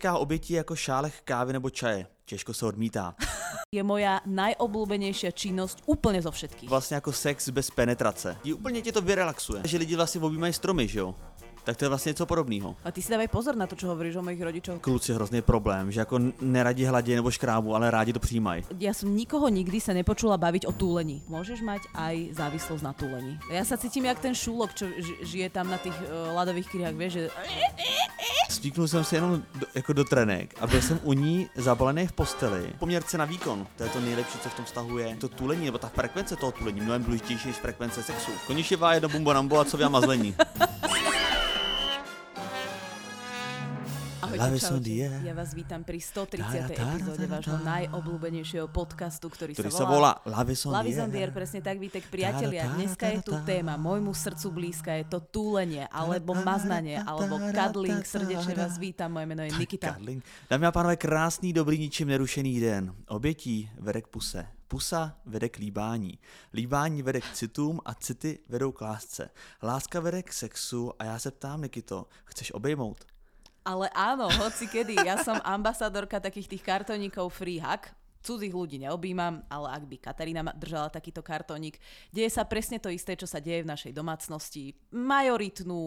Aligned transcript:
Týká 0.00 0.18
obětí 0.18 0.52
jako 0.52 0.76
šálech 0.76 1.20
kávy 1.24 1.52
nebo 1.52 1.70
čaje. 1.70 2.06
Těžko 2.24 2.54
se 2.54 2.66
odmítá. 2.66 3.14
Je 3.74 3.82
moja 3.82 4.20
najobľúbenejšia 4.28 5.32
činnosť 5.32 5.88
úplne 5.88 6.20
zo 6.22 6.30
všetkých. 6.30 6.68
Vlastně 6.70 6.94
jako 6.94 7.12
sex 7.12 7.48
bez 7.48 7.70
penetrace. 7.70 8.36
I 8.44 8.52
úplně 8.52 8.82
tě 8.82 8.92
to 8.92 9.00
vyrelaxuje. 9.00 9.62
Že 9.64 9.78
lidi 9.78 9.96
vlastně 9.96 10.20
objímají 10.20 10.52
stromy, 10.52 10.88
že 10.88 10.98
jo? 10.98 11.14
Tak 11.66 11.76
to 11.76 11.84
je 11.84 11.88
vlastně 11.88 12.10
něco 12.10 12.26
podobného. 12.26 12.76
A 12.84 12.90
ty 12.90 13.02
si 13.02 13.10
dávaj 13.10 13.28
pozor 13.28 13.58
na 13.58 13.66
to, 13.66 13.74
čo 13.74 13.90
hovoríš 13.90 14.16
o 14.16 14.22
mojich 14.22 14.38
rodičoch. 14.38 14.78
Kluci 14.78 15.10
hrozný 15.10 15.42
problém, 15.42 15.90
že 15.90 16.00
jako 16.00 16.18
neradi 16.40 16.84
hladí 16.84 17.14
nebo 17.14 17.30
škrábu, 17.30 17.74
ale 17.74 17.90
rádi 17.90 18.12
to 18.12 18.22
přijímají. 18.22 18.62
Ja 18.78 18.94
som 18.94 19.10
nikoho 19.10 19.50
nikdy 19.50 19.82
sa 19.82 19.90
nepočula 19.90 20.38
baviť 20.38 20.70
o 20.70 20.72
túlení. 20.72 21.26
Môžeš 21.26 21.66
mať 21.66 21.82
aj 21.90 22.38
závislosť 22.38 22.82
na 22.86 22.92
túlení. 22.94 23.34
Ja 23.50 23.66
sa 23.66 23.74
cítim 23.74 24.06
jak 24.06 24.22
ten 24.22 24.30
šúlok, 24.30 24.78
čo 24.78 24.86
žije 25.26 25.50
tam 25.50 25.66
na 25.66 25.82
tých 25.82 25.96
uh, 26.06 26.30
ľadových 26.38 26.70
kryhách, 26.70 26.94
vieš, 26.94 27.12
že... 27.12 27.22
Stvíknul 28.48 28.88
jsem 28.88 29.04
si 29.04 29.14
jenom 29.14 29.42
do, 29.54 29.66
jako 29.74 29.92
do 29.92 30.04
trenek 30.04 30.54
a 30.60 30.66
byl 30.66 30.82
jsem 30.82 31.00
u 31.02 31.12
ní 31.12 31.50
zabalený 31.56 32.06
v 32.06 32.12
posteli. 32.12 32.72
Poměrce 32.78 33.18
na 33.18 33.24
výkon, 33.24 33.66
to 33.76 33.82
je 33.82 33.90
to 33.90 34.00
nejlepší, 34.00 34.38
co 34.38 34.48
v 34.48 34.54
tom 34.54 34.64
vztahu 34.64 34.98
je. 34.98 35.16
To 35.16 35.28
tulení, 35.28 35.64
nebo 35.64 35.78
ta 35.78 35.88
frekvence 35.88 36.36
toho 36.36 36.52
tulení, 36.52 36.80
mnohem 36.80 37.04
důležitější 37.04 37.48
než 37.48 37.56
frekvence 37.56 38.02
sexu. 38.02 38.30
Konnichiwa, 38.46 38.94
jedno 38.94 39.08
bumbo 39.08 39.32
nambo 39.32 39.58
a 39.58 39.64
co 39.64 39.76
vy 39.76 39.88
mazlení. 39.88 40.34
Ahojte, 44.36 44.68
čaute. 44.68 45.08
Ja 45.24 45.32
vás 45.32 45.56
vítam 45.56 45.80
pri 45.80 45.96
130. 45.96 46.36
Tá, 46.36 46.48
tá, 46.48 46.74
tá, 46.76 46.84
epizóde 46.92 47.24
vášho 47.24 47.56
najobľúbenejšieho 47.64 48.68
podcastu, 48.68 49.32
ktorý, 49.32 49.56
Ktorý 49.56 49.72
sa 49.72 49.84
sa 49.84 49.88
volá... 49.88 50.12
air, 51.16 51.32
presne 51.32 51.60
tak, 51.64 51.80
Vítek. 51.80 52.04
Priatelia, 52.12 52.68
dneska 52.76 53.08
je 53.16 53.24
tu 53.24 53.32
téma, 53.48 53.80
môjmu 53.80 54.12
srdcu 54.12 54.46
blízka, 54.52 54.92
je 54.92 55.08
to 55.08 55.24
túlenie, 55.24 55.88
alebo 55.88 56.36
maznanie, 56.36 57.00
alebo 57.00 57.40
cuddling. 57.40 58.04
Srdečne 58.04 58.52
vás 58.52 58.76
vítam, 58.76 59.08
moje 59.16 59.24
meno 59.24 59.42
je 59.42 59.52
Nikita. 59.56 59.96
Dámy 60.52 60.64
a 60.68 60.72
pánové, 60.72 60.96
krásný, 61.00 61.56
dobrý, 61.56 61.80
ničím 61.80 62.08
nerušený 62.12 62.60
den. 62.60 62.94
Obětí 63.08 63.70
vede 63.80 64.04
k 64.04 64.08
puse. 64.08 64.46
Pusa 64.68 65.16
vede 65.26 65.48
k 65.48 65.58
líbání. 65.58 66.18
Líbání 66.54 67.02
vede 67.02 67.20
k 67.20 67.32
citům 67.32 67.80
a 67.84 67.94
city 67.94 68.38
vedou 68.48 68.72
k 68.72 68.80
lásce. 68.80 69.30
Láska 69.62 70.00
vede 70.00 70.22
k 70.22 70.32
sexu 70.32 70.92
a 70.98 71.04
já 71.04 71.18
se 71.18 71.30
ptám, 71.30 71.62
Nikito, 71.62 72.06
chceš 72.24 72.52
obejmout? 72.52 73.15
Ale 73.66 73.90
áno, 73.90 74.30
hoci 74.30 74.70
kedy, 74.70 74.94
ja 75.02 75.18
som 75.26 75.42
ambasadorka 75.42 76.22
takých 76.22 76.54
tých 76.54 76.62
kartoníkov 76.62 77.34
Free 77.34 77.58
Hug. 77.58 77.90
Cudzích 78.26 78.50
ľudí 78.50 78.82
neobjímam, 78.82 79.46
ale 79.46 79.70
ak 79.70 79.86
by 79.86 79.96
Katarína 80.02 80.42
držala 80.58 80.90
takýto 80.90 81.22
kartónik, 81.22 81.78
deje 82.10 82.26
sa 82.26 82.42
presne 82.42 82.82
to 82.82 82.90
isté, 82.90 83.14
čo 83.14 83.22
sa 83.22 83.38
deje 83.38 83.62
v 83.62 83.70
našej 83.70 83.94
domácnosti. 83.94 84.74
Majoritnú 84.90 85.78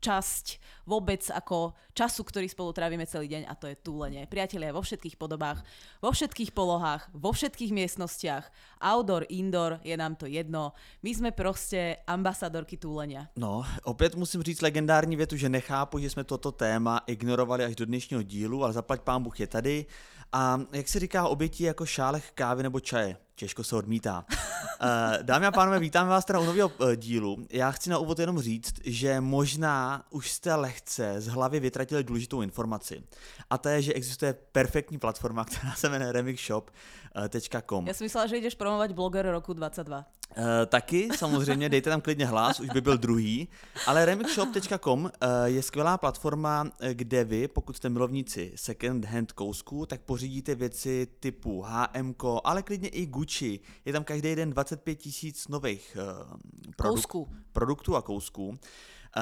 časť 0.00 0.46
vôbec 0.88 1.20
ako 1.28 1.76
času, 1.92 2.24
ktorý 2.24 2.48
spolu 2.48 2.72
trávime 2.72 3.04
celý 3.04 3.28
deň 3.28 3.42
a 3.44 3.52
to 3.52 3.68
je 3.68 3.76
túlenie. 3.76 4.24
Priatelia 4.24 4.72
vo 4.72 4.80
všetkých 4.80 5.20
podobách, 5.20 5.60
vo 6.00 6.08
všetkých 6.08 6.56
polohách, 6.56 7.12
vo 7.12 7.36
všetkých 7.36 7.76
miestnostiach, 7.76 8.48
outdoor, 8.80 9.28
indoor, 9.28 9.76
je 9.84 9.92
nám 9.92 10.16
to 10.16 10.24
jedno. 10.24 10.72
My 11.04 11.12
sme 11.12 11.30
proste 11.36 12.00
ambasadorky 12.08 12.80
túlenia. 12.80 13.28
No, 13.36 13.66
opět 13.84 14.16
musím 14.16 14.42
říct 14.42 14.62
legendární 14.62 15.16
větu, 15.16 15.36
že 15.36 15.48
nechápu, 15.48 15.98
že 15.98 16.10
jsme 16.10 16.24
toto 16.24 16.52
téma 16.52 17.04
ignorovali 17.06 17.64
až 17.64 17.76
do 17.76 17.84
dnešního 17.86 18.22
dílu, 18.22 18.64
ale 18.64 18.72
zaplať 18.72 19.00
pán 19.04 19.22
Bůh 19.22 19.40
je 19.40 19.46
tady. 19.46 19.86
A 20.32 20.60
jak 20.72 20.88
se 20.88 20.98
říká 21.00 21.28
obětí 21.28 21.62
jako 21.62 21.86
šálech 21.86 22.30
kávy 22.34 22.62
nebo 22.62 22.80
čaje? 22.80 23.16
Těžko 23.34 23.64
se 23.64 23.76
odmítá. 23.76 24.24
Eh, 24.80 25.18
Dámy 25.22 25.46
a 25.46 25.50
pánové, 25.50 25.78
vítáme 25.78 26.10
vás 26.10 26.24
teda 26.24 26.38
u 26.38 26.44
nového 26.44 26.72
eh, 26.80 26.96
dílu. 26.96 27.46
Já 27.50 27.70
chci 27.70 27.90
na 27.90 27.98
úvod 27.98 28.18
jenom 28.18 28.40
říct, 28.40 28.74
že 28.84 29.20
možná 29.20 30.04
už 30.10 30.30
jste 30.30 30.54
lehce 30.54 31.14
z 31.20 31.26
hlavy 31.26 31.60
vytratili 31.60 32.04
důležitou 32.04 32.42
informaci. 32.42 33.02
A 33.50 33.58
to 33.58 33.68
je, 33.68 33.82
že 33.82 33.92
existuje 33.92 34.32
perfektní 34.52 34.98
platforma, 34.98 35.44
která 35.50 35.74
se 35.74 35.88
jmenuje 35.88 36.12
remixshop.com. 36.12 37.86
Ja 37.86 37.94
som 37.94 38.06
myslela, 38.06 38.26
že 38.30 38.38
ideš 38.38 38.54
promovať 38.54 38.94
bloger 38.94 39.26
roku 39.26 39.50
22. 39.52 40.06
Uh, 40.36 40.44
taky, 40.66 41.08
samozřejmě, 41.16 41.68
dejte 41.68 41.90
tam 41.90 42.00
klidně 42.00 42.26
hlas, 42.26 42.60
už 42.60 42.68
by 42.68 42.80
byl 42.80 42.98
druhý. 42.98 43.48
Ale 43.86 44.04
remixshop.com 44.04 45.04
uh, 45.04 45.10
je 45.44 45.62
skvělá 45.62 45.98
platforma, 45.98 46.70
eh, 46.80 46.94
kde 46.94 47.24
vy, 47.24 47.48
pokud 47.48 47.76
jste 47.76 47.88
milovníci 47.88 48.52
second 48.56 49.04
hand 49.04 49.32
kousků, 49.32 49.86
tak 49.86 50.00
pořídíte 50.00 50.54
věci 50.54 51.06
typu 51.20 51.62
HM, 51.68 52.14
ale 52.44 52.62
klidně 52.62 52.88
i 52.88 53.06
Gucci. 53.06 53.60
Je 53.84 53.92
tam 53.92 54.04
každý 54.04 54.34
den 54.34 54.50
25 54.50 54.94
tisíc 54.94 55.48
nových 55.48 55.96
uh, 56.30 56.36
Kousků. 56.76 57.28
produktů 57.52 57.96
a 57.96 58.02
kousků. 58.02 58.58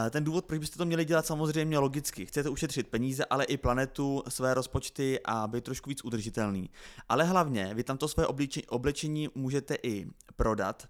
Eh, 0.06 0.10
Ten 0.10 0.24
důvod, 0.24 0.44
proč 0.44 0.58
byste 0.60 0.78
to 0.78 0.84
měli 0.84 1.04
dělat 1.04 1.26
samozřejmě 1.26 1.78
logicky. 1.78 2.26
Chcete 2.26 2.48
ušetřit 2.48 2.88
peníze, 2.88 3.24
ale 3.24 3.44
i 3.44 3.56
planetu, 3.56 4.22
své 4.28 4.54
rozpočty 4.54 5.20
a 5.24 5.46
být 5.46 5.64
trošku 5.64 5.90
víc 5.90 6.04
udržitelný. 6.04 6.70
Ale 7.08 7.24
hlavně, 7.24 7.70
vy 7.74 7.84
tam 7.84 7.98
to 7.98 8.08
své 8.08 8.24
obliče- 8.26 8.62
oblečení 8.68 9.28
můžete 9.34 9.76
i 9.82 10.06
prodat, 10.36 10.88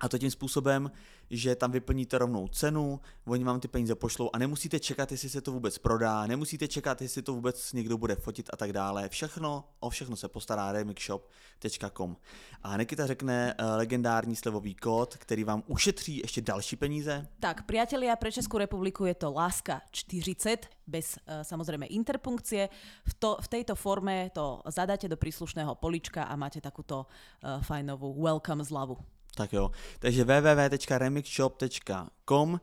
a 0.00 0.08
to 0.08 0.18
tím 0.18 0.30
způsobem, 0.30 0.90
že 1.30 1.54
tam 1.54 1.70
vyplníte 1.70 2.18
rovnou 2.18 2.48
cenu, 2.48 3.00
oni 3.24 3.44
vám 3.44 3.60
ty 3.60 3.68
peníze 3.68 3.94
pošlou 3.94 4.30
a 4.32 4.38
nemusíte 4.38 4.80
čekat, 4.80 5.12
jestli 5.12 5.28
se 5.28 5.40
to 5.40 5.52
vůbec 5.52 5.78
prodá, 5.78 6.26
nemusíte 6.26 6.68
čekat, 6.68 7.02
jestli 7.02 7.22
to 7.22 7.34
vůbec 7.34 7.72
někdo 7.72 7.98
bude 7.98 8.14
fotit 8.14 8.50
a 8.52 8.56
tak 8.56 8.72
dále. 8.72 9.08
Všechno, 9.08 9.64
o 9.80 9.90
všechno 9.90 10.16
se 10.16 10.28
postará 10.28 10.72
remixshop.com. 10.72 12.16
A 12.62 12.76
Nikita 12.76 13.06
řekne 13.06 13.54
uh, 13.54 13.66
legendární 13.76 14.36
slevový 14.36 14.74
kód, 14.74 15.16
který 15.16 15.44
vám 15.44 15.62
ušetří 15.66 16.18
ještě 16.18 16.40
další 16.40 16.76
peníze. 16.76 17.26
Tak, 17.40 17.66
priatelia, 17.66 18.16
pre 18.16 18.32
Českú 18.32 18.58
republiku 18.58 19.04
je 19.04 19.14
to 19.14 19.32
Láska 19.32 19.80
40, 19.90 20.66
bez 20.86 21.16
uh, 21.16 21.46
samozrejme 21.46 21.86
interpunkcie. 21.86 22.68
V, 23.06 23.14
to, 23.14 23.36
v 23.40 23.48
tejto 23.48 23.74
forme 23.74 24.30
to 24.34 24.62
zadáte 24.66 25.08
do 25.08 25.16
príslušného 25.16 25.74
polička 25.74 26.24
a 26.24 26.36
máte 26.36 26.60
takúto 26.60 27.06
uh, 27.06 27.62
fajnovú 27.62 28.16
welcome 28.18 28.64
zľavu. 28.64 29.19
Tak 29.34 29.52
jo, 29.52 29.70
takže 29.98 30.24
www.remixshop.com 30.24 32.60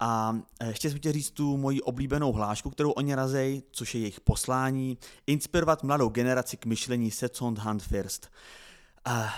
a 0.00 0.38
eh, 0.60 0.68
ještě 0.68 0.90
jsem 0.90 0.98
chtěl 0.98 1.12
říct 1.12 1.30
tu 1.30 1.56
moji 1.56 1.80
oblíbenou 1.82 2.32
hlášku, 2.32 2.70
kterou 2.70 2.90
oni 2.90 3.14
razej, 3.14 3.62
což 3.70 3.94
je 3.94 4.00
jejich 4.00 4.20
poslání, 4.20 4.98
inspirovat 5.26 5.82
mladou 5.82 6.08
generaci 6.08 6.56
k 6.56 6.66
myšlení 6.66 7.10
Second 7.10 7.58
Hand 7.58 7.82
First. 7.82 8.30
A 9.04 9.34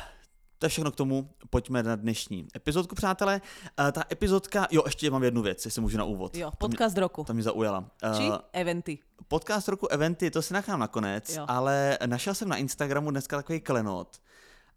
to 0.58 0.66
je 0.66 0.70
všechno 0.70 0.90
k 0.90 0.96
tomu, 0.96 1.30
pojďme 1.50 1.82
na 1.82 1.96
dnešní 1.96 2.48
epizodku, 2.56 2.94
přátelé. 2.94 3.40
A 3.76 3.92
ta 3.92 4.02
epizodka, 4.12 4.66
jo, 4.70 4.82
ještě 4.86 5.10
mám 5.10 5.22
jednu 5.24 5.42
věc, 5.42 5.64
jestli 5.64 5.80
můžu 5.80 5.98
na 5.98 6.04
úvod. 6.04 6.36
Jo, 6.36 6.50
podcast 6.58 6.98
roku. 6.98 7.24
To 7.24 7.34
mě 7.34 7.42
zaujala. 7.42 7.84
Či 8.16 8.22
Eh, 8.32 8.38
eventy. 8.60 8.98
Podcast 9.28 9.68
roku 9.68 9.88
Eventy, 9.88 10.30
to 10.30 10.42
si 10.42 10.54
nechám 10.54 10.80
nakonec, 10.80 11.36
Jo. 11.36 11.44
ale 11.48 11.98
našel 12.06 12.34
jsem 12.34 12.48
na 12.48 12.56
Instagramu 12.56 13.10
dneska 13.10 13.36
takový 13.36 13.60
klenot 13.60 14.20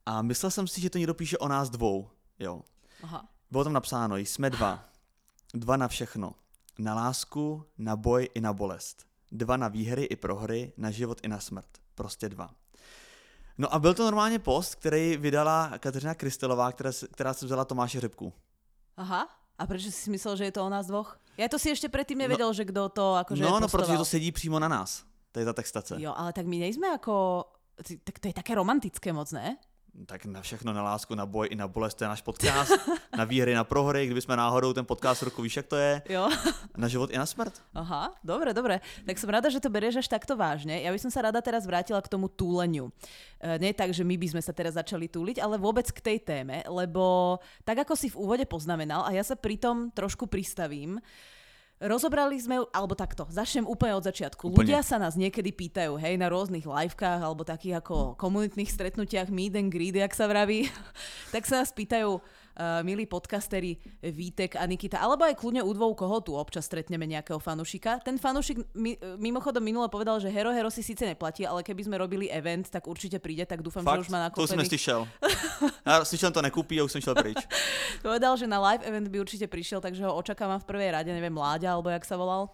a 0.05 0.21
myslel 0.21 0.51
jsem 0.51 0.67
si, 0.67 0.81
že 0.81 0.89
to 0.89 0.97
někdo 0.97 1.13
píše 1.13 1.37
o 1.37 1.47
nás 1.47 1.69
dvou. 1.69 2.09
Jo. 2.39 2.61
Aha. 3.03 3.27
Bylo 3.51 3.63
tam 3.63 3.73
napsáno, 3.73 4.17
jsme 4.17 4.49
dva. 4.49 4.85
Dva 5.53 5.77
na 5.77 5.87
všechno. 5.87 6.33
Na 6.79 6.95
lásku, 6.95 7.65
na 7.77 7.95
boj 7.95 8.29
i 8.33 8.41
na 8.41 8.53
bolest. 8.53 9.05
Dva 9.31 9.57
na 9.57 9.67
výhry 9.67 10.03
i 10.03 10.15
prohry, 10.15 10.73
na 10.77 10.91
život 10.91 11.19
i 11.23 11.27
na 11.27 11.39
smrt. 11.39 11.69
Prostě 11.95 12.29
dva. 12.29 12.49
No 13.57 13.73
a 13.73 13.79
byl 13.79 13.93
to 13.93 14.03
normálně 14.03 14.39
post, 14.39 14.75
který 14.75 15.17
vydala 15.17 15.77
Kateřina 15.77 16.15
Krystelová, 16.15 16.71
která, 16.71 16.91
která 17.11 17.33
se 17.33 17.45
vzala 17.45 17.65
Tomáše 17.65 17.99
Řepku. 17.99 18.33
Aha. 18.97 19.29
A 19.57 19.67
prečo 19.67 19.93
si 19.93 20.09
myslel, 20.09 20.35
že 20.35 20.43
je 20.43 20.51
to 20.51 20.65
o 20.65 20.69
nás 20.69 20.89
dvoch? 20.89 21.21
Ja 21.37 21.45
to 21.45 21.61
si 21.61 21.69
ešte 21.69 21.89
predtým 21.89 22.17
nevedel, 22.17 22.49
že 22.53 22.65
kto 22.65 22.89
to 22.89 23.17
akože 23.21 23.41
no, 23.41 23.61
no, 23.61 23.69
protože 23.69 23.97
to 23.97 24.05
sedí 24.05 24.33
přímo 24.33 24.57
na 24.57 24.67
nás. 24.67 25.05
To 25.31 25.39
je 25.39 25.45
ta 25.45 25.53
textace. 25.53 25.97
Jo, 26.01 26.13
ale 26.17 26.33
tak 26.33 26.45
my 26.45 26.57
nejsme 26.57 26.89
ako... 26.93 27.45
Tak 28.03 28.17
to 28.19 28.27
je 28.29 28.33
také 28.33 28.57
romantické 28.57 29.13
moc, 29.13 29.29
ne? 29.31 29.57
Tak 29.93 30.25
na 30.25 30.41
všechno, 30.41 30.73
na 30.73 30.81
lásku, 30.81 31.13
na 31.13 31.25
boj 31.25 31.53
i 31.53 31.55
na 31.55 31.69
bolest, 31.69 32.01
to 32.01 32.03
je 32.03 32.09
náš 32.09 32.25
podcast. 32.25 32.73
na 33.17 33.29
výhry, 33.29 33.53
na 33.53 33.61
prohry, 33.63 34.05
kdyby 34.05 34.21
jsme 34.21 34.35
náhodou 34.35 34.73
ten 34.73 34.85
podcast 34.85 35.21
roku, 35.21 35.41
víš, 35.41 35.57
jak 35.57 35.67
to 35.67 35.75
je. 35.75 36.01
Jo. 36.09 36.29
Na 36.77 36.87
život 36.87 37.13
i 37.13 37.17
na 37.17 37.25
smrt. 37.25 37.61
Aha, 37.77 38.09
dobre, 38.25 38.49
dobre. 38.53 38.81
Tak 39.05 39.21
som 39.21 39.29
rada, 39.29 39.45
že 39.53 39.61
to 39.61 39.69
berieš 39.69 40.01
až 40.01 40.09
takto 40.09 40.33
vážne. 40.33 40.81
Ja 40.81 40.89
by 40.89 40.97
som 40.97 41.13
sa 41.13 41.29
rada 41.29 41.37
teraz 41.45 41.69
vrátila 41.69 42.01
k 42.01 42.09
tomu 42.09 42.25
túleniu. 42.25 42.89
E, 43.37 43.61
nie 43.61 43.69
tak, 43.77 43.93
že 43.93 44.01
my 44.01 44.17
by 44.17 44.33
sme 44.33 44.41
sa 44.41 44.49
teraz 44.49 44.73
začali 44.73 45.05
túliť, 45.05 45.37
ale 45.37 45.61
vôbec 45.61 45.85
k 45.85 46.01
tej 46.01 46.17
téme, 46.25 46.65
lebo 46.65 47.37
tak 47.61 47.85
ako 47.85 47.93
si 47.93 48.09
v 48.09 48.17
úvode 48.17 48.49
poznamenal, 48.49 49.05
a 49.05 49.13
ja 49.13 49.21
sa 49.21 49.37
pri 49.37 49.61
tom 49.61 49.93
trošku 49.93 50.25
pristavím, 50.25 50.97
Rozobrali 51.83 52.39
sme, 52.39 52.63
alebo 52.71 52.95
takto, 52.95 53.27
začnem 53.27 53.67
úplne 53.67 53.99
od 53.99 54.07
začiatku. 54.07 54.55
Úplne. 54.55 54.59
Ľudia 54.63 54.79
sa 54.79 54.95
nás 54.95 55.19
niekedy 55.19 55.51
pýtajú, 55.51 55.99
hej, 55.99 56.15
na 56.15 56.31
rôznych 56.31 56.63
livekách 56.63 57.19
alebo 57.19 57.43
takých 57.43 57.83
ako 57.83 58.15
komunitných 58.15 58.71
stretnutiach 58.71 59.27
meet 59.27 59.59
and 59.59 59.67
greet, 59.67 59.99
jak 59.99 60.15
sa 60.15 60.31
vraví, 60.31 60.71
tak 61.35 61.43
sa 61.43 61.59
nás 61.59 61.75
pýtajú, 61.75 62.23
uh, 62.57 62.81
milí 62.85 63.05
podcasteri 63.05 63.77
Vítek 64.01 64.55
a 64.57 64.65
Nikita, 64.65 65.01
alebo 65.01 65.25
aj 65.25 65.37
kľudne 65.37 65.61
u 65.65 65.71
dvou, 65.73 65.93
koho 65.97 66.21
tu 66.21 66.37
občas 66.37 66.65
stretneme 66.65 67.05
nejakého 67.05 67.37
fanušika. 67.41 68.01
Ten 68.05 68.17
fanušik 68.17 68.73
mi, 68.77 68.97
mimochodom 69.17 69.63
minule 69.63 69.89
povedal, 69.89 70.19
že 70.21 70.29
Hero 70.29 70.53
Hero 70.53 70.69
si 70.69 70.85
síce 70.85 71.05
neplatí, 71.05 71.45
ale 71.45 71.63
keby 71.65 71.81
sme 71.85 71.95
robili 71.97 72.29
event, 72.29 72.69
tak 72.69 72.85
určite 72.87 73.17
príde, 73.19 73.45
tak 73.45 73.61
dúfam, 73.61 73.83
Fakt, 73.83 74.05
že 74.05 74.07
už 74.07 74.09
má 74.13 74.29
to 74.29 74.41
už 74.41 74.49
jsem 74.49 74.57
nakúpený. 74.57 74.63
neslyšel. 74.63 75.07
Já 75.85 76.05
slyšel 76.05 76.31
to 76.31 76.41
nekupí 76.41 76.79
a 76.79 76.83
už 76.83 76.91
jsem 76.91 77.01
šel 77.01 77.15
pryč. 77.15 77.37
Povedal, 78.01 78.37
že 78.37 78.47
na 78.47 78.59
live 78.71 78.83
event 78.83 79.07
by 79.07 79.19
určite 79.19 79.47
prišiel, 79.47 79.81
takže 79.81 80.05
ho 80.05 80.15
očakávam 80.15 80.59
v 80.59 80.65
prvej 80.65 80.91
rade, 80.91 81.11
neviem, 81.13 81.35
Láďa, 81.37 81.73
alebo 81.73 81.89
jak 81.89 82.05
sa 82.05 82.15
volal. 82.17 82.49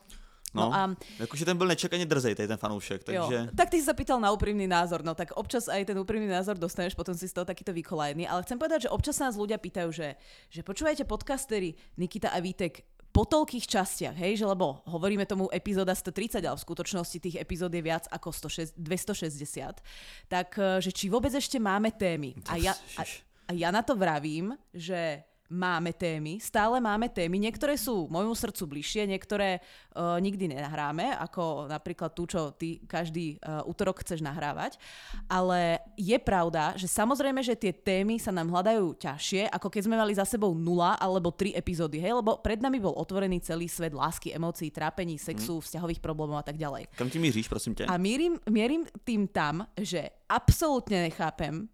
No, 0.54 0.69
no 0.69 0.75
a... 0.75 0.96
Jakože 1.19 1.46
ten 1.46 1.57
byl 1.57 1.68
nečakaně 1.68 2.06
drzej, 2.06 2.36
ten 2.36 2.57
fanoušek, 2.57 3.04
takže... 3.04 3.36
Jo. 3.36 3.48
Tak 3.56 3.69
ty 3.69 3.78
si 3.78 3.86
sa 3.86 3.94
pýtal 3.94 4.19
na 4.19 4.31
úprimný 4.31 4.68
názor, 4.68 5.06
no 5.06 5.13
tak 5.16 5.38
občas 5.38 5.69
aj 5.69 5.86
ten 5.86 5.98
úprimný 6.00 6.28
názor 6.28 6.57
dostaneš, 6.57 6.98
potom 6.98 7.13
si 7.13 7.30
z 7.30 7.34
toho 7.34 7.46
takýto 7.46 7.74
vykolajný, 7.74 8.25
ale 8.25 8.44
chcem 8.44 8.57
povedať, 8.57 8.90
že 8.90 8.94
občas 8.94 9.22
nás 9.22 9.38
ľudia 9.38 9.62
pýtajú, 9.62 9.90
že, 9.94 10.18
že 10.50 10.62
počúvajte 10.66 11.06
podcastery 11.06 11.78
Nikita 11.98 12.34
a 12.34 12.40
Vítek 12.42 12.86
po 13.10 13.25
toľkých 13.25 13.66
častiach, 13.66 14.16
hej, 14.16 14.38
že 14.42 14.46
lebo 14.46 14.86
hovoríme 14.86 15.25
tomu 15.25 15.50
epizóda 15.50 15.98
130, 15.98 16.46
ale 16.46 16.57
v 16.57 16.66
skutočnosti 16.66 17.18
tých 17.18 17.36
epizód 17.42 17.74
je 17.74 17.81
viac 17.81 18.06
ako 18.13 18.30
106, 18.30 18.78
260, 18.78 19.81
tak 20.30 20.50
eh, 20.57 20.78
že 20.80 20.94
či 20.94 21.10
vôbec 21.10 21.34
ešte 21.34 21.57
máme 21.57 21.90
témy. 21.94 22.38
A 22.48 22.62
ja, 22.62 22.74
a, 22.98 23.04
a 23.50 23.51
ja 23.54 23.69
na 23.74 23.81
to 23.81 23.98
vravím, 23.98 24.54
že 24.72 25.25
máme 25.50 25.92
témy, 25.98 26.38
stále 26.38 26.78
máme 26.78 27.10
témy. 27.10 27.42
Niektoré 27.42 27.74
sú 27.75 28.06
môjmu 28.07 28.38
srdcu 28.38 28.63
bližšie, 28.69 29.10
niektoré 29.10 29.57
uh, 29.98 30.22
nikdy 30.22 30.54
nenahráme, 30.54 31.18
ako 31.18 31.66
napríklad 31.66 32.13
tú, 32.13 32.30
čo 32.30 32.54
ty 32.54 32.78
každý 32.86 33.42
uh, 33.42 33.66
útorok 33.66 34.06
chceš 34.06 34.22
nahrávať. 34.22 34.78
Ale 35.25 35.81
je 35.98 36.16
pravda, 36.22 36.78
že 36.78 36.86
samozrejme, 36.86 37.42
že 37.42 37.57
tie 37.57 37.74
témy 37.74 38.22
sa 38.22 38.30
nám 38.30 38.54
hľadajú 38.54 38.94
ťažšie, 39.01 39.50
ako 39.50 39.68
keď 39.74 39.81
sme 39.90 39.98
mali 39.98 40.13
za 40.13 40.24
sebou 40.24 40.54
nula 40.54 40.96
alebo 41.01 41.34
tri 41.34 41.51
epizódy, 41.57 41.98
hej, 41.98 42.13
lebo 42.13 42.38
pred 42.38 42.62
nami 42.62 42.78
bol 42.78 42.94
otvorený 42.94 43.42
celý 43.42 43.66
svet 43.66 43.92
lásky, 43.98 44.30
emócií, 44.30 44.69
trápení, 44.69 45.18
sexu, 45.18 45.57
mm. 45.57 45.66
vzťahových 45.66 46.00
problémov 46.00 46.40
a 46.40 46.46
tak 46.46 46.62
ďalej. 46.62 46.94
Kam 46.94 47.10
ti 47.10 47.18
míříš, 47.18 47.50
prosím 47.50 47.74
ťa? 47.74 47.90
A 47.90 47.98
mierim, 47.98 48.38
mierim 48.46 48.86
tým 49.01 49.25
tam, 49.25 49.66
že 49.74 50.13
absolútne 50.30 51.10
nechápem, 51.10 51.66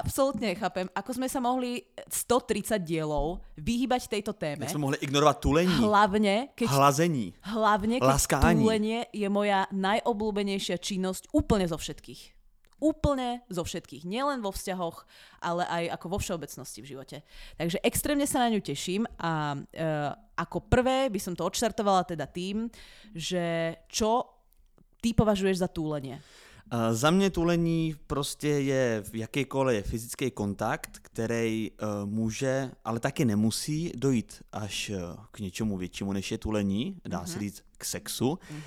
absolútne 0.00 0.56
nechápem, 0.56 0.88
ako 0.96 1.10
sme 1.18 1.28
sa 1.28 1.42
mohli 1.42 1.82
130 2.08 2.78
dielov 2.80 3.42
vyhýbať 3.58 4.08
tejto 4.08 4.32
téme. 4.32 4.64
Jak 4.64 4.72
sme 4.72 4.88
mohli 4.88 4.98
ignorovať 5.02 5.36
tulení. 5.42 5.76
Hlavne, 5.76 6.34
keď, 6.56 6.68
Hlazení. 6.70 7.26
Hlavne, 7.44 7.96
keď 8.00 8.08
Laskání. 8.08 8.62
tulenie 8.62 9.00
je 9.12 9.28
moja 9.28 9.66
najobľúbenejšia 9.74 10.78
činnosť 10.78 11.32
úplne 11.34 11.66
zo 11.68 11.76
všetkých. 11.76 12.40
Úplne 12.82 13.46
zo 13.46 13.62
všetkých. 13.62 14.02
Nielen 14.02 14.42
vo 14.42 14.50
vzťahoch, 14.50 15.06
ale 15.38 15.62
aj 15.70 15.84
ako 16.00 16.06
vo 16.10 16.18
všeobecnosti 16.18 16.82
v 16.82 16.90
živote. 16.90 17.16
Takže 17.54 17.78
extrémne 17.86 18.26
sa 18.26 18.42
na 18.42 18.50
ňu 18.50 18.58
teším 18.58 19.06
a 19.22 19.54
e, 19.54 19.86
ako 20.34 20.66
prvé 20.66 21.06
by 21.06 21.20
som 21.22 21.38
to 21.38 21.46
odštartovala 21.46 22.02
teda 22.02 22.26
tým, 22.26 22.66
že 23.14 23.78
čo 23.86 24.26
ty 24.98 25.14
považuješ 25.14 25.62
za 25.62 25.70
túlenie? 25.70 26.18
Za 26.92 27.10
mě 27.10 27.30
tulení 27.30 27.94
prostě 28.06 28.48
je 28.48 29.04
jakýkoliv 29.12 29.86
fyzický 29.86 30.30
kontakt, 30.30 30.98
který 31.02 31.70
uh, 31.70 32.10
může, 32.10 32.70
ale 32.84 33.00
taky 33.00 33.24
nemusí 33.24 33.92
dojít 33.96 34.42
až 34.52 34.90
uh, 34.90 35.24
k 35.30 35.40
něčemu 35.40 35.76
většímu, 35.76 36.12
než 36.12 36.32
je 36.32 36.38
tulení, 36.38 37.00
dá 37.08 37.26
se 37.26 37.32
mhm. 37.32 37.40
říct 37.40 37.62
k 37.78 37.84
sexu. 37.84 38.38
Mm-hmm. 38.50 38.60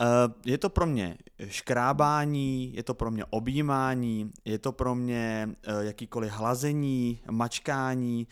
Uh, 0.00 0.32
je 0.46 0.58
to 0.58 0.70
pro 0.70 0.86
mě 0.86 1.18
škrábání, 1.46 2.74
je 2.74 2.82
to 2.82 2.94
pro 2.94 3.10
mě 3.10 3.24
objímání, 3.24 4.30
je 4.44 4.58
to 4.58 4.72
pro 4.72 4.94
mě 4.94 5.48
jakýkoliv 5.80 6.32
hlazení, 6.32 7.20
mačkání. 7.30 8.26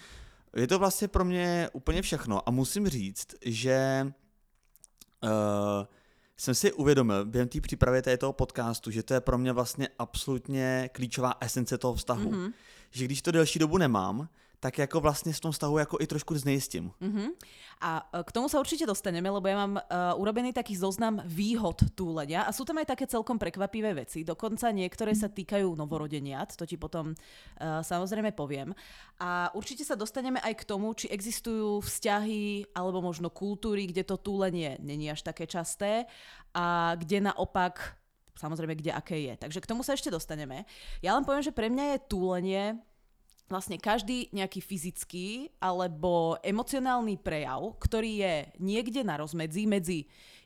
Je 0.57 0.67
to 0.67 0.79
vlastně 0.79 1.09
pro 1.09 1.25
mě 1.25 1.69
úplně 1.73 2.03
všechno. 2.03 2.49
A 2.49 2.51
musím 2.51 2.89
říct, 2.89 3.27
že 3.45 4.13
uh, 5.23 5.31
jsem 6.37 6.55
si 6.55 6.73
uvědomil 6.73 7.25
během 7.25 7.49
té 7.49 7.61
přípravy 7.61 8.03
toho 8.19 8.33
podcastu, 8.33 8.91
že 8.91 9.03
to 9.03 9.15
je 9.15 9.21
pro 9.21 9.39
mě 9.39 9.53
vlastně 9.53 9.89
absolutně 9.99 10.91
klíčová 10.93 11.35
esence 11.41 11.79
toho 11.79 11.95
vztahu. 11.95 12.31
Mm-hmm. 12.31 12.53
Že 12.91 13.05
když 13.05 13.23
to 13.23 13.31
delší 13.31 13.59
dobu 13.59 13.79
nemám, 13.79 14.29
tak 14.61 14.79
jako 14.79 15.01
vlastně 15.01 15.33
v 15.33 15.41
tom 15.41 15.53
vztahu 15.53 15.79
jako 15.79 15.97
i 16.01 16.07
trošku 16.07 16.39
znejistím. 16.39 16.91
Mm-hmm. 17.03 17.29
A 17.81 18.09
e, 18.13 18.25
k 18.25 18.33
tomu 18.33 18.49
sa 18.49 18.57
určite 18.61 18.89
dostaneme, 18.89 19.29
lebo 19.29 19.45
ja 19.49 19.57
mám 19.57 19.77
uh, 19.77 20.17
urobený 20.17 20.57
taký 20.57 20.77
zoznam 20.77 21.21
výhod 21.29 21.93
túlenia 21.93 22.49
a 22.49 22.51
sú 22.53 22.65
tam 22.65 22.81
aj 22.81 22.97
také 22.97 23.05
celkom 23.05 23.37
prekvapivé 23.37 23.93
veci. 23.93 24.25
Dokonca 24.25 24.73
niektoré 24.73 25.13
sa 25.13 25.29
týkajú 25.29 25.77
novorodeniat, 25.77 26.57
to 26.57 26.65
ti 26.65 26.81
potom 26.81 27.13
uh, 27.13 27.85
samozrejme 27.85 28.33
poviem. 28.33 28.73
A 29.21 29.53
určite 29.53 29.85
sa 29.85 29.93
dostaneme 29.93 30.41
aj 30.41 30.65
k 30.65 30.67
tomu, 30.69 30.97
či 30.97 31.13
existujú 31.13 31.85
vzťahy 31.85 32.73
alebo 32.73 33.05
možno 33.05 33.29
kultúry, 33.29 33.93
kde 33.93 34.09
to 34.09 34.17
túlenie 34.17 34.81
není 34.81 35.13
až 35.13 35.21
také 35.21 35.45
časté 35.45 36.09
a 36.57 36.97
kde 36.97 37.29
naopak 37.29 38.01
samozrejme, 38.37 38.77
kde 38.77 38.93
aké 38.93 39.17
je. 39.21 39.35
Takže 39.37 39.61
k 39.65 39.69
tomu 39.69 39.81
sa 39.81 39.97
ešte 39.97 40.13
dostaneme. 40.13 40.69
Ja 41.01 41.17
len 41.17 41.25
poviem, 41.25 41.45
že 41.45 41.57
pre 41.57 41.73
mňa 41.73 41.85
je 41.97 42.07
túlenie 42.09 42.65
vlastne 43.47 43.79
každý 43.79 44.27
nejaký 44.35 44.59
fyzický 44.59 45.55
alebo 45.63 46.35
emocionálny 46.43 47.19
prejav, 47.23 47.79
ktorý 47.79 48.13
je 48.23 48.35
niekde 48.59 49.07
na 49.07 49.23
rozmedzi 49.23 49.65
medzi 49.71 49.99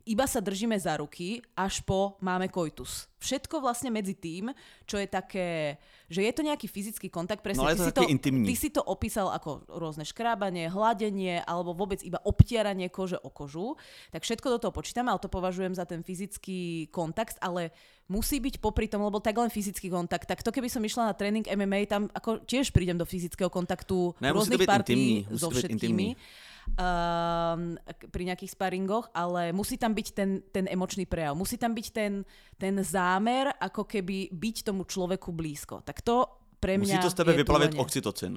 iba 0.09 0.25
sa 0.25 0.41
držíme 0.41 0.77
za 0.81 0.97
ruky 0.97 1.45
až 1.53 1.85
po 1.85 2.17
máme 2.25 2.49
koitus. 2.49 3.11
Všetko 3.21 3.61
vlastne 3.61 3.93
medzi 3.93 4.17
tým, 4.17 4.49
čo 4.89 4.97
je 4.97 5.05
také, 5.05 5.77
že 6.09 6.25
je 6.25 6.33
to 6.33 6.41
nejaký 6.41 6.65
fyzický 6.73 7.13
kontakt, 7.13 7.45
presne 7.45 7.69
no, 7.69 7.69
ty, 7.69 7.85
si 7.85 7.93
to, 7.93 8.03
intimný. 8.09 8.47
ty 8.49 8.55
si 8.57 8.69
to 8.73 8.81
opísal 8.81 9.29
ako 9.29 9.69
rôzne 9.69 10.09
škrábanie, 10.09 10.73
hladenie 10.73 11.45
alebo 11.45 11.77
vôbec 11.77 12.01
iba 12.01 12.17
obtieranie 12.25 12.89
kože 12.89 13.21
o 13.21 13.29
kožu, 13.29 13.77
tak 14.09 14.25
všetko 14.25 14.57
do 14.57 14.59
toho 14.65 14.73
počítame, 14.73 15.13
ale 15.13 15.21
to 15.21 15.29
považujem 15.29 15.77
za 15.77 15.85
ten 15.85 16.01
fyzický 16.01 16.89
kontakt, 16.89 17.37
ale 17.45 17.77
musí 18.09 18.41
byť 18.41 18.57
popri 18.59 18.89
tom, 18.89 19.05
lebo 19.05 19.21
tak 19.21 19.37
len 19.37 19.53
fyzický 19.53 19.93
kontakt. 19.93 20.25
Tak 20.25 20.41
to 20.41 20.49
keby 20.49 20.73
som 20.73 20.81
išla 20.81 21.13
na 21.13 21.15
tréning 21.15 21.45
MMA, 21.45 21.85
tam 21.87 22.09
ako 22.17 22.49
tiež 22.49 22.73
prídem 22.73 22.97
do 22.97 23.05
fyzického 23.05 23.53
kontaktu 23.53 24.17
ne, 24.17 24.33
rôznych 24.33 24.65
partí 24.65 25.29
so 25.29 25.53
všetkými. 25.53 26.17
Intimný 26.17 26.49
um, 26.69 27.77
pri 28.11 28.23
nejakých 28.25 28.53
sparingoch, 28.53 29.09
ale 29.15 29.53
musí 29.53 29.79
tam 29.79 29.95
byť 29.95 30.09
ten, 30.13 30.43
ten 30.53 30.65
emočný 30.69 31.07
prejav. 31.07 31.37
Musí 31.37 31.57
tam 31.57 31.75
byť 31.75 31.87
ten, 31.93 32.25
ten 32.59 32.75
zámer, 32.85 33.53
ako 33.61 33.85
keby 33.85 34.33
byť 34.33 34.57
tomu 34.67 34.85
človeku 34.85 35.33
blízko. 35.33 35.81
Tak 35.85 36.03
to 36.03 36.27
pre 36.61 36.77
mňa 36.77 37.01
Musí 37.01 37.05
to 37.05 37.11
z 37.11 37.19
tebe 37.19 37.33
vyplaviť 37.33 37.81
oxytocin. 37.81 38.37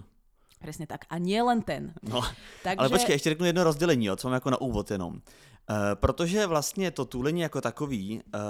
Presne 0.64 0.88
tak. 0.88 1.04
A 1.12 1.20
nie 1.20 1.44
len 1.44 1.60
ten. 1.60 1.92
No, 2.08 2.24
Takže... 2.64 2.80
ale 2.80 2.90
počkej, 2.90 3.14
ještě 3.14 3.30
řeknu 3.30 3.46
jedno 3.46 3.64
rozdělení, 3.64 4.10
co 4.16 4.28
mám 4.28 4.34
jako 4.34 4.50
na 4.50 4.62
úvod 4.62 4.92
jenom. 4.92 5.14
Uh, 5.14 5.76
protože 5.96 6.48
vlastně 6.48 6.92
to 6.92 7.06
tůlení 7.06 7.42
jako 7.42 7.62
takový 7.62 8.22
uh, 8.24 8.42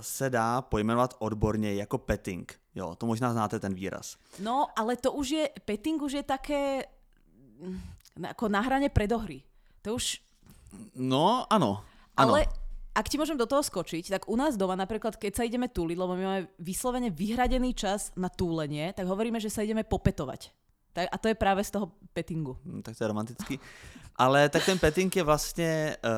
se 0.00 0.30
dá 0.30 0.62
pojmenovat 0.62 1.14
odborně 1.18 1.74
jako 1.74 1.98
petting. 1.98 2.60
Jo, 2.74 2.94
to 2.94 3.06
možná 3.06 3.32
znáte 3.32 3.60
ten 3.60 3.74
výraz. 3.74 4.16
No, 4.38 4.66
ale 4.76 4.96
to 4.96 5.12
už 5.12 5.30
je, 5.30 5.48
petting 5.64 6.02
už 6.02 6.12
je 6.12 6.22
také 6.22 6.84
ako 8.16 8.48
na 8.50 8.60
hrane 8.60 8.88
predohry. 8.88 9.44
To 9.82 9.94
už... 9.94 10.18
No, 10.94 11.46
áno. 11.50 11.84
Ale 12.16 12.46
ak 12.90 13.06
ti 13.08 13.16
môžem 13.16 13.38
do 13.38 13.46
toho 13.46 13.62
skočiť, 13.62 14.10
tak 14.10 14.22
u 14.26 14.36
nás 14.36 14.58
doma 14.58 14.74
napríklad, 14.74 15.14
keď 15.14 15.32
sa 15.40 15.46
ideme 15.46 15.70
túliť, 15.70 15.96
lebo 15.96 16.12
my 16.18 16.24
máme 16.26 16.42
vyslovene 16.58 17.08
vyhradený 17.10 17.72
čas 17.72 18.10
na 18.18 18.28
túlenie, 18.28 18.92
tak 18.92 19.06
hovoríme, 19.06 19.38
že 19.38 19.50
sa 19.50 19.62
ideme 19.62 19.86
popetovať. 19.86 20.50
Tak, 20.90 21.06
a 21.06 21.16
to 21.22 21.30
je 21.30 21.38
práve 21.38 21.62
z 21.62 21.70
toho 21.70 21.94
pettingu. 22.10 22.58
Hmm, 22.66 22.82
tak 22.82 22.98
to 22.98 23.04
je 23.04 23.08
romantický. 23.08 23.54
Ale 24.16 24.48
tak 24.48 24.66
ten 24.66 24.78
petting 24.78 25.16
je 25.16 25.22
vlastně 25.22 25.96
uh, 26.04 26.10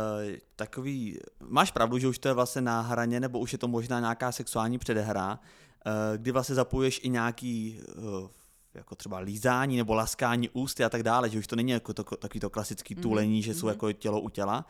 takový, 0.57 1.19
máš 1.41 1.71
pravdu, 1.71 1.99
že 1.99 2.09
už 2.09 2.19
to 2.19 2.29
je 2.29 2.35
vlastně 2.35 2.63
na 2.63 2.81
hraně, 2.81 3.21
nebo 3.21 3.39
už 3.39 3.53
je 3.53 3.59
to 3.59 3.69
možná 3.69 4.01
nějaká 4.01 4.33
sexuální 4.33 4.79
předehra, 4.79 5.39
uh, 5.39 6.17
kdy 6.17 6.31
vlastně 6.31 6.55
zapojuješ 6.55 7.01
i 7.05 7.09
nějaký 7.09 7.81
uh, 7.81 8.29
jako 8.75 8.95
třeba 8.95 9.19
lízání 9.19 9.77
nebo 9.77 9.95
laskání 9.95 10.49
ústy 10.49 10.85
a 10.85 10.89
tak 10.89 11.03
dále, 11.03 11.31
že 11.31 11.39
už 11.39 11.47
to 11.47 11.57
není 11.57 11.73
jako 11.73 11.95
to, 11.95 12.05
takový 12.05 12.41
to 12.41 12.51
klasický 12.51 12.95
mhm, 12.95 13.03
tulení, 13.03 13.41
mm-hmm. 13.41 13.45
že 13.45 13.55
jsou 13.55 13.67
mhm. 13.67 13.75
jako 13.75 13.93
tělo 13.93 14.21
u 14.21 14.29
těla. 14.29 14.67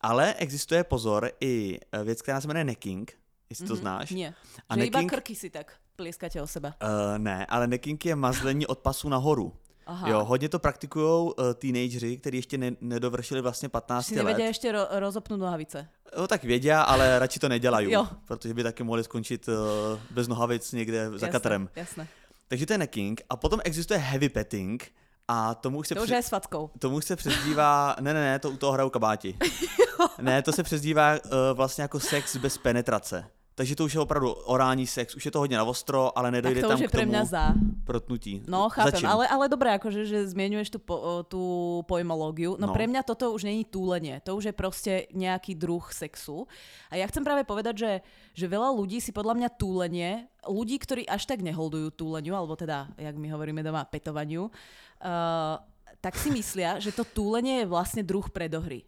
Ale 0.00 0.34
existuje 0.34 0.84
pozor 0.84 1.30
i 1.40 1.80
e, 1.92 2.04
věc, 2.04 2.22
která 2.22 2.40
se 2.40 2.48
jmenuje 2.48 2.64
necking, 2.64 3.12
jestli 3.50 3.64
mm-hmm. 3.64 3.68
to 3.68 3.74
mhm, 3.74 3.80
znáš. 3.80 4.10
Nie. 4.10 4.34
A 4.68 4.74
že 4.74 4.80
necking, 4.80 5.02
iba 5.02 5.08
krky 5.08 5.34
si 5.34 5.50
tak 5.50 5.72
plieskate 5.96 6.42
o 6.42 6.46
seba. 6.46 6.74
Uh, 6.82 7.18
ne, 7.18 7.46
ale 7.46 7.66
necking 7.66 8.06
je 8.06 8.16
mazlení 8.16 8.66
od 8.66 8.78
pasu 8.78 9.08
nahoru. 9.08 9.52
Aha. 9.86 10.08
Jo, 10.08 10.24
hodně 10.24 10.48
to 10.48 10.58
praktikují 10.58 11.04
uh, 11.04 11.32
teenageři, 11.54 12.16
kteří 12.16 12.36
ještě 12.36 12.58
ne, 12.58 12.72
nedovršili 12.80 13.40
vlastně 13.40 13.68
15 13.68 14.06
si 14.06 14.14
let. 14.14 14.22
nevedia 14.22 14.46
ještě 14.46 14.72
ro- 14.72 14.86
rozopnout 14.90 15.40
nohavice. 15.40 15.88
Jo, 16.16 16.26
tak 16.26 16.44
vědia, 16.44 16.82
ale 16.82 17.18
radši 17.18 17.40
to 17.40 17.48
nedělají, 17.48 17.94
protože 18.26 18.54
by 18.54 18.62
taky 18.62 18.82
mohli 18.82 19.04
skončit 19.04 19.48
uh, 19.48 19.54
bez 20.10 20.28
nohavic 20.28 20.72
někde 20.72 20.96
jasne, 20.98 21.18
za 21.18 21.28
katrem. 21.28 21.68
Jasné. 21.76 22.08
Takže 22.48 22.66
to 22.66 22.72
je 22.72 22.78
necking. 22.78 23.20
A 23.30 23.36
potom 23.36 23.60
existuje 23.64 23.98
heavy 23.98 24.28
petting, 24.28 24.92
a 25.28 25.54
tomu 25.54 25.82
se... 25.82 25.94
To 25.94 26.02
už 26.02 26.08
je 26.08 26.22
s 26.22 26.28
fackou. 26.28 26.70
Tomu 26.78 27.00
se 27.00 27.16
přezdívá... 27.16 27.96
Ne, 28.00 28.14
ne, 28.14 28.20
ne, 28.20 28.38
to 28.38 28.50
u 28.50 28.56
toho 28.56 28.72
hrajou 28.72 28.90
kabáti. 28.90 29.36
ne, 30.20 30.42
to 30.42 30.52
se 30.52 30.62
přezdívá 30.62 31.12
uh, 31.12 31.30
vlastně 31.52 31.82
jako 31.82 32.00
sex 32.00 32.36
bez 32.36 32.58
penetrace. 32.58 33.24
Takže 33.58 33.74
to 33.74 33.90
už 33.90 33.94
je 33.94 34.00
opravdu 34.00 34.30
orální 34.32 34.86
sex, 34.86 35.18
už 35.18 35.24
je 35.24 35.30
to 35.34 35.38
hodně 35.38 35.56
na 35.56 35.64
ostro, 35.64 36.18
ale 36.18 36.30
nedojde 36.30 36.62
tak 36.62 36.70
to 36.70 36.74
už 36.74 36.80
je 36.80 36.88
k 36.88 36.90
tomu 36.94 37.02
pre 37.02 37.06
mňa 37.10 37.24
za. 37.26 37.44
protnutí. 37.82 38.46
No, 38.46 38.70
chápem, 38.70 39.02
ale, 39.02 39.26
ale 39.26 39.50
dobré, 39.50 39.74
akože, 39.74 40.06
že 40.06 40.30
zmienuješ 40.30 40.70
tú, 40.70 40.78
po, 40.78 41.26
tú 41.26 41.42
pojmológiu. 41.90 42.54
No, 42.54 42.70
no 42.70 42.74
pre 42.76 42.86
mňa 42.86 43.02
toto 43.02 43.34
už 43.34 43.50
není 43.50 43.66
túlenie, 43.66 44.22
to 44.22 44.38
už 44.38 44.52
je 44.52 44.54
proste 44.54 44.92
nejaký 45.10 45.58
druh 45.58 45.82
sexu. 45.90 46.46
A 46.86 47.02
ja 47.02 47.10
chcem 47.10 47.26
práve 47.26 47.42
povedať, 47.42 47.74
že, 47.82 47.92
že 48.38 48.46
veľa 48.46 48.70
ľudí 48.78 49.02
si 49.02 49.10
podľa 49.10 49.34
mňa 49.34 49.48
túlenie, 49.58 50.30
ľudí, 50.46 50.78
ktorí 50.78 51.02
až 51.10 51.26
tak 51.26 51.42
neholdujú 51.42 51.90
túleniu, 51.98 52.38
alebo 52.38 52.54
teda, 52.54 52.94
jak 52.94 53.18
my 53.18 53.26
hovoríme 53.34 53.66
doma, 53.66 53.82
petovaniu, 53.90 54.54
uh, 54.54 55.58
tak 55.98 56.14
si 56.14 56.30
myslia, 56.30 56.78
že 56.78 56.94
to 56.94 57.02
túlenie 57.02 57.66
je 57.66 57.66
vlastne 57.66 58.06
druh 58.06 58.30
predohry 58.30 58.86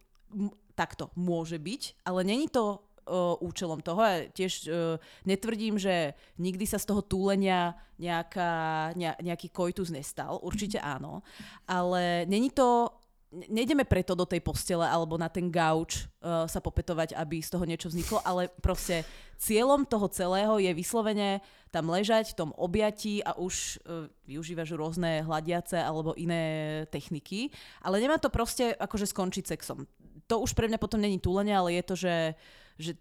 takto 0.81 1.13
môže 1.13 1.61
byť, 1.61 2.09
ale 2.09 2.25
není 2.25 2.49
to 2.49 2.81
uh, 3.11 3.35
účelom 3.43 3.83
toho. 3.83 3.99
Ja 3.99 4.23
tiež 4.31 4.53
uh, 4.71 4.97
netvrdím, 5.27 5.75
že 5.83 6.15
nikdy 6.39 6.63
sa 6.71 6.79
z 6.79 6.87
toho 6.87 7.03
túlenia 7.03 7.75
nejaká, 7.99 8.95
ne, 8.95 9.19
nejaký 9.19 9.51
koitus 9.51 9.91
nestal. 9.91 10.39
Určite 10.39 10.79
áno. 10.79 11.27
Ale 11.67 12.23
není 12.31 12.55
to 12.55 12.95
nejdeme 13.31 13.87
preto 13.87 14.19
do 14.19 14.27
tej 14.27 14.43
postele 14.43 14.83
alebo 14.83 15.15
na 15.15 15.31
ten 15.31 15.47
gauč 15.47 16.03
uh, 16.03 16.51
sa 16.51 16.59
popetovať, 16.59 17.15
aby 17.15 17.39
z 17.39 17.51
toho 17.55 17.63
niečo 17.63 17.87
vzniklo, 17.87 18.19
ale 18.27 18.51
proste 18.59 19.07
cieľom 19.39 19.87
toho 19.87 20.11
celého 20.11 20.59
je 20.59 20.71
vyslovene 20.75 21.39
tam 21.71 21.87
ležať 21.87 22.35
v 22.35 22.39
tom 22.43 22.51
objatí 22.59 23.23
a 23.23 23.39
už 23.39 23.79
uh, 23.87 24.11
využívaš 24.27 24.75
rôzne 24.75 25.23
hľadiace 25.23 25.79
alebo 25.79 26.19
iné 26.19 26.85
techniky, 26.91 27.55
ale 27.87 28.03
nemá 28.03 28.19
to 28.19 28.35
proste 28.35 28.75
akože 28.75 29.07
skončiť 29.15 29.45
sexom. 29.47 29.87
To 30.27 30.43
už 30.43 30.55
pre 30.55 30.67
mňa 30.67 30.83
potom 30.83 30.99
není 30.99 31.23
túlenie, 31.23 31.55
ale 31.55 31.79
je 31.79 31.83
to, 31.87 31.95
že, 31.95 32.15
že 32.81 32.95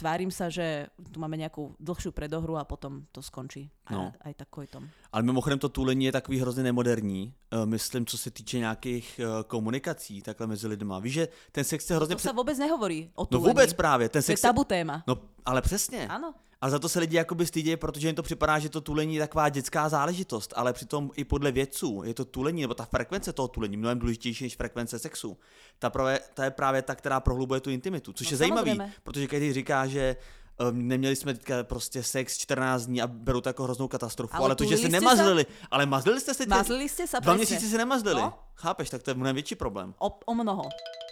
tvárim 0.00 0.32
sa, 0.32 0.48
že 0.48 0.88
tu 1.12 1.20
máme 1.20 1.36
nejakú 1.36 1.76
dlhšiu 1.76 2.16
predohru 2.16 2.56
a 2.56 2.64
potom 2.64 3.04
to 3.12 3.20
skončí. 3.20 3.68
No. 3.92 4.16
Aj, 4.24 4.32
aj 4.32 4.34
tak 4.40 4.48
tom. 4.72 4.88
Ale 5.12 5.22
mimochodem 5.22 5.60
to 5.60 5.68
tulení 5.68 6.04
je 6.08 6.12
takový 6.12 6.40
hrozně 6.40 6.62
nemoderní. 6.62 7.34
Uh, 7.52 7.66
myslím, 7.66 8.06
co 8.06 8.18
se 8.18 8.30
týče 8.30 8.58
nějakých 8.58 9.20
uh, 9.20 9.44
komunikací 9.44 10.22
takhle 10.22 10.46
mezi 10.46 10.66
lidma. 10.66 10.98
Víš, 10.98 11.12
že 11.12 11.28
ten 11.52 11.64
sex 11.64 11.90
je 11.90 11.96
hrozně... 11.96 12.16
To 12.16 12.22
se 12.22 12.32
vůbec 12.32 12.58
nehovorí 12.58 13.10
o 13.14 13.26
tulení. 13.26 13.44
No 13.44 13.48
vůbec 13.48 13.72
právě. 13.72 14.08
Ten 14.08 14.22
sex 14.22 14.40
to 14.40 14.46
je 14.46 14.48
tabu 14.48 14.64
téma. 14.64 15.04
No, 15.06 15.16
ale 15.44 15.62
přesně. 15.62 16.08
Ano. 16.08 16.34
A 16.60 16.70
za 16.70 16.78
to 16.78 16.88
se 16.88 17.00
lidi 17.00 17.16
jakoby 17.16 17.46
stydí, 17.46 17.76
protože 17.76 18.08
jim 18.08 18.16
to 18.16 18.22
připadá, 18.22 18.58
že 18.58 18.68
to 18.68 18.80
tulení 18.80 19.14
je 19.14 19.20
taková 19.20 19.48
dětská 19.48 19.88
záležitost, 19.88 20.52
ale 20.56 20.72
přitom 20.72 21.10
i 21.16 21.24
podle 21.24 21.52
vědců 21.52 22.02
je 22.04 22.14
to 22.14 22.24
tulení, 22.24 22.60
nebo 22.60 22.74
ta 22.74 22.84
frekvence 22.84 23.32
toho 23.32 23.48
tulení 23.48 23.76
mnohem 23.76 23.98
důležitější 23.98 24.44
než 24.44 24.56
frekvence 24.56 24.98
sexu. 24.98 25.38
Ta, 25.78 25.90
právě, 25.90 26.20
ta 26.34 26.44
je 26.44 26.50
právě 26.50 26.82
ta, 26.82 26.94
která 26.94 27.20
prohlubuje 27.20 27.60
tu 27.60 27.70
intimitu, 27.70 28.12
což 28.12 28.26
no, 28.26 28.34
je 28.34 28.36
zajímavé, 28.36 28.92
protože 29.02 29.26
když 29.26 29.54
říká, 29.54 29.86
že 29.86 30.16
um, 30.60 30.88
neměli 30.88 31.16
jsme 31.16 31.34
teďka 31.34 31.64
prostě 31.64 32.02
sex 32.02 32.38
14 32.38 32.86
dní 32.86 33.02
a 33.02 33.06
beru 33.06 33.40
to 33.40 33.48
jako 33.48 33.64
hroznou 33.64 33.88
katastrofu, 33.88 34.36
ale, 34.36 34.44
ale 34.44 34.54
to, 34.54 34.64
že 34.64 34.76
se 34.76 34.88
nemazlili, 34.88 35.44
sa... 35.44 35.66
ale 35.70 35.86
mazlili 35.86 36.20
jste 36.20 36.34
se 36.34 36.44
tě? 36.44 36.50
Mazlili 36.50 36.88
jste 36.88 37.06
se, 37.06 37.20
Dva 37.20 37.34
měsíce 37.34 37.68
se 37.68 37.78
nemazlili. 37.78 38.20
No? 38.20 38.38
Chápeš, 38.54 38.90
tak 38.90 39.02
to 39.02 39.10
je 39.10 39.14
mnohem 39.14 39.34
větší 39.34 39.54
problém. 39.54 39.94
O, 39.98 40.18
o 40.26 40.34
mnoho. 40.34 40.62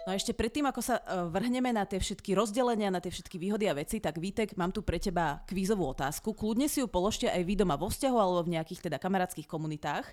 No 0.07 0.14
a 0.14 0.19
ešte 0.19 0.37
predtým, 0.37 0.67
ako 0.69 0.81
sa 0.85 1.00
uh, 1.00 1.26
vrhneme 1.33 1.75
na 1.75 1.83
tie 1.88 1.99
všetky 1.99 2.37
rozdelenia, 2.37 2.93
na 2.93 3.02
tie 3.02 3.11
všetky 3.11 3.40
výhody 3.40 3.67
a 3.67 3.75
veci, 3.75 3.99
tak 3.99 4.21
Vítek, 4.21 4.55
mám 4.55 4.71
tu 4.71 4.85
pre 4.85 5.00
teba 5.02 5.43
kvízovú 5.49 5.88
otázku. 5.90 6.37
Kľudne 6.37 6.71
si 6.71 6.85
ju 6.85 6.87
položte 6.87 7.26
aj 7.26 7.43
vy 7.43 7.55
doma 7.59 7.75
vo 7.75 7.90
vzťahu 7.90 8.17
alebo 8.17 8.40
v 8.47 8.55
nejakých 8.59 8.90
teda 8.90 8.97
kamarátskych 9.00 9.49
komunitách. 9.49 10.07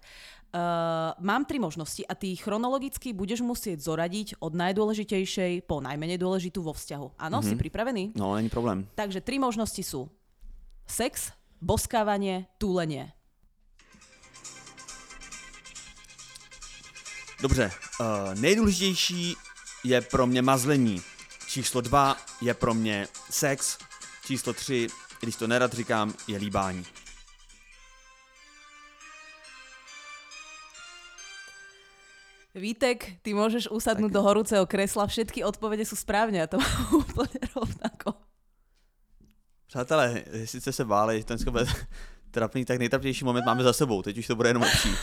Uh, 0.55 1.13
mám 1.21 1.45
tri 1.45 1.61
možnosti 1.61 2.01
a 2.07 2.13
ty 2.15 2.33
chronologicky 2.39 3.11
budeš 3.11 3.43
musieť 3.45 3.83
zoradiť 3.83 4.41
od 4.41 4.55
najdôležitejšej 4.55 5.67
po 5.69 5.83
najmenej 5.83 6.17
dôležitú 6.17 6.63
vo 6.63 6.73
vzťahu. 6.73 7.19
Áno, 7.19 7.39
mm-hmm. 7.39 7.47
si 7.47 7.53
mhm. 7.53 7.61
pripravený? 7.61 8.03
No, 8.17 8.33
není 8.35 8.49
problém. 8.49 8.87
Takže 8.95 9.21
tri 9.21 9.37
možnosti 9.37 9.83
sú 9.83 10.07
sex, 10.87 11.35
boskávanie, 11.61 12.47
túlenie. 12.57 13.11
Dobře, 17.41 17.71
uh, 17.99 18.39
nejdůležitější 18.39 19.35
je 19.85 20.01
pro 20.01 20.27
mě 20.27 20.41
mazlení. 20.41 21.01
Číslo 21.47 21.81
dva 21.81 22.17
je 22.41 22.53
pro 22.53 22.73
mě 22.73 23.07
sex. 23.29 23.77
Číslo 24.25 24.53
tři, 24.53 24.87
když 25.21 25.35
to 25.35 25.47
nerad 25.47 25.73
říkám, 25.73 26.13
je 26.27 26.37
líbání. 26.37 26.85
Vítek, 32.55 33.19
ty 33.19 33.35
môžeš 33.35 33.67
usadnúť 33.67 34.09
tak. 34.09 34.15
do 34.15 34.21
horúceho 34.23 34.63
kresla, 34.63 35.11
všetky 35.11 35.43
odpovede 35.43 35.83
sú 35.83 35.99
správne 35.99 36.39
a 36.39 36.47
to 36.47 36.55
úplne 37.03 37.35
rovnako. 37.51 38.15
Přátelé, 39.67 40.23
jste 40.33 40.71
se 40.71 40.85
báli, 40.85 41.19
že 41.19 41.25
ten 41.25 41.37
bude 41.51 41.65
trapný, 42.31 42.65
tak 42.65 42.79
nejtrapnější 42.79 43.25
moment 43.25 43.45
máme 43.45 43.63
za 43.63 43.73
sebou, 43.73 44.01
teď 44.01 44.17
už 44.17 44.27
to 44.27 44.35
bude 44.35 44.49
jenom 44.49 44.63
lepší. 44.63 44.95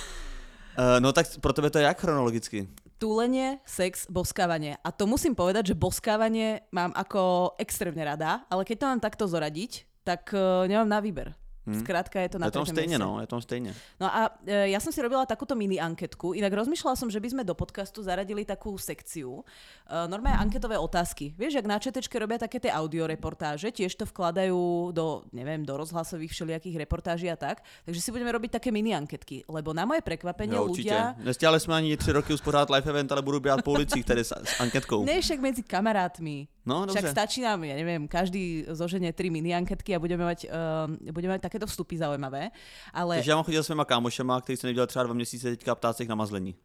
Uh, 0.72 0.98
no 1.04 1.12
tak 1.12 1.28
pro 1.40 1.52
tebe 1.52 1.68
to 1.68 1.78
je 1.78 1.84
jak 1.84 2.00
chronologicky? 2.00 2.68
Túlenie, 2.96 3.58
sex, 3.66 4.06
boskávanie. 4.06 4.78
A 4.80 4.94
to 4.94 5.10
musím 5.10 5.34
povedať, 5.34 5.74
že 5.74 5.80
boskávanie 5.80 6.62
mám 6.70 6.94
ako 6.94 7.52
extrémne 7.58 8.00
rada, 8.06 8.46
ale 8.46 8.62
keď 8.62 8.76
to 8.78 8.88
mám 8.88 9.00
takto 9.02 9.24
zoradiť, 9.26 9.84
tak 10.06 10.30
uh, 10.32 10.64
nemám 10.70 10.88
na 10.88 10.98
výber. 11.02 11.34
Hmm. 11.62 11.78
Skrátka 11.78 12.18
je 12.18 12.34
to 12.34 12.38
na 12.42 12.50
Je 12.50 12.58
tom 12.58 12.66
stejne, 12.66 12.98
no, 12.98 13.22
je 13.22 13.28
tom 13.30 13.38
stejne. 13.38 13.70
No 14.02 14.10
a 14.10 14.34
e, 14.42 14.74
ja 14.74 14.82
som 14.82 14.90
si 14.90 14.98
robila 14.98 15.22
takúto 15.22 15.54
mini 15.54 15.78
anketku, 15.78 16.34
inak 16.34 16.50
rozmýšľala 16.50 16.98
som, 16.98 17.06
že 17.06 17.22
by 17.22 17.28
sme 17.30 17.42
do 17.46 17.54
podcastu 17.54 18.02
zaradili 18.02 18.42
takú 18.42 18.74
sekciu, 18.74 19.46
e, 19.86 19.94
normálne 20.10 20.42
anketové 20.42 20.74
otázky. 20.74 21.30
Vieš, 21.38 21.62
ak 21.62 21.66
na 21.70 21.78
ČTčke 21.78 22.18
robia 22.18 22.42
také 22.42 22.58
tie 22.58 22.74
audioreportáže, 22.74 23.70
tiež 23.70 23.94
to 23.94 24.10
vkladajú 24.10 24.90
do, 24.90 25.22
neviem, 25.30 25.62
do 25.62 25.78
rozhlasových 25.78 26.34
všelijakých 26.34 26.82
reportáží 26.82 27.30
a 27.30 27.38
tak, 27.38 27.62
takže 27.86 28.02
si 28.02 28.10
budeme 28.10 28.34
robiť 28.34 28.58
také 28.58 28.74
mini 28.74 28.90
anketky, 28.90 29.46
lebo 29.46 29.70
na 29.70 29.86
moje 29.86 30.02
prekvapenie 30.02 30.58
no, 30.58 30.66
ľudia... 30.66 31.14
Nestiali 31.22 31.62
sme 31.62 31.78
ani 31.78 31.94
3 31.94 32.18
roky 32.18 32.34
usporádat 32.34 32.74
live 32.74 32.90
event, 32.90 33.14
ale 33.14 33.22
budú 33.22 33.38
biať 33.38 33.62
po 33.62 33.78
ulicích 33.78 34.02
tedy 34.02 34.26
s, 34.26 34.34
s 34.34 34.58
anketkou. 34.58 35.06
Ne, 35.06 35.22
však 35.22 35.38
medzi 35.38 35.62
kamarátmi. 35.62 36.50
No, 36.62 36.86
Však 36.86 37.10
stačí 37.10 37.42
nám, 37.42 37.66
ja 37.66 37.74
neviem, 37.74 38.06
každý 38.06 38.70
zoženie 38.70 39.10
tri 39.10 39.34
mini 39.34 39.50
anketky 39.50 39.98
a 39.98 39.98
budeme 39.98 40.22
mať, 40.22 40.46
uh, 40.46 40.86
budeme 41.10 41.34
mať 41.34 41.50
takéto 41.52 41.68
vstupy 41.68 42.00
zaujímavé. 42.00 42.48
Ale... 42.96 43.20
Takže 43.20 43.28
ja 43.28 43.36
mám 43.36 43.44
chodil 43.44 43.60
s 43.60 43.68
svýma 43.68 43.84
kámošema, 43.84 44.40
ktorí 44.40 44.56
sa 44.56 44.64
nevidel 44.72 44.88
třeba 44.88 45.04
dva 45.04 45.14
měsíce, 45.20 45.44
teďka 45.52 45.76
ptá 45.76 45.92
sa 45.92 46.00
ich 46.00 46.08
na 46.08 46.16
mazlení. 46.16 46.56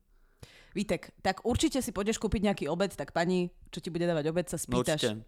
Vítek, 0.72 1.12
tak 1.20 1.44
určite 1.44 1.84
si 1.84 1.92
pôjdeš 1.92 2.22
kúpiť 2.22 2.48
nejaký 2.48 2.66
obed, 2.72 2.94
tak 2.96 3.12
pani, 3.12 3.52
čo 3.74 3.84
ti 3.84 3.92
bude 3.92 4.08
dávať 4.08 4.32
obed, 4.32 4.48
sa 4.48 4.56
no 4.56 4.64
spýtaš. 4.64 5.20
No 5.20 5.28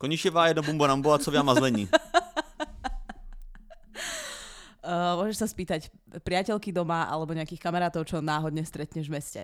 Koniševá, 0.00 0.52
jedno 0.52 0.64
bumbo 0.64 0.84
nambo 0.84 1.12
a 1.12 1.20
co 1.20 1.32
via 1.32 1.40
mazlení. 1.40 1.88
Uh, 4.80 5.12
môžeš 5.20 5.44
sa 5.44 5.46
spýtať 5.46 5.92
priateľky 6.24 6.72
doma 6.72 7.04
alebo 7.04 7.36
nejakých 7.36 7.60
kamarátov, 7.60 8.08
čo 8.08 8.24
náhodne 8.24 8.64
stretneš 8.64 9.12
v 9.12 9.20
meste. 9.20 9.42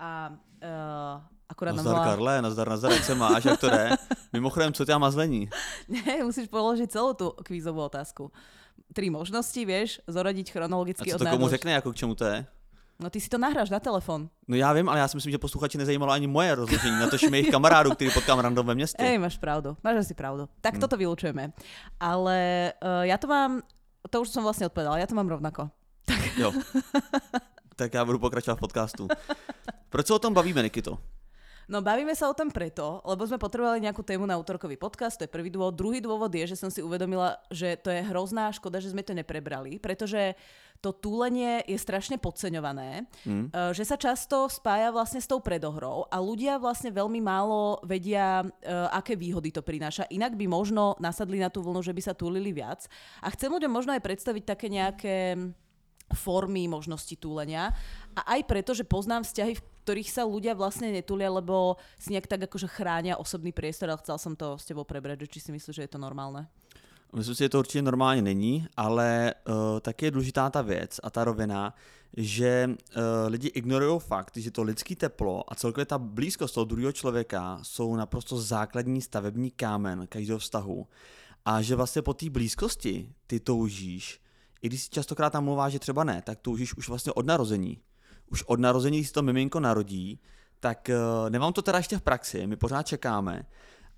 A 0.00 0.32
uh, 0.32 1.20
Akurát 1.50 1.74
nazdar 1.74 1.94
volá... 1.94 2.04
Karle, 2.04 2.42
nazdar, 2.42 2.68
nazdar, 2.68 2.92
jak 2.92 3.04
se 3.04 3.14
máš, 3.14 3.44
jak 3.44 3.60
to 3.60 3.70
jde? 3.70 3.90
Mimochodem, 4.32 4.72
co 4.72 4.84
tě 4.84 4.98
mazlení? 4.98 5.48
Ne, 5.88 6.22
musíš 6.22 6.46
položiť 6.46 6.86
celú 6.86 7.10
tú 7.18 7.34
kvízovú 7.42 7.82
otázku. 7.82 8.30
Tri 8.94 9.10
možnosti, 9.10 9.58
vieš, 9.66 9.98
zoradiť 10.06 10.54
chronologicky 10.54 11.10
A 11.10 11.18
co 11.18 11.24
to 11.24 11.30
komu 11.30 11.48
řekne, 11.50 11.72
jako 11.72 11.92
k 11.92 11.96
čemu 11.96 12.14
to 12.14 12.24
je? 12.24 12.46
No 13.00 13.10
ty 13.10 13.20
si 13.20 13.28
to 13.28 13.38
nahráš 13.38 13.70
na 13.70 13.80
telefon. 13.80 14.28
No 14.48 14.56
já 14.56 14.72
vím, 14.72 14.88
ale 14.88 14.98
já 14.98 15.08
si 15.08 15.16
myslím, 15.16 15.30
že 15.30 15.38
posluchači 15.38 15.78
nezajímalo 15.78 16.12
ani 16.12 16.26
moje 16.26 16.54
rozložení, 16.54 17.00
na 17.00 17.10
tož 17.10 17.22
mých 17.22 17.50
kamarádů, 17.50 17.90
který 17.90 18.10
potkám 18.10 18.38
random 18.38 18.66
ve 18.66 18.74
městě. 18.74 19.02
Ej, 19.02 19.18
máš 19.18 19.38
pravdu, 19.38 19.76
máš 19.84 19.96
asi 19.96 20.14
pravdu. 20.14 20.48
Tak 20.60 20.74
hmm. 20.74 20.80
toto 20.80 20.96
vylučujeme. 20.96 21.52
Ale 22.00 22.72
uh, 22.82 22.88
já 23.02 23.18
to 23.18 23.26
mám, 23.26 23.62
to 24.10 24.20
už 24.20 24.28
som 24.28 24.44
vlastne 24.44 24.66
odpovedala, 24.68 25.00
ja 25.00 25.06
to 25.06 25.16
mám 25.16 25.28
rovnako. 25.28 25.70
Tak. 26.04 26.36
Jo. 26.36 26.52
tak 27.76 27.94
já 27.94 28.04
budu 28.04 28.18
pokračovat 28.18 28.56
v 28.56 28.60
podcastu. 28.60 29.08
Proč 29.90 30.06
se 30.06 30.14
o 30.14 30.22
tom 30.22 30.34
bavíme, 30.34 30.62
Nikito? 30.62 30.98
No 31.70 31.78
bavíme 31.78 32.10
sa 32.18 32.26
o 32.26 32.34
tom 32.34 32.50
preto, 32.50 32.98
lebo 33.06 33.22
sme 33.22 33.38
potrebovali 33.38 33.78
nejakú 33.78 34.02
tému 34.02 34.26
na 34.26 34.34
útorkový 34.34 34.74
podcast, 34.74 35.14
to 35.14 35.26
je 35.26 35.30
prvý 35.30 35.54
dôvod. 35.54 35.78
Druhý 35.78 36.02
dôvod 36.02 36.34
je, 36.34 36.50
že 36.50 36.58
som 36.58 36.66
si 36.66 36.82
uvedomila, 36.82 37.38
že 37.46 37.78
to 37.78 37.94
je 37.94 38.02
hrozná 38.10 38.50
škoda, 38.50 38.82
že 38.82 38.90
sme 38.90 39.06
to 39.06 39.14
neprebrali, 39.14 39.78
pretože 39.78 40.34
to 40.82 40.90
túlenie 40.90 41.62
je 41.70 41.78
strašne 41.78 42.18
podceňované, 42.18 43.06
mm. 43.22 43.54
že 43.70 43.86
sa 43.86 43.94
často 43.94 44.50
spája 44.50 44.90
vlastne 44.90 45.22
s 45.22 45.30
tou 45.30 45.38
predohrou 45.38 46.10
a 46.10 46.18
ľudia 46.18 46.58
vlastne 46.58 46.90
veľmi 46.90 47.22
málo 47.22 47.78
vedia, 47.86 48.42
uh, 48.42 48.90
aké 48.90 49.14
výhody 49.14 49.54
to 49.54 49.62
prináša. 49.62 50.10
Inak 50.10 50.34
by 50.34 50.50
možno 50.50 50.98
nasadli 50.98 51.38
na 51.38 51.54
tú 51.54 51.62
vlnu, 51.62 51.86
že 51.86 51.94
by 51.94 52.02
sa 52.02 52.18
túlili 52.18 52.50
viac. 52.50 52.90
A 53.22 53.30
chcem 53.30 53.46
ľuďom 53.46 53.70
možno 53.70 53.94
aj 53.94 54.02
predstaviť 54.02 54.42
také 54.42 54.66
nejaké 54.72 55.38
formy 56.10 56.66
možnosti 56.66 57.14
túlenia. 57.14 57.70
A 58.18 58.34
aj 58.34 58.50
preto, 58.50 58.74
že 58.74 58.82
poznám 58.82 59.22
vzťahy, 59.22 59.54
v 59.54 59.62
ktorých 59.84 60.10
sa 60.12 60.22
ľudia 60.28 60.54
vlastne 60.54 60.92
netulia, 60.92 61.32
lebo 61.32 61.76
si 61.98 62.12
nejak 62.12 62.28
tak 62.28 62.46
akože 62.46 62.68
chránia 62.68 63.16
osobný 63.16 63.52
priestor, 63.52 63.90
ale 63.90 64.02
chcel 64.04 64.16
som 64.18 64.34
to 64.36 64.60
s 64.60 64.64
tebou 64.68 64.84
prebrať, 64.84 65.26
či 65.26 65.40
si 65.40 65.50
myslíš, 65.52 65.76
že 65.76 65.84
je 65.88 65.92
to 65.92 66.00
normálne? 66.00 66.46
Myslím 67.12 67.34
si, 67.34 67.42
že 67.44 67.48
to 67.48 67.58
určitě 67.58 67.82
normálně 67.82 68.22
není, 68.22 68.66
ale 68.76 69.34
uh, 69.48 69.80
taky 69.80 70.04
je 70.04 70.10
důležitá 70.10 70.50
ta 70.50 70.62
věc 70.62 71.00
a 71.02 71.10
ta 71.10 71.24
rovina, 71.24 71.74
že 72.16 72.70
uh, 72.70 73.02
lidi 73.26 73.48
ignorují 73.48 74.00
fakt, 74.00 74.36
že 74.36 74.50
to 74.50 74.62
lidský 74.62 74.96
teplo 74.96 75.52
a 75.52 75.54
celkově 75.54 75.86
ta 75.86 75.98
blízkost 75.98 76.54
toho 76.54 76.64
druhého 76.64 76.92
člověka 76.92 77.58
jsou 77.62 77.96
naprosto 77.96 78.40
základní 78.40 79.02
stavební 79.02 79.50
kámen 79.50 80.06
každého 80.06 80.38
vztahu. 80.38 80.86
A 81.44 81.62
že 81.62 81.76
vlastně 81.76 82.02
po 82.02 82.14
té 82.14 82.30
blízkosti 82.30 83.12
ty 83.26 83.40
toužíš, 83.40 84.20
i 84.62 84.68
když 84.68 84.82
si 84.82 84.90
častokrát 84.90 85.32
tam 85.32 85.44
mluvá, 85.44 85.68
že 85.68 85.78
třeba 85.78 86.04
ne, 86.04 86.22
tak 86.22 86.38
toužíš 86.38 86.76
už 86.76 86.88
vlastně 86.88 87.12
od 87.12 87.26
narození 87.26 87.78
už 88.30 88.42
od 88.42 88.60
narození, 88.60 88.98
když 88.98 89.08
se 89.08 89.14
to 89.14 89.22
miminko 89.22 89.60
narodí, 89.60 90.20
tak 90.60 90.90
uh, 90.90 91.30
nemám 91.30 91.52
to 91.52 91.62
teda 91.62 91.78
ještě 91.78 91.98
v 91.98 92.02
praxi, 92.02 92.46
my 92.46 92.56
pořád 92.56 92.82
čekáme, 92.82 93.46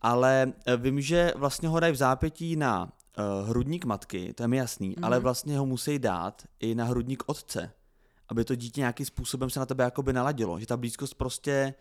ale 0.02 0.52
uh, 0.68 0.82
vím, 0.82 1.00
že 1.00 1.32
vlastně 1.36 1.68
ho 1.68 1.80
dají 1.80 1.92
v 1.92 1.96
zápětí 1.96 2.56
na 2.56 2.84
uh, 2.84 3.48
hrudník 3.48 3.84
matky, 3.84 4.32
to 4.32 4.42
je 4.42 4.48
mi 4.48 4.56
jasný, 4.56 4.94
mm-hmm. 4.94 5.06
ale 5.06 5.18
vlastně 5.18 5.58
ho 5.58 5.66
musí 5.66 5.98
dát 5.98 6.42
i 6.60 6.74
na 6.74 6.84
hrudník 6.84 7.22
otce, 7.26 7.72
aby 8.28 8.44
to 8.44 8.54
dítě 8.54 8.80
nějakým 8.80 9.06
způsobem 9.06 9.50
se 9.50 9.60
na 9.60 9.66
tebe 9.66 9.84
jakoby 9.84 10.12
naladilo, 10.12 10.60
že 10.60 10.66
ta 10.66 10.76
blízkost 10.76 11.14
prostě 11.14 11.74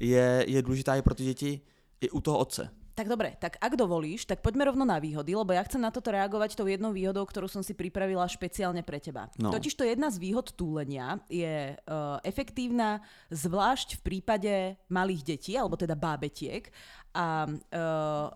je, 0.00 0.44
je 0.48 0.62
důležitá 0.62 0.94
i 0.94 1.02
pro 1.02 1.14
ty 1.14 1.24
děti, 1.24 1.60
i 2.00 2.10
u 2.10 2.20
toho 2.20 2.38
otce. 2.38 2.70
Tak 2.98 3.06
dobre, 3.06 3.38
tak 3.38 3.62
ak 3.62 3.78
dovolíš, 3.78 4.26
tak 4.26 4.42
poďme 4.42 4.74
rovno 4.74 4.82
na 4.82 4.98
výhody, 4.98 5.30
lebo 5.30 5.54
ja 5.54 5.62
chcem 5.62 5.78
na 5.78 5.94
toto 5.94 6.10
reagovať 6.10 6.58
tou 6.58 6.66
jednou 6.66 6.90
výhodou, 6.90 7.22
ktorú 7.22 7.46
som 7.46 7.62
si 7.62 7.70
pripravila 7.70 8.26
špeciálne 8.26 8.82
pre 8.82 8.98
teba. 8.98 9.30
No. 9.38 9.54
Totiž 9.54 9.78
to 9.78 9.86
jedna 9.86 10.10
z 10.10 10.18
výhod 10.18 10.50
túlenia 10.58 11.22
je 11.30 11.78
uh, 11.78 12.18
efektívna 12.26 12.98
zvlášť 13.30 14.02
v 14.02 14.04
prípade 14.04 14.52
malých 14.90 15.22
detí, 15.22 15.54
alebo 15.54 15.78
teda 15.78 15.94
bábetiek. 15.94 16.74
A 17.14 17.46
uh, 17.46 18.34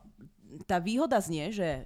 tá 0.68 0.76
výhoda 0.78 1.16
znie, 1.18 1.52
že 1.52 1.68
e, 1.68 1.82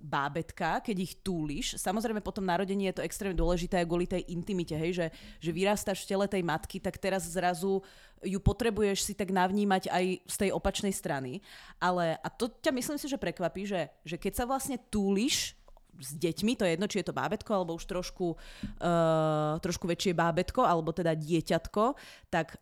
bábetka, 0.00 0.80
keď 0.80 0.96
ich 0.96 1.14
túliš, 1.20 1.76
samozrejme 1.76 2.24
potom 2.24 2.44
narodenie 2.44 2.88
je 2.90 3.00
to 3.00 3.06
extrémne 3.06 3.36
dôležité 3.36 3.84
kvôli 3.84 4.08
tej 4.08 4.24
intimite, 4.32 4.74
hej, 4.74 4.92
že, 4.96 5.06
že 5.38 5.50
vyrastáš 5.52 6.04
v 6.04 6.08
tele 6.14 6.26
tej 6.26 6.42
matky, 6.44 6.80
tak 6.80 6.96
teraz 6.96 7.28
zrazu 7.28 7.84
ju 8.24 8.38
potrebuješ 8.42 9.06
si 9.06 9.12
tak 9.14 9.30
navnímať 9.30 9.92
aj 9.92 10.04
z 10.26 10.36
tej 10.46 10.50
opačnej 10.50 10.90
strany. 10.90 11.38
Ale, 11.78 12.18
a 12.18 12.28
to 12.32 12.50
ťa 12.50 12.74
myslím 12.74 12.98
si, 12.98 13.06
že 13.06 13.20
prekvapí, 13.20 13.62
že, 13.68 13.92
že 14.02 14.18
keď 14.18 14.32
sa 14.42 14.44
vlastne 14.48 14.80
túliš 14.90 15.54
s 15.98 16.14
deťmi, 16.14 16.54
to 16.54 16.62
je 16.62 16.74
jedno, 16.78 16.86
či 16.86 17.02
je 17.02 17.10
to 17.10 17.16
bábetko, 17.16 17.50
alebo 17.50 17.74
už 17.74 17.84
trošku, 17.90 18.38
uh, 18.38 19.58
trošku 19.58 19.90
väčšie 19.90 20.14
bábetko, 20.14 20.62
alebo 20.62 20.94
teda 20.94 21.14
dieťatko, 21.18 21.98
tak, 22.30 22.54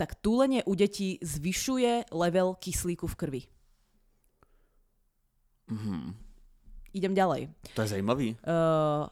tak 0.00 0.16
túlenie 0.24 0.64
u 0.64 0.72
detí 0.72 1.20
zvyšuje 1.20 2.08
level 2.12 2.56
kyslíku 2.56 3.04
v 3.04 3.18
krvi. 3.20 3.42
Mm-hmm. 5.70 6.14
Idem 6.92 7.14
ďalej. 7.14 7.48
To 7.74 7.82
je 7.84 7.88
zajímavý. 7.88 8.36
Uh, 8.42 9.06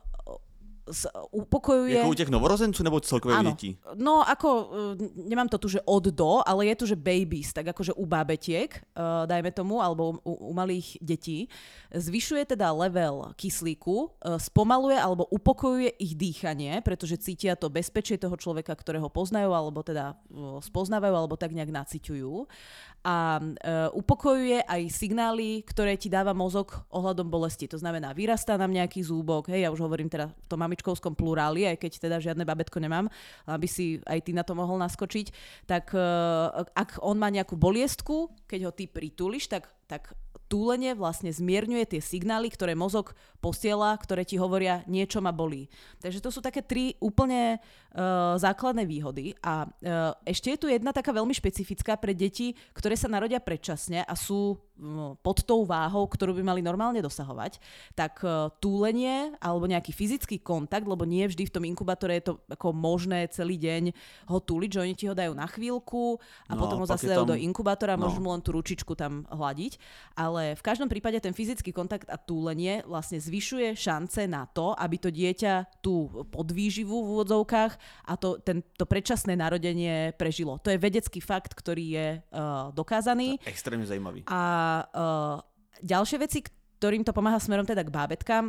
upokojuje... 1.31 1.97
Jako 1.97 2.09
u 2.09 2.15
těch 2.15 2.29
novorozenců 2.29 2.83
nebo 2.83 3.01
celkově 3.01 3.37
Áno. 3.37 3.51
dětí? 3.51 3.79
No 3.95 4.23
ako, 4.29 4.49
uh, 4.65 5.27
nemám 5.29 5.49
to 5.49 5.59
tu, 5.59 5.69
že 5.69 5.81
od 5.85 6.05
do, 6.05 6.43
ale 6.47 6.67
je 6.67 6.75
tu, 6.77 6.85
že 6.87 6.97
babies, 6.97 7.53
tak 7.53 7.67
akože 7.67 7.93
u 7.93 8.07
bábetiek, 8.07 8.71
uh, 8.71 9.27
dajme 9.27 9.51
tomu, 9.51 9.83
alebo 9.83 10.23
u, 10.23 10.51
u 10.51 10.53
malých 10.55 10.99
detí, 11.03 11.49
zvyšuje 11.91 12.55
teda 12.55 12.73
level 12.73 13.35
kyslíku, 13.35 13.97
uh, 14.07 14.39
spomaluje 14.39 14.99
alebo 14.99 15.27
upokojuje 15.31 15.99
ich 15.99 16.15
dýchanie, 16.15 16.79
pretože 16.87 17.19
cítia 17.19 17.59
to 17.59 17.67
bezpečie 17.67 18.19
toho 18.19 18.39
človeka, 18.39 18.75
ktorého 18.75 19.11
poznajú, 19.11 19.51
alebo 19.51 19.83
teda 19.83 20.15
uh, 20.31 20.63
spoznávajú, 20.63 21.15
alebo 21.15 21.35
tak 21.35 21.51
nejak 21.51 21.75
naciťujú 21.75 22.47
a 23.07 23.39
uh, 23.39 23.87
upokojuje 23.95 24.67
aj 24.67 24.83
signály, 24.91 25.63
ktoré 25.63 25.95
ti 25.95 26.11
dáva 26.11 26.35
mozog 26.35 26.75
ohľadom 26.91 27.31
bolesti. 27.31 27.71
To 27.71 27.79
znamená, 27.79 28.11
vyrastá 28.11 28.59
nám 28.59 28.75
nejaký 28.75 28.99
zúbok, 29.07 29.47
hej, 29.47 29.63
ja 29.63 29.71
už 29.71 29.79
hovorím 29.79 30.11
teda 30.11 30.27
v 30.35 30.49
tom 30.51 30.59
mamičkovskom 30.77 31.17
pluráli, 31.17 31.65
aj 31.65 31.81
keď 31.81 31.93
teda 31.97 32.17
žiadne 32.21 32.45
babetko 32.45 32.77
nemám, 32.77 33.09
aby 33.49 33.65
si 33.65 34.05
aj 34.05 34.21
ty 34.21 34.37
na 34.37 34.45
to 34.45 34.53
mohol 34.53 34.77
naskočiť, 34.77 35.33
tak 35.65 35.97
uh, 35.97 36.69
ak 36.77 37.01
on 37.01 37.17
má 37.17 37.33
nejakú 37.33 37.57
boliestku, 37.57 38.29
keď 38.45 38.61
ho 38.69 38.73
ty 38.77 38.85
pritúliš, 38.85 39.49
tak, 39.49 39.73
tak 39.89 40.13
túlenie 40.53 40.93
vlastne 40.93 41.33
zmierňuje 41.33 41.97
tie 41.97 42.03
signály, 42.05 42.53
ktoré 42.53 42.77
mozog 42.77 43.17
posiela, 43.41 43.97
ktoré 43.97 44.23
ti 44.23 44.37
hovoria, 44.37 44.85
niečo 44.87 45.25
ma 45.25 45.33
bolí. 45.33 45.67
Takže 45.99 46.21
to 46.23 46.31
sú 46.31 46.45
také 46.45 46.61
tri 46.61 46.95
úplne 47.01 47.57
uh, 47.57 48.37
základné 48.37 48.85
výhody. 48.85 49.35
A 49.41 49.65
uh, 49.65 50.13
ešte 50.29 50.53
je 50.55 50.61
tu 50.61 50.67
jedna 50.69 50.93
taká 50.93 51.11
veľmi 51.11 51.33
špecifická 51.33 51.97
pre 51.99 52.13
deti, 52.15 52.55
ktoré 52.77 52.95
sa 52.95 53.11
narodia 53.11 53.41
predčasne 53.43 54.05
a 54.05 54.15
sú 54.15 54.61
pod 55.25 55.41
tou 55.43 55.65
váhou, 55.65 56.05
ktorú 56.05 56.37
by 56.37 56.43
mali 56.45 56.61
normálne 56.61 57.01
dosahovať. 57.01 57.59
Tak 57.97 58.15
uh, 58.21 58.53
túlenie 58.61 59.33
alebo 59.41 59.65
nejaký 59.65 59.93
fyzický 59.93 60.37
kontakt, 60.45 60.85
lebo 60.85 61.09
nie 61.09 61.25
vždy 61.25 61.49
v 61.49 61.55
tom 61.55 61.65
inkubátore 61.65 62.21
je 62.21 62.33
to 62.33 62.33
ako 62.53 62.77
možné 62.77 63.25
celý 63.33 63.57
deň 63.57 63.97
ho 64.29 64.39
túliť, 64.41 64.71
že 64.77 64.83
oni 64.85 64.95
ti 64.95 65.05
ho 65.09 65.17
dajú 65.17 65.33
na 65.33 65.49
chvíľku 65.49 66.21
a 66.49 66.53
No, 66.53 66.61
potom 66.61 66.85
ho 66.85 66.87
zase 66.87 67.09
je 67.09 67.17
dajú 67.17 67.25
tam- 67.25 67.33
do 67.33 67.41
inkubátora 67.41 67.97
a 67.97 68.01
no. 68.01 68.09
môžu 68.09 68.21
mu 68.21 68.33
len 68.33 68.45
tú 68.45 68.53
ručičku 68.53 68.93
tam 68.93 69.25
hľadiť. 69.33 69.81
Ale 70.17 70.57
v 70.57 70.63
každom 70.63 70.89
prípade 70.93 71.17
ten 71.21 71.33
fyzický 71.33 71.73
kontakt 71.73 72.09
a 72.13 72.21
túlenie 72.21 72.85
vlastne 72.85 73.17
zvyšuje 73.17 73.73
šance 73.77 74.29
na 74.29 74.45
to, 74.45 74.77
aby 74.77 74.97
to 75.01 75.09
dieťa 75.09 75.81
tú 75.81 76.09
podvýživu 76.29 76.93
v 76.93 77.09
úvodzovkách 77.17 77.73
a 78.09 78.13
to, 78.17 78.37
ten, 78.45 78.61
to 78.77 78.85
predčasné 78.85 79.37
narodenie 79.37 80.13
prežilo. 80.21 80.61
To 80.61 80.69
je 80.69 80.79
vedecký 80.81 81.21
fakt, 81.25 81.57
ktorý 81.57 81.85
je 81.87 82.09
uh, 82.21 82.73
dokázaný. 82.77 83.39
Extrémně 83.45 83.87
zajímavý. 83.87 84.25
A 84.27 84.41
uh, 84.93 85.37
ďalšie 85.83 86.19
veci, 86.21 86.39
ktorým 86.79 87.05
to 87.05 87.13
pomáha 87.13 87.41
smerom 87.41 87.67
teda 87.67 87.83
k 87.85 87.95
bábetkám, 87.95 88.45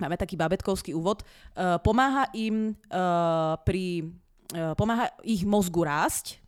máme 0.00 0.16
taký 0.16 0.34
bábetkovský 0.36 0.94
úvod, 0.94 1.22
uh, 1.22 1.78
pomáha 1.78 2.30
im 2.34 2.74
uh, 2.74 3.58
pri 3.62 4.12
uh, 4.54 4.74
pomáha 4.74 5.10
ich 5.22 5.44
mozgu 5.46 5.84
rásť, 5.84 6.42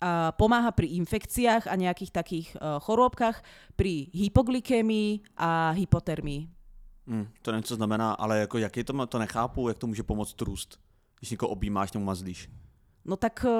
a 0.00 0.32
pomáha 0.32 0.72
pri 0.72 0.96
infekciách 0.96 1.68
a 1.68 1.76
nejakých 1.76 2.08
takých 2.08 2.48
uh, 2.56 2.80
chorôbkach, 2.80 3.44
pri 3.76 4.08
hypoglykémii 4.16 5.36
a 5.36 5.76
hypotermii. 5.76 6.48
Hmm, 7.06 7.28
to 7.42 7.52
nevím, 7.52 7.62
co 7.62 7.76
znamená, 7.76 8.12
ale 8.12 8.38
jako 8.38 8.58
jaký 8.58 8.84
to, 8.84 8.92
má- 8.92 9.06
to 9.06 9.18
nechápu, 9.18 9.68
jak 9.68 9.78
to 9.78 9.86
může 9.86 10.02
pomoct 10.02 10.40
růst. 10.40 10.80
Když 11.18 11.30
někoho 11.30 11.50
objímáš 11.52 11.92
nebo 11.92 12.04
mazlíš. 12.04 12.48
No 13.04 13.16
tak 13.16 13.44
uh, 13.44 13.50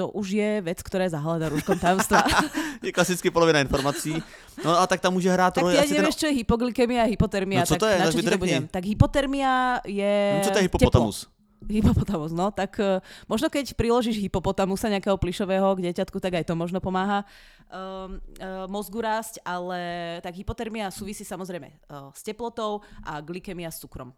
to 0.00 0.08
už 0.16 0.32
je 0.32 0.50
vec, 0.64 0.80
ktorá 0.80 1.04
je 1.04 1.12
zahalená 1.12 1.52
rúškom 1.52 1.76
tajomstva. 1.76 2.24
Je 2.80 2.88
klasicky 2.88 3.28
polovina 3.28 3.60
informací. 3.60 4.16
No 4.64 4.72
a 4.80 4.88
tak 4.88 5.04
tam 5.04 5.12
může 5.12 5.28
hrát 5.28 5.52
tak 5.52 5.60
roli 5.60 5.76
ty 5.76 5.78
ani 5.78 5.84
asi 5.84 5.94
ten... 5.94 6.00
nevieš, 6.00 6.16
čo 6.16 6.26
je 6.32 6.34
hypoglykemia 6.40 7.04
a 7.04 7.08
hypotermia. 7.12 7.60
No 7.60 7.68
co 7.68 7.76
tak 7.76 7.80
to 7.84 7.88
je? 7.92 7.96
Na 8.00 8.04
Tak 8.08 8.14
čo 8.16 8.30
to 8.30 8.40
budem? 8.40 8.62
Tak 8.72 8.84
hypotermia 8.88 9.52
je... 9.84 10.14
No, 10.32 10.40
co 10.40 10.50
to 10.50 10.58
je 10.58 10.64
teplo. 10.64 10.80
hypopotamus? 10.80 11.18
Hypopotamus, 11.60 12.32
no, 12.32 12.48
tak 12.48 12.80
uh, 12.80 13.04
možno 13.28 13.52
keď 13.52 13.76
priložíš 13.76 14.16
hypopotamusa 14.16 14.88
nejakého 14.88 15.20
plišového 15.20 15.76
k 15.76 15.92
dieťatku, 15.92 16.16
tak 16.16 16.40
aj 16.40 16.48
to 16.48 16.56
možno 16.56 16.80
pomáha 16.80 17.20
um, 17.68 18.16
uh, 18.40 18.64
mozgu 18.64 19.04
rásť, 19.04 19.44
ale 19.44 19.76
tak 20.24 20.40
hypotermia 20.40 20.88
súvisí 20.88 21.20
samozrejme 21.20 21.68
uh, 21.68 22.08
s 22.16 22.24
teplotou 22.24 22.80
a 23.04 23.20
glykemia 23.20 23.68
s 23.68 23.84
cukrom. 23.84 24.16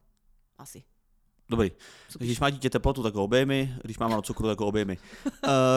Asi. 0.54 0.86
Dobrý. 1.52 1.70
Když 2.18 2.40
má 2.40 2.50
dítě 2.50 2.70
teplotu, 2.70 3.02
tak 3.02 3.14
ho 3.14 3.24
obejmy, 3.24 3.74
když 3.84 3.98
má 3.98 4.08
málo 4.08 4.22
cukru, 4.22 4.48
tak 4.48 4.60
ho 4.60 4.66
obejmy. 4.66 4.96
Uh, 5.24 5.30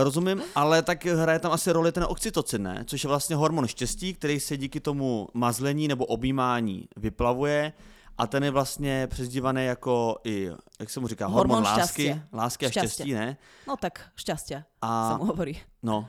rozumím, 0.04 0.42
ale 0.56 0.82
tak 0.82 1.06
hraje 1.06 1.40
tam 1.40 1.52
asi 1.52 1.72
roli 1.72 1.92
ten 1.92 2.04
oxytocin, 2.08 2.64
ne? 2.64 2.84
Což 2.88 3.04
je 3.04 3.08
vlastně 3.08 3.36
hormon 3.36 3.68
štěstí, 3.68 4.14
který 4.14 4.40
se 4.40 4.58
díky 4.58 4.80
tomu 4.80 5.28
mazlení 5.34 5.88
nebo 5.88 6.06
objímání 6.06 6.88
vyplavuje 6.98 7.74
a 8.18 8.28
ten 8.28 8.44
je 8.44 8.52
vlastně 8.52 9.08
přezdívaný 9.08 9.66
jako 9.66 10.18
i, 10.24 10.50
jak 10.80 10.90
se 10.90 11.00
mu 11.00 11.08
říká, 11.08 11.28
hormon, 11.28 11.58
Hormon 11.58 11.80
lásky, 11.80 12.22
lásky 12.34 12.66
a 12.66 12.70
štěstí, 12.70 13.14
ne? 13.14 13.38
No 13.68 13.76
tak 13.76 14.00
šťastia 14.16 14.64
A 14.82 15.12
sa 15.12 15.18
mu 15.20 15.26
hovorí. 15.36 15.60
no, 15.84 16.08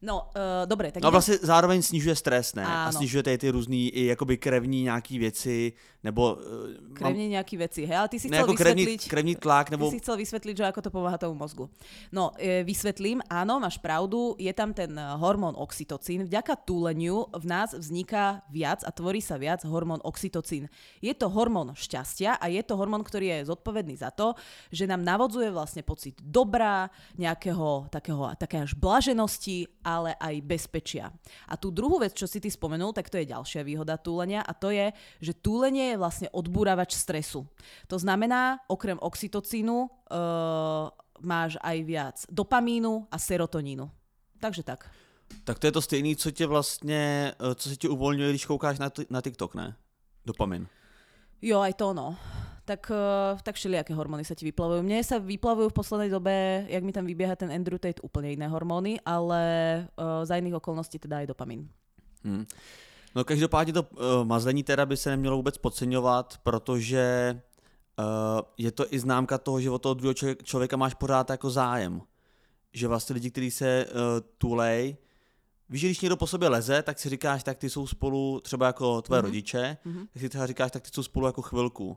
No, 0.00 0.32
uh, 0.32 0.64
dobre, 0.64 0.88
tak 0.88 1.04
No 1.04 1.12
a 1.12 1.20
zároveň 1.20 1.84
snižuje 1.84 2.16
stres, 2.16 2.56
ne? 2.56 2.64
A 2.64 2.88
Áno. 2.88 2.96
snižuje 2.96 3.22
tady 3.22 3.38
ty 3.38 3.48
různý 3.52 3.88
i 3.92 4.08
jakoby 4.08 4.40
krevní 4.40 4.82
nějaký 4.88 5.18
věci, 5.18 5.72
nebo... 6.00 6.40
eh, 6.40 6.96
krevne 6.96 7.28
nejaké 7.28 7.60
veci. 7.60 7.84
Hej, 7.84 7.96
ale 7.96 8.08
ty 8.08 8.16
si 8.16 8.32
chcel 8.32 8.48
jako 8.48 8.56
krevní, 8.56 8.96
krevní 8.96 9.36
tlak, 9.36 9.68
Ty 9.68 9.76
nebo... 9.76 9.92
si 9.92 10.00
chcel 10.00 10.16
vysvetliť, 10.16 10.54
že 10.56 10.64
ako 10.72 10.80
to 10.80 10.90
pomáha 10.90 11.20
tomu 11.20 11.36
mozgu. 11.36 11.68
No, 12.08 12.32
e, 12.40 12.64
vysvetlím, 12.64 13.20
áno, 13.28 13.60
máš 13.60 13.76
pravdu, 13.76 14.40
je 14.40 14.48
tam 14.56 14.72
ten 14.72 14.88
hormón 14.96 15.52
oxytocín. 15.52 16.24
Vďaka 16.24 16.56
túleniu 16.64 17.28
v 17.36 17.44
nás 17.44 17.76
vzniká 17.76 18.40
viac 18.48 18.80
a 18.88 18.90
tvorí 18.96 19.20
sa 19.20 19.36
viac 19.36 19.68
hormón 19.68 20.00
oxytocín. 20.00 20.72
Je 21.04 21.12
to 21.12 21.28
hormón 21.28 21.76
šťastia 21.76 22.40
a 22.40 22.48
je 22.48 22.64
to 22.64 22.80
hormón, 22.80 23.04
ktorý 23.04 23.36
je 23.36 23.52
zodpovedný 23.52 24.00
za 24.00 24.08
to, 24.08 24.32
že 24.72 24.88
nám 24.88 25.04
navodzuje 25.04 25.52
vlastne 25.52 25.84
pocit 25.84 26.16
dobrá, 26.24 26.88
nejakého 27.20 27.92
takého, 27.92 28.32
také 28.40 28.64
až 28.64 28.72
blaženosti, 28.72 29.68
ale 29.90 30.14
aj 30.14 30.46
bezpečia. 30.46 31.10
A 31.50 31.58
tú 31.58 31.74
druhú 31.74 31.98
vec, 31.98 32.14
čo 32.14 32.30
si 32.30 32.38
ty 32.38 32.46
spomenul, 32.46 32.94
tak 32.94 33.10
to 33.10 33.18
je 33.18 33.26
ďalšia 33.26 33.66
výhoda 33.66 33.98
túlenia 33.98 34.46
a 34.46 34.54
to 34.54 34.70
je, 34.70 34.94
že 35.18 35.34
túlenie 35.34 35.94
je 35.94 36.00
vlastne 36.00 36.28
odbúravač 36.30 36.94
stresu. 36.94 37.42
To 37.90 37.98
znamená, 37.98 38.62
okrem 38.70 38.98
oxytocínu 39.02 39.76
uh, 39.82 39.90
máš 41.20 41.58
aj 41.58 41.76
viac 41.82 42.16
dopamínu 42.30 43.10
a 43.10 43.16
serotonínu. 43.18 43.90
Takže 44.40 44.62
tak. 44.62 44.86
Tak 45.44 45.58
to 45.58 45.66
je 45.66 45.72
to 45.72 45.82
stejný, 45.82 46.16
co 46.16 46.30
tě 46.30 46.46
vlastně, 46.46 47.32
eh, 47.40 47.54
co 47.54 47.68
se 47.68 47.76
ti 47.76 47.88
uvolňuje, 47.88 48.30
když 48.30 48.46
koukáš 48.46 48.78
na, 48.78 48.90
t- 48.90 49.06
na 49.10 49.20
TikTok, 49.20 49.54
ne? 49.54 49.76
Dopamin. 50.26 50.66
Jo, 51.42 51.60
aj 51.60 51.74
to 51.74 51.94
no. 51.94 52.16
Tak, 52.70 52.86
uh, 52.94 53.34
tak 53.42 53.58
všelijaké 53.58 53.90
hormóny 53.98 54.22
sa 54.22 54.38
ti 54.38 54.46
vyplavujú. 54.46 54.86
Mne 54.86 55.02
sa 55.02 55.18
vyplavujú 55.18 55.74
v 55.74 55.78
poslednej 55.82 56.06
dobe, 56.06 56.62
jak 56.70 56.86
mi 56.86 56.94
tam 56.94 57.02
vybieha 57.02 57.34
ten 57.34 57.50
Andrew 57.50 57.82
Tate, 57.82 57.98
úplne 58.06 58.30
iné 58.30 58.46
hormóny, 58.46 59.02
ale 59.02 59.42
uh, 59.98 60.22
za 60.22 60.38
iných 60.38 60.62
okolností 60.62 61.02
teda 61.02 61.18
aj 61.18 61.34
dopamín. 61.34 61.66
Hmm. 62.22 62.46
No 63.14 63.24
každopádně 63.26 63.72
to 63.72 63.82
uh, 63.82 64.22
mazlení 64.24 64.62
teda 64.62 64.86
by 64.86 64.96
se 64.96 65.10
nemělo 65.10 65.36
vůbec 65.36 65.58
podceňovat, 65.58 66.38
protože 66.46 67.34
uh, 67.98 68.40
je 68.58 68.70
to 68.70 68.86
i 68.94 68.98
známka 68.98 69.38
toho, 69.38 69.60
že 69.60 69.70
od 69.70 69.82
toho 69.82 69.94
druhého 69.94 70.14
člověka, 70.42 70.76
máš 70.76 70.94
pořád 70.94 71.30
jako 71.30 71.50
zájem. 71.50 72.02
Že 72.72 72.88
vlastně 72.88 73.14
lidi, 73.14 73.30
kteří 73.30 73.50
se 73.50 73.86
uh, 73.90 73.98
tulej, 74.38 74.96
víš, 75.68 75.80
že 75.80 75.86
když 75.86 76.00
někdo 76.00 76.16
po 76.16 76.26
sobě 76.26 76.48
leze, 76.48 76.82
tak 76.82 76.98
si 76.98 77.08
říkáš, 77.08 77.42
tak 77.42 77.58
ty 77.58 77.70
jsou 77.70 77.86
spolu 77.86 78.40
třeba 78.40 78.66
jako 78.66 79.02
tvoje 79.02 79.18
Mhm. 79.22 79.26
rodiče, 79.26 79.76
Mhm. 79.84 80.06
tak 80.12 80.20
si 80.22 80.28
třeba 80.28 80.46
říkáš, 80.46 80.70
tak 80.70 80.82
ty 80.82 80.90
jsou 80.94 81.02
spolu 81.02 81.26
jako 81.26 81.42
chvilku. 81.42 81.96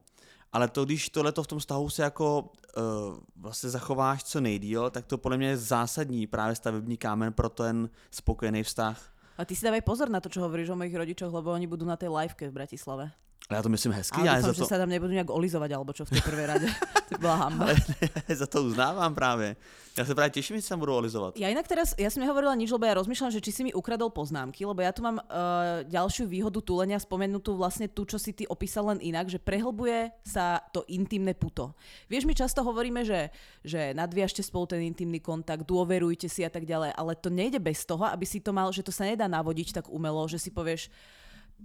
Ale 0.53 0.69
to, 0.69 0.85
když 0.85 1.09
tohleto 1.09 1.43
v 1.43 1.47
tom 1.47 1.59
vztahu 1.59 1.89
se 1.89 2.03
jako 2.03 2.41
uh, 2.41 3.17
vlastně 3.35 3.69
zachováš 3.69 4.23
co 4.23 4.41
nejdíl, 4.41 4.89
tak 4.89 5.05
to 5.05 5.17
podle 5.17 5.37
mě 5.37 5.47
je 5.47 5.57
zásadní 5.57 6.27
právě 6.27 6.55
stavební 6.55 6.97
kámen 6.97 7.33
pro 7.33 7.49
ten 7.49 7.89
spokojený 8.11 8.63
vztah. 8.63 9.13
A 9.37 9.45
ty 9.45 9.57
si 9.57 9.65
dávaj 9.65 9.81
pozor 9.81 10.13
na 10.13 10.21
to, 10.21 10.29
čo 10.29 10.45
hovoríš 10.45 10.69
o 10.69 10.77
mojich 10.77 10.93
rodičoch, 10.93 11.33
lebo 11.33 11.49
oni 11.49 11.65
budú 11.65 11.89
na 11.89 11.97
tej 11.97 12.13
liveke 12.13 12.53
v 12.53 12.53
Bratislave. 12.53 13.09
Já 13.51 13.61
to 13.61 13.69
myslím 13.69 13.91
hezky. 13.91 14.17
Ale 14.17 14.27
já 14.27 14.35
dúfam, 14.35 14.47
za 14.47 14.53
že 14.53 14.61
to, 14.61 14.67
sa 14.71 14.77
tam 14.79 14.89
nebudú 14.89 15.11
nejak 15.11 15.27
olizovať, 15.27 15.69
alebo 15.75 15.91
čo 15.91 16.07
v 16.07 16.15
tej 16.15 16.21
prvej 16.23 16.45
rade. 16.47 16.67
to 17.11 17.19
bola 17.19 17.35
hamba. 17.35 17.75
ale 17.75 18.35
za 18.35 18.47
to 18.47 18.63
uznávám 18.63 19.15
právě. 19.15 19.55
Já 19.97 20.05
se 20.05 20.15
právě 20.15 20.29
těším, 20.29 20.55
že 20.55 20.61
se 20.61 20.69
tam 20.69 20.79
budu 20.79 20.95
olizovat. 20.95 21.37
Ja 21.37 21.53
inak 21.53 21.67
teraz, 21.69 21.93
ja 22.01 22.09
som 22.09 22.25
nehovorila 22.25 22.57
nič, 22.57 22.73
lebo 22.73 22.81
ja 22.89 22.97
rozmýšľam, 22.97 23.29
že 23.29 23.43
či 23.45 23.51
si 23.53 23.61
mi 23.61 23.69
ukradol 23.77 24.09
poznámky, 24.09 24.65
lebo 24.65 24.81
ja 24.81 24.89
tu 24.89 25.05
mám 25.05 25.21
uh, 25.21 25.85
ďalšiu 25.85 26.25
výhodu 26.25 26.65
túlenia 26.65 26.97
spomenutú 26.97 27.53
vlastne 27.53 27.85
tú, 27.85 28.01
čo 28.09 28.17
si 28.17 28.33
ty 28.33 28.49
opísal 28.49 28.89
len 28.89 28.97
inak, 29.05 29.29
že 29.29 29.37
prehlbuje 29.37 30.09
sa 30.25 30.65
to 30.73 30.81
intimné 30.89 31.37
puto. 31.37 31.77
Vieš, 32.09 32.25
my 32.25 32.33
často 32.33 32.65
hovoríme, 32.65 33.05
že, 33.05 33.29
že 33.61 33.93
nadviažte 33.93 34.41
spolu 34.41 34.65
ten 34.65 34.81
intimný 34.81 35.21
kontakt, 35.21 35.69
dôverujte 35.69 36.25
si 36.25 36.41
a 36.41 36.49
tak 36.49 36.65
ďalej, 36.65 36.97
ale 36.97 37.13
to 37.13 37.29
nejde 37.29 37.61
bez 37.61 37.85
toho, 37.85 38.09
aby 38.09 38.25
si 38.25 38.41
to 38.41 38.49
mal, 38.49 38.73
že 38.73 38.81
to 38.81 38.89
sa 38.89 39.05
nedá 39.05 39.29
navodiť 39.29 39.77
tak 39.77 39.93
umelo, 39.93 40.25
že 40.25 40.41
si 40.41 40.49
povieš, 40.49 40.89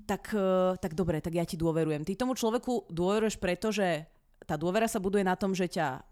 tak, 0.05 0.31
uh, 0.37 0.77
tak 0.79 0.93
dobre, 0.95 1.19
tak 1.19 1.35
ja 1.35 1.49
ti 1.49 1.57
dôverujem. 1.57 2.05
Ty 2.05 2.15
tomu 2.15 2.37
človeku 2.37 2.93
dôveruješ 2.93 3.41
preto, 3.41 3.73
že 3.73 4.07
tá 4.45 4.55
dôvera 4.55 4.87
sa 4.87 5.03
buduje 5.03 5.25
na 5.25 5.35
tom, 5.35 5.57
že 5.57 5.67
ťa 5.67 6.05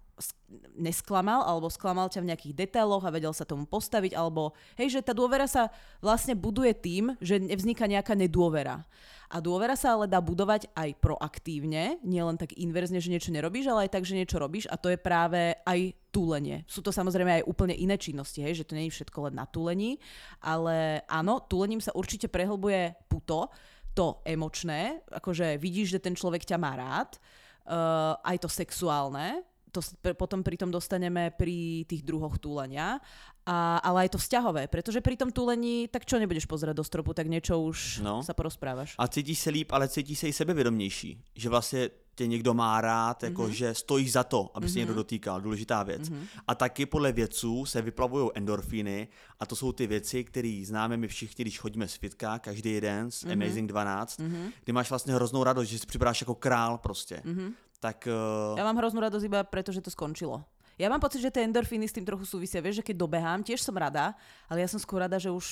nesklamal 0.77 1.45
alebo 1.45 1.69
sklamal 1.69 2.09
ťa 2.09 2.25
v 2.25 2.29
nejakých 2.33 2.57
detailoch 2.57 3.05
a 3.05 3.13
vedel 3.13 3.33
sa 3.37 3.45
tomu 3.45 3.69
postaviť 3.69 4.17
alebo 4.17 4.57
hej, 4.81 4.97
že 4.97 5.05
tá 5.05 5.13
dôvera 5.13 5.45
sa 5.45 5.69
vlastne 6.01 6.33
buduje 6.33 6.73
tým, 6.73 7.13
že 7.21 7.37
nevzniká 7.37 7.85
nejaká 7.85 8.17
nedôvera. 8.17 8.85
A 9.27 9.43
dôvera 9.43 9.75
sa 9.75 9.99
ale 9.99 10.07
dá 10.07 10.23
budovať 10.23 10.71
aj 10.73 11.03
proaktívne, 11.03 11.99
nielen 12.07 12.39
tak 12.39 12.55
inverzne, 12.55 13.03
že 13.03 13.11
niečo 13.11 13.35
nerobíš, 13.35 13.67
ale 13.69 13.91
aj 13.91 13.99
tak, 13.99 14.07
že 14.07 14.17
niečo 14.17 14.39
robíš 14.39 14.71
a 14.71 14.79
to 14.79 14.89
je 14.89 14.97
práve 14.97 15.53
aj 15.67 15.93
túlenie. 16.15 16.63
Sú 16.71 16.81
to 16.81 16.95
samozrejme 16.95 17.43
aj 17.43 17.49
úplne 17.51 17.75
iné 17.75 17.99
činnosti, 17.99 18.41
hej, 18.41 18.63
že 18.63 18.65
to 18.65 18.79
nie 18.79 18.89
je 18.89 19.03
všetko 19.03 19.29
len 19.29 19.35
na 19.37 19.45
túlení, 19.45 19.99
ale 20.41 21.05
áno, 21.11 21.43
túlením 21.45 21.83
sa 21.83 21.93
určite 21.93 22.31
prehlbuje 22.31 22.95
puto, 23.11 23.51
to 23.97 24.21
emočné, 24.29 25.01
akože 25.09 25.57
vidíš, 25.57 25.97
že 25.97 26.05
ten 26.05 26.13
človek 26.13 26.45
ťa 26.45 26.61
má 26.61 26.77
rád, 26.77 27.17
uh, 27.17 28.21
aj 28.21 28.45
to 28.45 28.49
sexuálne, 28.53 29.41
to 29.73 29.81
potom 30.17 30.41
pri 30.41 30.57
tom 30.57 30.73
dostaneme 30.73 31.33
pri 31.37 31.85
tých 31.85 32.01
druhoch 32.01 32.41
túlenia, 32.41 32.97
a, 33.45 33.77
ale 33.85 34.09
aj 34.09 34.17
to 34.17 34.19
vzťahové, 34.19 34.73
pretože 34.73 35.05
pri 35.05 35.21
tom 35.21 35.29
túlení, 35.29 35.85
tak 35.89 36.09
čo 36.09 36.17
nebudeš 36.17 36.49
pozerať 36.49 36.75
do 36.77 36.85
stropu, 36.85 37.13
tak 37.13 37.29
niečo 37.29 37.61
už 37.61 38.01
No. 38.01 38.25
sa 38.25 38.33
porozprávaš. 38.33 38.97
A 38.99 39.05
cítíš 39.09 39.39
se 39.39 39.51
líp, 39.53 39.69
ale 39.73 39.89
cítíš 39.89 40.19
se 40.19 40.29
i 40.29 40.33
sebevědomější. 40.33 41.23
Že 41.37 41.49
vlastně 41.49 41.91
tě 42.17 42.27
někdo 42.27 42.55
má 42.55 42.81
rád, 42.81 43.23
jako 43.23 43.43
Mhm. 43.43 43.51
mm-hmm. 43.51 43.55
že 43.55 43.75
stojíš 43.75 44.13
za 44.13 44.25
to, 44.25 44.51
aby 44.55 44.69
se 44.69 44.79
někdo 44.79 44.95
dotýkal. 44.95 45.41
Důležitá 45.41 45.83
věc. 45.83 46.09
Mhm. 46.09 46.19
Mm-hmm. 46.19 46.41
A 46.49 46.55
taky 46.55 46.87
podle 46.87 47.13
vědců 47.13 47.67
se 47.67 47.83
vyplavují 47.83 48.31
endorfíny 48.35 49.09
a 49.41 49.47
to 49.47 49.57
jsou 49.57 49.73
ty 49.73 49.87
věci, 49.87 50.25
které 50.25 50.63
známe 50.67 50.97
my 50.97 51.09
všichni, 51.09 51.45
když 51.45 51.59
chodíme 51.59 51.89
z 51.89 51.95
fitka, 51.95 52.39
každý 52.39 52.73
jeden 52.73 53.11
z 53.11 53.25
Mhm. 53.25 53.33
mm-hmm. 53.33 53.45
Amazing 53.45 53.69
12, 53.71 54.21
mm-hmm. 54.21 54.47
kdy 54.65 54.73
máš 54.73 54.91
vlastně 54.91 55.15
hroznou 55.15 55.45
radost, 55.45 55.69
že 55.69 55.79
si 55.79 55.87
připadáš 55.87 56.21
jako 56.21 56.35
král 56.35 56.79
prostě. 56.79 57.23
Mhm. 57.25 57.37
Mm-hmm. 57.39 57.53
Tak 57.77 58.09
uh, 58.09 58.57
Ja 58.57 58.65
mám 58.65 58.81
hroznú 58.81 59.05
radosť 59.05 59.25
iba 59.29 59.45
preto, 59.45 59.69
že 59.69 59.85
to 59.85 59.93
skončilo. 59.93 60.41
Ja 60.81 60.89
mám 60.89 60.97
pocit, 60.97 61.21
že 61.21 61.29
tie 61.29 61.45
endorfíny 61.45 61.85
s 61.85 61.93
tým 61.93 62.09
trochu 62.09 62.25
súvisia. 62.25 62.65
Vieš, 62.65 62.81
že 62.81 62.87
keď 62.89 62.97
dobehám, 63.05 63.45
tiež 63.45 63.61
som 63.61 63.77
rada, 63.77 64.17
ale 64.49 64.65
ja 64.65 64.69
som 64.69 64.81
skôr 64.81 65.05
rada, 65.05 65.21
že 65.21 65.29
už 65.29 65.45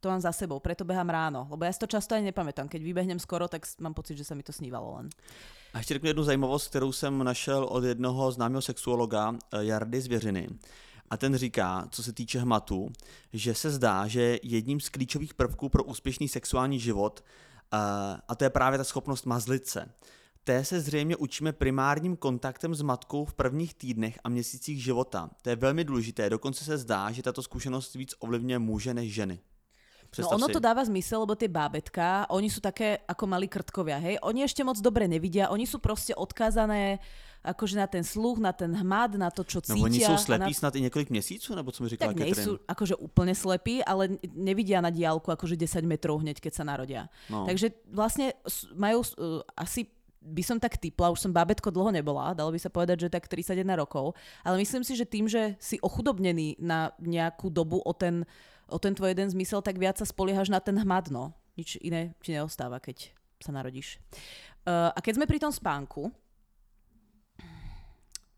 to 0.00 0.08
mám 0.08 0.20
za 0.20 0.32
sebou, 0.32 0.60
preto 0.60 0.84
behám 0.84 1.10
ráno. 1.10 1.46
Lebo 1.50 1.64
ja 1.64 1.72
si 1.72 1.78
to 1.78 1.86
často 1.86 2.14
ani 2.14 2.30
nepamätám. 2.30 2.68
Keď 2.68 2.80
vybehnem 2.82 3.18
skoro, 3.18 3.48
tak 3.48 3.66
mám 3.80 3.94
pocit, 3.94 4.18
že 4.18 4.24
sa 4.24 4.34
mi 4.34 4.42
to 4.42 4.52
snívalo 4.52 4.94
len. 4.96 5.08
A 5.72 5.78
ještě 5.78 5.94
řeknu 5.94 6.06
jednu 6.08 6.22
zajímavost, 6.22 6.68
kterou 6.68 6.92
jsem 6.92 7.24
našel 7.24 7.64
od 7.64 7.84
jednoho 7.84 8.32
známého 8.32 8.62
sexuologa 8.62 9.34
eh, 9.34 9.64
Jardy 9.64 10.00
Zvěřiny. 10.00 10.48
A 11.10 11.16
ten 11.16 11.36
říká, 11.36 11.88
co 11.90 12.02
se 12.02 12.12
týče 12.12 12.38
hmatu, 12.38 12.92
že 13.32 13.54
se 13.54 13.70
zdá, 13.70 14.06
že 14.06 14.38
jedním 14.42 14.80
z 14.80 14.88
klíčových 14.88 15.34
prvků 15.34 15.68
pro 15.68 15.84
úspěšný 15.84 16.28
sexuální 16.28 16.80
život, 16.80 17.24
eh, 17.72 17.76
a 18.28 18.34
to 18.34 18.44
je 18.44 18.50
právě 18.50 18.78
ta 18.78 18.84
schopnost 18.84 19.26
mazlit 19.26 19.66
se, 19.66 19.86
té 20.48 20.64
se 20.64 20.80
zřejmě 20.80 21.16
učíme 21.16 21.52
primárním 21.52 22.16
kontaktem 22.16 22.74
s 22.74 22.82
matkou 22.82 23.24
v 23.24 23.34
prvních 23.34 23.74
týdnech 23.74 24.18
a 24.24 24.28
měsících 24.28 24.82
života. 24.82 25.30
To 25.42 25.50
je 25.50 25.56
velmi 25.56 25.84
důležité, 25.84 26.30
dokonce 26.30 26.64
se 26.64 26.78
zdá, 26.78 27.12
že 27.12 27.22
tato 27.22 27.42
zkušenost 27.42 27.94
víc 27.94 28.14
ovlivňuje 28.18 28.58
muže 28.58 28.94
než 28.94 29.14
ženy. 29.14 29.40
No 30.08 30.12
Představ 30.12 30.36
ono 30.40 30.46
si. 30.48 30.52
to 30.56 30.60
dáva 30.60 30.82
zmysel, 30.88 31.20
lebo 31.20 31.36
tie 31.36 31.52
bábetka, 31.52 32.24
oni 32.32 32.48
sú 32.48 32.64
také 32.64 33.04
ako 33.04 33.28
malí 33.28 33.44
krtkovia, 33.44 34.00
hej? 34.00 34.16
Oni 34.24 34.40
ešte 34.40 34.64
moc 34.64 34.80
dobre 34.80 35.04
nevidia, 35.04 35.52
oni 35.52 35.68
sú 35.68 35.76
proste 35.84 36.16
odkázané 36.16 36.96
akože 37.44 37.76
na 37.78 37.86
ten 37.86 38.02
sluch, 38.02 38.40
na 38.42 38.50
ten 38.50 38.72
hmad, 38.72 39.14
na 39.14 39.30
to, 39.30 39.46
čo 39.46 39.60
cítia. 39.60 39.78
No 39.78 39.86
oni 39.86 40.00
a 40.02 40.06
jsou 40.06 40.16
na... 40.16 40.18
slepí 40.18 40.54
snad 40.54 40.76
i 40.76 40.80
několik 40.80 41.10
měsíců, 41.10 41.54
nebo 41.54 41.72
co 41.72 41.82
mi 41.82 41.88
říkala 41.88 42.12
Tak 42.12 42.24
nie 42.24 42.34
sú 42.34 42.58
akože 42.66 42.94
úplne 42.98 43.34
slepí, 43.34 43.84
ale 43.84 44.18
nevidia 44.34 44.80
na 44.80 44.90
diálku 44.90 45.30
akože 45.30 45.54
10 45.54 45.86
metrov 45.86 46.18
hneď, 46.18 46.40
keď 46.40 46.52
sa 46.54 46.64
narodia. 46.64 47.06
No. 47.30 47.46
Takže 47.46 47.70
vlastne 47.92 48.34
majú 48.74 49.04
uh, 49.04 49.44
asi 49.54 49.86
by 50.18 50.42
som 50.42 50.58
tak 50.58 50.76
typla, 50.76 51.14
už 51.14 51.24
som 51.24 51.32
bábetko 51.32 51.70
dlho 51.70 51.94
nebola, 51.94 52.34
dalo 52.34 52.50
by 52.50 52.58
sa 52.58 52.68
povedať, 52.68 53.06
že 53.06 53.08
tak 53.08 53.30
31 53.30 53.64
rokov, 53.78 54.18
ale 54.42 54.58
myslím 54.60 54.82
si, 54.82 54.98
že 54.98 55.06
tým, 55.06 55.30
že 55.30 55.54
si 55.62 55.78
ochudobnený 55.78 56.58
na 56.58 56.90
nejakú 56.98 57.48
dobu 57.48 57.78
o 57.80 57.92
ten, 57.94 58.26
o 58.68 58.76
ten 58.76 58.92
tvoj 58.94 59.16
jeden 59.16 59.28
zmysel, 59.32 59.64
tak 59.64 59.80
viac 59.80 59.96
sa 59.96 60.06
spoliehaš 60.06 60.52
na 60.52 60.60
ten 60.60 60.76
hmad, 60.76 61.08
no. 61.08 61.32
Nič 61.58 61.80
iné 61.82 62.14
ti 62.22 62.36
neostáva, 62.36 62.78
keď 62.78 63.10
sa 63.42 63.50
narodíš. 63.50 63.98
Uh, 64.62 64.92
a 64.94 64.98
keď 65.00 65.18
sme 65.18 65.26
pri 65.26 65.42
tom 65.42 65.50
spánku, 65.50 66.12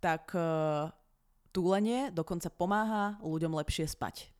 tak 0.00 0.32
uh, 0.32 0.88
túlenie 1.52 2.08
dokonca 2.14 2.48
pomáha 2.48 3.20
ľuďom 3.20 3.52
lepšie 3.60 3.84
spať. 3.90 4.30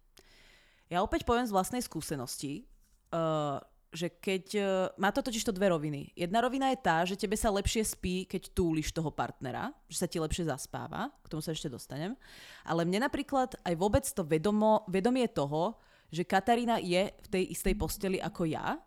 Ja 0.88 1.04
opäť 1.04 1.22
poviem 1.28 1.46
z 1.46 1.54
vlastnej 1.54 1.82
skúsenosti, 1.84 2.66
uh, 3.12 3.62
že 3.90 4.08
keď... 4.10 4.44
Uh, 4.56 4.66
má 4.98 5.10
to 5.10 5.22
totiž 5.22 5.42
to 5.42 5.54
dve 5.54 5.70
roviny. 5.70 6.14
Jedna 6.14 6.40
rovina 6.40 6.70
je 6.70 6.78
tá, 6.78 7.02
že 7.02 7.18
tebe 7.18 7.34
sa 7.34 7.50
lepšie 7.50 7.82
spí, 7.82 8.24
keď 8.26 8.54
túliš 8.54 8.94
toho 8.94 9.10
partnera, 9.10 9.74
že 9.90 10.02
sa 10.02 10.06
ti 10.06 10.22
lepšie 10.22 10.46
zaspáva, 10.46 11.10
k 11.22 11.30
tomu 11.30 11.42
sa 11.42 11.50
ešte 11.50 11.66
dostanem. 11.70 12.14
Ale 12.62 12.86
mne 12.86 13.06
napríklad 13.06 13.58
aj 13.66 13.74
vôbec 13.74 14.06
to 14.06 14.22
vedomo, 14.22 14.86
vedomie 14.86 15.26
toho, 15.26 15.78
že 16.10 16.26
Katarína 16.26 16.82
je 16.82 17.10
v 17.10 17.28
tej 17.30 17.44
istej 17.54 17.74
posteli 17.78 18.18
ako 18.18 18.46
ja 18.50 18.78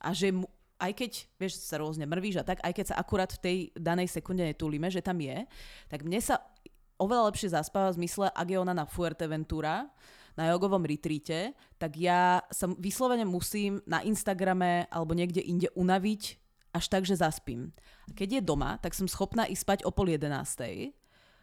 a 0.00 0.08
že 0.12 0.32
mu, 0.32 0.44
aj 0.76 0.92
keď, 0.92 1.12
vieš, 1.40 1.64
sa 1.64 1.80
rôzne 1.80 2.04
mrvíš 2.04 2.44
a 2.44 2.44
tak, 2.44 2.60
aj 2.60 2.72
keď 2.76 2.86
sa 2.92 3.00
akurát 3.00 3.32
v 3.32 3.40
tej 3.40 3.56
danej 3.72 4.12
sekunde 4.12 4.44
netúlime, 4.44 4.92
že 4.92 5.00
tam 5.00 5.16
je, 5.16 5.48
tak 5.88 6.04
mne 6.04 6.20
sa 6.20 6.36
oveľa 7.00 7.32
lepšie 7.32 7.52
zaspáva 7.52 7.92
v 7.92 8.04
zmysle, 8.04 8.28
ak 8.28 8.48
je 8.48 8.58
ona 8.60 8.76
na 8.76 8.84
Fuerteventura, 8.84 9.88
na 10.36 10.52
jogovom 10.52 10.84
retreate, 10.84 11.56
tak 11.80 11.96
ja 11.96 12.44
sa 12.52 12.68
vyslovene 12.76 13.24
musím 13.24 13.80
na 13.88 14.04
Instagrame 14.04 14.86
alebo 14.92 15.16
niekde 15.16 15.40
inde 15.40 15.72
unaviť 15.74 16.22
až 16.76 16.84
tak, 16.92 17.08
že 17.08 17.16
zaspím. 17.16 17.72
A 18.08 18.12
keď 18.12 18.40
je 18.40 18.42
doma, 18.44 18.76
tak 18.78 18.92
som 18.92 19.08
schopná 19.08 19.48
ísť 19.48 19.62
spať 19.64 19.78
o 19.88 19.90
pol 19.90 20.12
jedenástej 20.12 20.92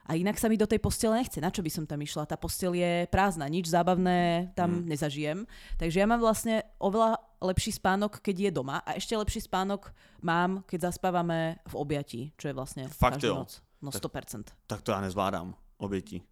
a 0.03 0.19
inak 0.19 0.35
sa 0.35 0.51
mi 0.51 0.59
do 0.59 0.67
tej 0.67 0.83
postele 0.83 1.15
nechce. 1.15 1.39
Na 1.39 1.47
čo 1.47 1.63
by 1.63 1.71
som 1.71 1.85
tam 1.87 1.99
išla? 2.03 2.27
Tá 2.27 2.35
postel 2.35 2.75
je 2.75 3.07
prázdna, 3.07 3.47
nič 3.47 3.71
zábavné 3.71 4.51
tam 4.51 4.83
hmm. 4.83 4.87
nezažijem. 4.91 5.47
Takže 5.79 6.03
ja 6.03 6.07
mám 6.07 6.19
vlastne 6.19 6.67
oveľa 6.75 7.15
lepší 7.39 7.71
spánok, 7.79 8.19
keď 8.19 8.35
je 8.49 8.51
doma 8.51 8.83
a 8.83 8.99
ešte 8.99 9.15
lepší 9.15 9.47
spánok 9.47 9.95
mám, 10.19 10.67
keď 10.67 10.91
zaspávame 10.91 11.63
v 11.71 11.75
objatí, 11.79 12.21
čo 12.35 12.51
je 12.51 12.55
vlastne 12.55 12.83
Fakt 12.91 13.23
každú 13.23 13.27
jo. 13.31 13.35
noc. 13.47 13.51
No 13.83 13.91
Tak- 13.91 14.03
100%. 14.03 14.51
Tak 14.67 14.81
to 14.81 14.91
já 14.91 15.01
nezvládám, 15.01 15.55
obětí. 15.77 16.23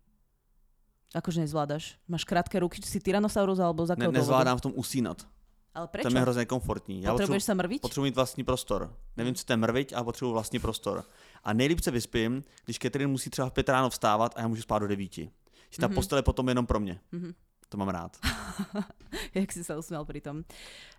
Akože 1.11 1.43
nezvládaš? 1.43 1.99
Máš 2.07 2.23
krátke 2.23 2.55
ruky, 2.59 2.79
či 2.79 2.87
si 2.87 2.99
Tyrannosaurus 3.03 3.59
alebo 3.59 3.83
z 3.83 3.99
Ne, 3.99 4.07
nezvládám 4.07 4.57
v 4.57 4.61
tom 4.61 4.73
usínat. 4.75 5.27
Ale 5.75 5.87
prečo? 5.87 6.07
je 6.07 6.13
mi 6.13 6.19
hrozně 6.19 6.45
komfortní. 6.45 7.01
Já 7.01 7.11
potřebuji, 7.11 7.39
sa 7.39 7.53
mrviť? 7.53 7.81
potřebuji 7.81 8.03
mít 8.11 8.15
vlastní 8.15 8.43
prostor. 8.43 8.95
Nevím, 9.17 9.35
co 9.35 9.43
to 9.45 9.53
je 9.53 9.57
mrviť, 9.57 9.93
ale 9.93 10.03
potřebuji 10.03 10.31
vlastní 10.31 10.59
prostor. 10.59 11.03
A 11.43 11.53
nejlíp 11.53 11.79
se 11.79 11.91
vyspím, 11.91 12.43
když 12.65 12.79
Catherine 12.79 13.11
musí 13.11 13.29
třeba 13.29 13.49
v 13.49 13.53
pět 13.53 13.69
ráno 13.69 13.89
vstávat 13.89 14.33
a 14.37 14.41
já 14.41 14.47
můžu 14.47 14.61
spát 14.61 14.79
do 14.79 14.87
devíti. 14.87 15.31
Že 15.69 15.79
ta 15.79 15.87
Mhm. 15.87 15.95
postel 15.95 16.17
je 16.17 16.23
potom 16.23 16.49
jenom 16.49 16.65
pro 16.65 16.79
mě. 16.79 16.99
Mhm. 17.11 17.33
To 17.69 17.77
mám 17.77 17.89
rád. 17.89 18.17
Jak 19.35 19.51
si 19.51 19.63
sa 19.63 19.79
usmial 19.79 20.03
pri 20.03 20.19
tom. 20.19 20.43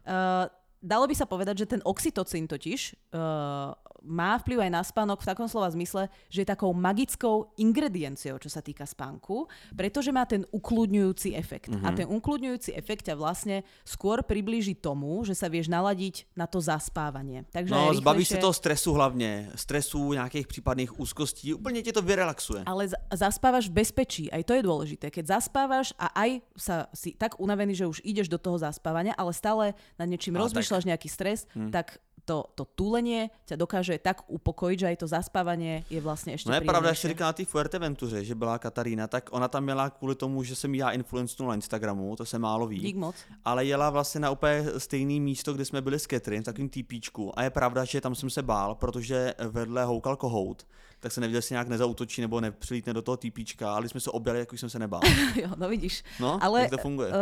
Uh, 0.08 0.48
dalo 0.82 1.04
by 1.04 1.12
sa 1.14 1.28
povedať, 1.28 1.58
že 1.58 1.66
ten 1.68 1.80
oxytocín 1.84 2.48
totiž 2.48 2.96
uh, 3.12 3.76
má 4.02 4.34
vplyv 4.36 4.58
aj 4.60 4.70
na 4.70 4.82
spánok 4.82 5.22
v 5.22 5.28
takom 5.28 5.46
slova 5.46 5.70
zmysle, 5.70 6.06
že 6.26 6.42
je 6.42 6.48
takou 6.48 6.70
magickou 6.72 7.54
ingredienciou, 7.56 8.36
čo 8.36 8.46
sa 8.46 8.58
týka 8.58 8.82
spánku, 8.82 9.46
pretože 9.72 10.10
má 10.10 10.26
ten 10.26 10.42
ukludňujúci 10.48 11.32
efekt. 11.32 11.70
Mm-hmm. 11.70 11.86
A 11.86 11.90
ten 11.92 12.06
ukludňujúci 12.06 12.74
efekt 12.74 13.06
ťa 13.06 13.14
vlastne 13.14 13.62
skôr 13.82 14.20
priblíži 14.20 14.74
tomu, 14.74 15.22
že 15.22 15.34
sa 15.34 15.46
vieš 15.46 15.68
naladiť 15.68 16.26
na 16.34 16.46
to 16.46 16.58
zaspávanie. 16.58 17.46
Takže 17.48 17.70
No, 17.70 17.90
aj 17.90 18.02
zbavíš 18.02 18.28
rýchlejšie- 18.28 18.40
toho 18.40 18.52
stresu 18.52 18.90
hlavně, 18.92 19.30
stresu, 19.54 20.12
nějakých 20.12 20.46
případných 20.46 21.00
úzkostí, 21.00 21.54
úplně 21.54 21.82
tě 21.82 21.92
to 21.92 22.02
vyrelaxuje. 22.02 22.62
Ale 22.66 22.88
z- 22.88 22.98
zaspávaš 23.14 23.68
v 23.68 23.72
bezpečí, 23.72 24.24
aj 24.32 24.42
to 24.44 24.52
je 24.54 24.62
dôležité. 24.62 25.10
Keď 25.10 25.26
zaspávaš 25.26 25.94
a 25.98 26.06
aj 26.18 26.30
sa 26.58 26.76
si 26.94 27.14
tak 27.14 27.38
unavený, 27.40 27.74
že 27.74 27.86
už 27.86 28.02
ideš 28.04 28.28
do 28.28 28.38
toho 28.38 28.58
zaspávania, 28.58 29.14
ale 29.14 29.32
stále 29.32 29.64
nad 29.98 30.08
niečím 30.08 30.34
Ale 30.36 30.50
rozmýšľaš, 30.50 30.84
nejaký 30.90 31.08
stres, 31.08 31.46
Hm. 31.54 31.70
tak 31.70 31.98
to, 32.24 32.46
to 32.54 32.64
túlenie 32.78 33.34
ťa 33.50 33.56
dokáže 33.58 33.98
tak 33.98 34.22
upokojiť, 34.30 34.78
že 34.78 34.86
aj 34.86 34.96
to 34.96 35.06
zaspávanie 35.10 35.82
je 35.90 36.00
vlastně 36.00 36.32
ještě 36.32 36.48
No 36.50 36.54
je 36.54 36.60
pravda, 36.60 36.94
príjemnejšie. 36.94 37.08
říkala 37.08 37.28
na 37.28 37.32
té 37.32 37.44
Fuerteventuře, 37.44 38.24
že 38.24 38.34
byla 38.34 38.58
Katarína, 38.58 39.06
tak 39.06 39.28
ona 39.32 39.48
tam 39.48 39.64
měla 39.64 39.90
kvůli 39.90 40.14
tomu, 40.14 40.42
že 40.42 40.54
jsem 40.54 40.74
já 40.74 40.90
influencnul 40.90 41.48
na 41.48 41.54
Instagramu, 41.54 42.16
to 42.16 42.24
se 42.26 42.38
málo 42.38 42.66
ví. 42.66 42.78
Dík 42.78 42.96
moc. 42.96 43.14
ale 43.44 43.64
jela 43.64 43.90
vlastně 43.90 44.20
na 44.20 44.30
úplně 44.30 44.64
stejné 44.78 45.20
místo, 45.20 45.52
kde 45.52 45.64
jsme 45.64 45.82
byli 45.82 45.98
s 45.98 46.06
Catherine, 46.06 46.42
v 46.42 46.44
takovým 46.44 46.68
týpíčku. 46.68 47.38
A 47.38 47.42
je 47.42 47.50
pravda, 47.50 47.84
že 47.84 48.00
tam 48.00 48.14
jsem 48.14 48.30
se 48.30 48.42
bál, 48.42 48.74
protože 48.74 49.34
vedle 49.38 49.84
houkal 49.84 50.16
kohout, 50.16 50.66
tak 51.02 51.12
se 51.12 51.20
nevěděl, 51.20 51.38
jestli 51.38 51.52
nějak 51.52 51.68
nezautočí 51.68 52.20
nebo 52.20 52.40
nepřilítne 52.40 52.92
do 52.92 53.02
toho 53.02 53.16
týpíčka, 53.16 53.74
ale 53.74 53.88
jsme 53.88 54.00
se 54.00 54.10
objali, 54.10 54.38
jako 54.38 54.56
jsem 54.56 54.70
se 54.70 54.78
nebál. 54.78 55.00
jo, 55.42 55.48
no 55.56 55.68
vidíš. 55.68 56.04
No, 56.20 56.38
Ale 56.42 56.60
jak 56.60 56.70
to 56.70 56.78
funguje? 56.78 57.10
Uh, 57.10 57.16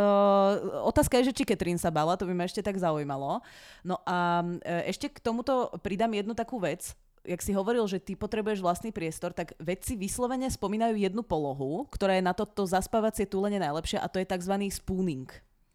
otázka 0.85 1.17
je, 1.17 1.23
že 1.23 1.33
či 1.33 1.45
Katrin 1.45 1.81
sa 1.81 1.89
bala, 1.89 2.13
to 2.13 2.29
by 2.29 2.33
ma 2.37 2.45
ešte 2.45 2.61
tak 2.61 2.77
zaujímalo. 2.77 3.41
No 3.81 3.97
a 4.05 4.45
uh, 4.45 4.85
ešte 4.85 5.09
k 5.09 5.17
tomuto 5.17 5.73
pridám 5.81 6.13
jednu 6.13 6.37
takú 6.37 6.61
vec. 6.61 6.93
Jak 7.25 7.41
si 7.41 7.57
hovoril, 7.57 7.85
že 7.89 7.97
ty 7.97 8.13
potrebuješ 8.13 8.61
vlastný 8.61 8.93
priestor, 8.93 9.33
tak 9.33 9.57
vedci 9.57 9.97
vyslovene 9.97 10.45
spomínajú 10.49 11.01
jednu 11.01 11.25
polohu, 11.25 11.89
ktorá 11.89 12.17
je 12.17 12.25
na 12.25 12.37
toto 12.37 12.65
zaspávacie 12.69 13.25
túlenie 13.25 13.57
najlepšia 13.57 14.05
a 14.05 14.09
to 14.09 14.21
je 14.21 14.29
tzv. 14.29 14.53
spooning. 14.69 15.29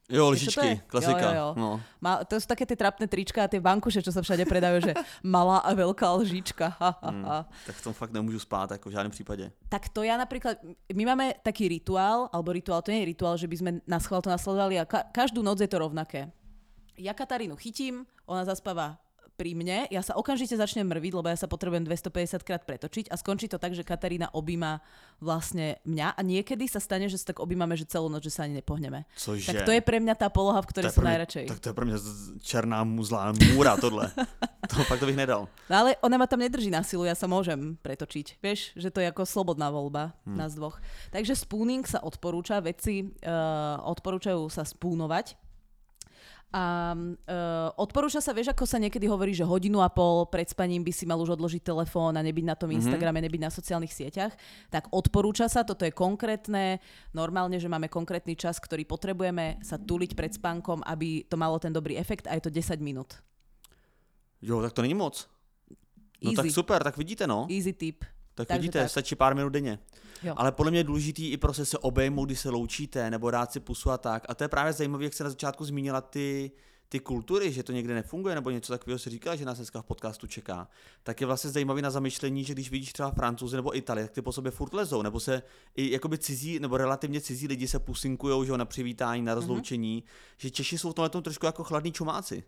Jo, 0.06 0.30
lžičky, 0.30 0.86
klasika. 0.86 1.18
Jo, 1.18 1.30
jo, 1.30 1.34
jo. 1.34 1.48
No. 1.58 1.70
Má, 1.98 2.22
to 2.22 2.38
sú 2.38 2.46
také 2.46 2.62
tie 2.62 2.78
trapné 2.78 3.10
trička 3.10 3.42
a 3.42 3.50
tie 3.50 3.58
vankuše, 3.58 3.98
čo 4.06 4.14
sa 4.14 4.22
všade 4.22 4.46
predajú, 4.46 4.78
že 4.86 4.92
malá 5.26 5.58
a 5.66 5.74
veľká 5.74 6.06
lžička. 6.22 6.78
Ha, 6.78 6.90
ha, 7.02 7.10
ha. 7.26 7.38
Tak 7.66 7.74
v 7.74 7.82
tom 7.82 7.92
fakt 7.92 8.12
nemůžu 8.14 8.38
spát, 8.38 8.70
jako 8.70 8.88
v 8.88 8.92
žádném 8.92 9.10
případě. 9.10 9.50
Tak 9.68 9.88
to 9.90 10.06
ja 10.06 10.14
napríklad, 10.14 10.62
my 10.94 11.02
máme 11.04 11.34
taký 11.42 11.66
rituál, 11.68 12.30
alebo 12.30 12.54
rituál, 12.54 12.82
to 12.86 12.94
nie 12.94 13.02
je 13.02 13.10
rituál, 13.10 13.34
že 13.34 13.50
by 13.50 13.56
sme 13.58 13.70
na 13.82 13.98
schvál 13.98 14.22
to 14.22 14.30
nasledovali 14.30 14.78
a 14.78 14.86
ka- 14.86 15.10
každú 15.10 15.42
noc 15.42 15.58
je 15.58 15.66
to 15.66 15.82
rovnaké. 15.82 16.30
Ja 16.94 17.10
Katarínu 17.10 17.58
chytím, 17.58 18.06
ona 18.30 18.46
zaspáva 18.46 19.02
pri 19.36 19.52
mne, 19.52 19.84
ja 19.92 20.00
sa 20.00 20.16
okamžite 20.16 20.56
začnem 20.56 20.88
mrviť, 20.88 21.12
lebo 21.12 21.28
ja 21.28 21.36
sa 21.36 21.44
potrebujem 21.44 21.84
250 21.84 22.40
krát 22.40 22.64
pretočiť 22.64 23.12
a 23.12 23.20
skončí 23.20 23.52
to 23.52 23.60
tak, 23.60 23.76
že 23.76 23.84
Katarína 23.84 24.32
objíma 24.32 24.80
vlastne 25.20 25.76
mňa 25.84 26.16
a 26.16 26.20
niekedy 26.24 26.64
sa 26.64 26.80
stane, 26.80 27.04
že 27.12 27.20
sa 27.20 27.36
tak 27.36 27.44
objímame, 27.44 27.76
že 27.76 27.84
celú 27.84 28.08
noc, 28.08 28.24
že 28.24 28.32
sa 28.32 28.48
ani 28.48 28.64
nepohneme. 28.64 29.04
Cože? 29.20 29.52
Tak 29.52 29.68
to 29.68 29.72
je 29.76 29.84
pre 29.84 30.00
mňa 30.00 30.16
tá 30.16 30.32
poloha, 30.32 30.64
v 30.64 30.68
ktorej 30.72 30.90
som 30.96 31.04
najradšej. 31.04 31.52
Tak 31.52 31.60
to 31.60 31.68
je 31.68 31.74
pro 31.76 31.84
mě 31.84 31.98
z- 32.00 32.40
černá 32.40 32.84
muzlá 32.84 33.32
můra 33.52 33.76
tohle. 33.76 34.08
to 34.72 34.84
fakt 34.88 35.00
to 35.00 35.06
bych 35.06 35.16
nedal. 35.16 35.48
No 35.70 35.76
ale 35.76 35.96
ona 36.00 36.16
ma 36.16 36.26
tam 36.26 36.40
nedrží 36.40 36.72
na 36.72 36.82
silu, 36.82 37.04
ja 37.04 37.14
sa 37.14 37.28
môžem 37.28 37.76
pretočiť. 37.84 38.40
Vieš, 38.40 38.72
že 38.74 38.88
to 38.88 39.04
je 39.04 39.12
ako 39.12 39.28
slobodná 39.28 39.68
voľba 39.68 40.16
hmm. 40.24 40.36
nás 40.36 40.56
dvoch. 40.56 40.80
Takže 41.12 41.36
spooning 41.36 41.84
sa 41.84 42.00
odporúča, 42.00 42.64
vedci 42.64 43.04
uh, 43.04 43.78
odporúčajú 43.84 44.48
sa 44.48 44.64
spúnovať. 44.64 45.45
A 46.54 46.94
uh, 46.94 47.68
odporúča 47.74 48.22
sa, 48.22 48.30
vieš, 48.30 48.54
ako 48.54 48.64
sa 48.70 48.78
niekedy 48.78 49.10
hovorí, 49.10 49.34
že 49.34 49.42
hodinu 49.42 49.82
a 49.82 49.90
pol 49.90 50.30
pred 50.30 50.46
spaním 50.46 50.86
by 50.86 50.92
si 50.94 51.04
mal 51.04 51.18
už 51.18 51.34
odložiť 51.34 51.60
telefón 51.60 52.14
a 52.14 52.22
nebyť 52.22 52.44
na 52.46 52.54
tom 52.54 52.70
Instagrame, 52.70 53.18
nebyť 53.18 53.42
na 53.42 53.50
sociálnych 53.50 53.90
sieťach. 53.90 54.32
Tak 54.70 54.88
odporúča 54.94 55.50
sa, 55.50 55.66
toto 55.66 55.82
je 55.82 55.92
konkrétne, 55.92 56.78
normálne, 57.10 57.58
že 57.58 57.66
máme 57.66 57.90
konkrétny 57.90 58.38
čas, 58.38 58.62
ktorý 58.62 58.86
potrebujeme 58.86 59.58
sa 59.60 59.76
tuliť 59.76 60.14
pred 60.14 60.32
spánkom, 60.38 60.86
aby 60.86 61.26
to 61.26 61.34
malo 61.34 61.58
ten 61.58 61.74
dobrý 61.74 61.98
efekt 61.98 62.30
a 62.30 62.38
je 62.38 62.46
to 62.46 62.54
10 62.54 62.78
minút. 62.78 63.18
Jo, 64.38 64.62
tak 64.62 64.72
to 64.72 64.86
není 64.86 64.94
moc. 64.94 65.26
No 66.22 66.32
tak 66.32 66.48
Easy. 66.48 66.54
super, 66.54 66.80
tak 66.80 66.96
vidíte 66.96 67.26
no. 67.26 67.44
Easy 67.50 67.74
tip. 67.74 68.04
Tak 68.36 68.48
Takže 68.48 68.60
vidíte, 68.60 68.78
tak. 68.78 68.90
stačí 68.90 69.14
pár 69.14 69.34
minut 69.34 69.48
denně. 69.48 69.78
Jo. 70.22 70.34
Ale 70.36 70.52
podle 70.52 70.70
mě 70.70 70.80
je 70.80 70.84
důležitý 70.84 71.32
i 71.32 71.36
prostě 71.36 71.64
se 71.64 71.78
obejmout, 71.78 72.24
když 72.24 72.40
se 72.40 72.50
loučíte, 72.50 73.10
nebo 73.10 73.30
dát 73.30 73.52
si 73.52 73.60
pusu 73.60 73.90
a 73.90 73.98
tak. 73.98 74.24
A 74.28 74.34
to 74.34 74.44
je 74.44 74.48
právě 74.48 74.72
zajímavé, 74.72 75.04
jak 75.04 75.14
se 75.14 75.24
na 75.24 75.30
začátku 75.30 75.64
zmínila 75.64 76.00
ty, 76.00 76.50
ty 76.88 77.00
kultury, 77.00 77.52
že 77.52 77.62
to 77.62 77.72
někde 77.72 77.94
nefunguje, 77.94 78.34
nebo 78.34 78.50
něco 78.50 78.72
takového 78.72 78.98
si 78.98 79.10
říkala, 79.10 79.36
že 79.36 79.44
nás 79.44 79.56
dneska 79.56 79.82
v 79.82 79.84
podcastu 79.84 80.26
čeká. 80.26 80.68
Tak 81.02 81.20
je 81.20 81.26
vlastně 81.26 81.50
zajímavý 81.50 81.82
na 81.82 81.90
zamyšlení, 81.90 82.44
že 82.44 82.52
když 82.52 82.70
vidíš 82.70 82.92
třeba 82.92 83.10
Francouzi 83.10 83.56
nebo 83.56 83.76
Italy, 83.76 84.02
tak 84.02 84.10
ty 84.10 84.22
po 84.22 84.32
sobě 84.32 84.50
furt 84.50 84.74
lezou, 84.74 85.02
nebo 85.02 85.20
se 85.20 85.42
i 85.76 85.92
jakoby 85.92 86.18
cizí, 86.18 86.58
nebo 86.58 86.76
relativně 86.76 87.20
cizí 87.20 87.46
lidi 87.48 87.68
se 87.68 87.78
pusinkujou, 87.78 88.44
že 88.44 88.50
jo, 88.50 88.56
na 88.56 88.64
přivítání, 88.64 89.22
na 89.22 89.34
rozloučení, 89.34 90.02
mm-hmm. 90.02 90.34
že 90.36 90.50
Češi 90.50 90.78
jsou 90.78 90.90
v 90.90 90.94
tomhle 90.94 91.10
tom 91.10 91.22
trošku 91.22 91.46
jako 91.46 91.64
chladní 91.64 91.92
čumáci. 91.92 92.44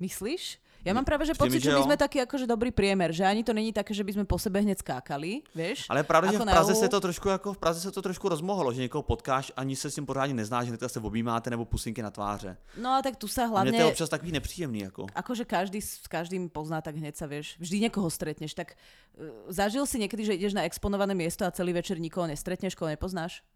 Myslíš? 0.00 0.58
Ja 0.82 0.90
mám 0.90 1.06
práve, 1.06 1.22
že 1.22 1.38
pocit, 1.38 1.62
že 1.62 1.70
že 1.70 1.78
my 1.78 1.94
sme 1.94 1.96
taký 1.96 2.26
akože 2.26 2.42
dobrý 2.42 2.74
priemer, 2.74 3.14
že 3.14 3.22
ani 3.22 3.46
to 3.46 3.54
není 3.54 3.70
také, 3.70 3.94
že 3.94 4.02
by 4.02 4.18
sme 4.18 4.24
po 4.26 4.34
sebe 4.34 4.58
hneď 4.58 4.82
skákali, 4.82 5.46
vieš? 5.54 5.86
Ale 5.86 6.02
pravda, 6.02 6.34
že 6.34 6.42
v 6.42 6.50
Praze 6.50 6.74
se 6.74 6.88
to 6.90 6.98
trošku 7.00 7.28
jako 7.28 7.54
v 7.54 7.58
Praze 7.58 7.80
se 7.80 7.90
to 7.90 8.02
trošku 8.02 8.28
rozmohlo, 8.28 8.72
že 8.72 8.82
někoho 8.82 9.02
potkáš, 9.02 9.52
ani 9.56 9.76
se 9.76 9.90
s 9.90 9.94
tím 9.94 10.06
pořádně 10.06 10.34
neznáš, 10.34 10.68
hnedka 10.68 10.88
se 10.88 11.00
objímáte 11.00 11.50
nebo 11.50 11.64
pusinky 11.64 12.02
na 12.02 12.10
tváře. 12.10 12.56
No 12.76 12.98
a 12.98 13.02
tak 13.02 13.16
tu 13.16 13.28
sa 13.28 13.46
A 13.46 13.62
mně 13.62 13.72
to 13.72 13.76
je 13.76 13.82
hlavne, 13.82 13.92
občas 13.92 14.08
takový 14.08 14.32
nepříjemný 14.32 14.80
jako. 14.80 15.06
akože 15.14 15.44
každý 15.44 15.80
s 15.82 16.06
každým 16.10 16.50
pozná, 16.50 16.80
tak 16.80 16.96
hneď 16.96 17.16
sa 17.16 17.26
vieš, 17.26 17.56
vždy 17.62 17.86
niekoho 17.86 18.10
stretneš. 18.10 18.54
Tak 18.54 18.74
uh, 18.74 19.24
zažil 19.48 19.86
si 19.86 19.98
niekedy, 20.02 20.24
že 20.24 20.34
ideš 20.34 20.52
na 20.58 20.66
exponované 20.66 21.14
miesto 21.14 21.46
a 21.46 21.54
celý 21.54 21.72
večer 21.72 22.00
nikoho 22.02 22.26
nestretneš, 22.26 22.74
koho 22.74 22.90
nepoznáš? 22.90 23.46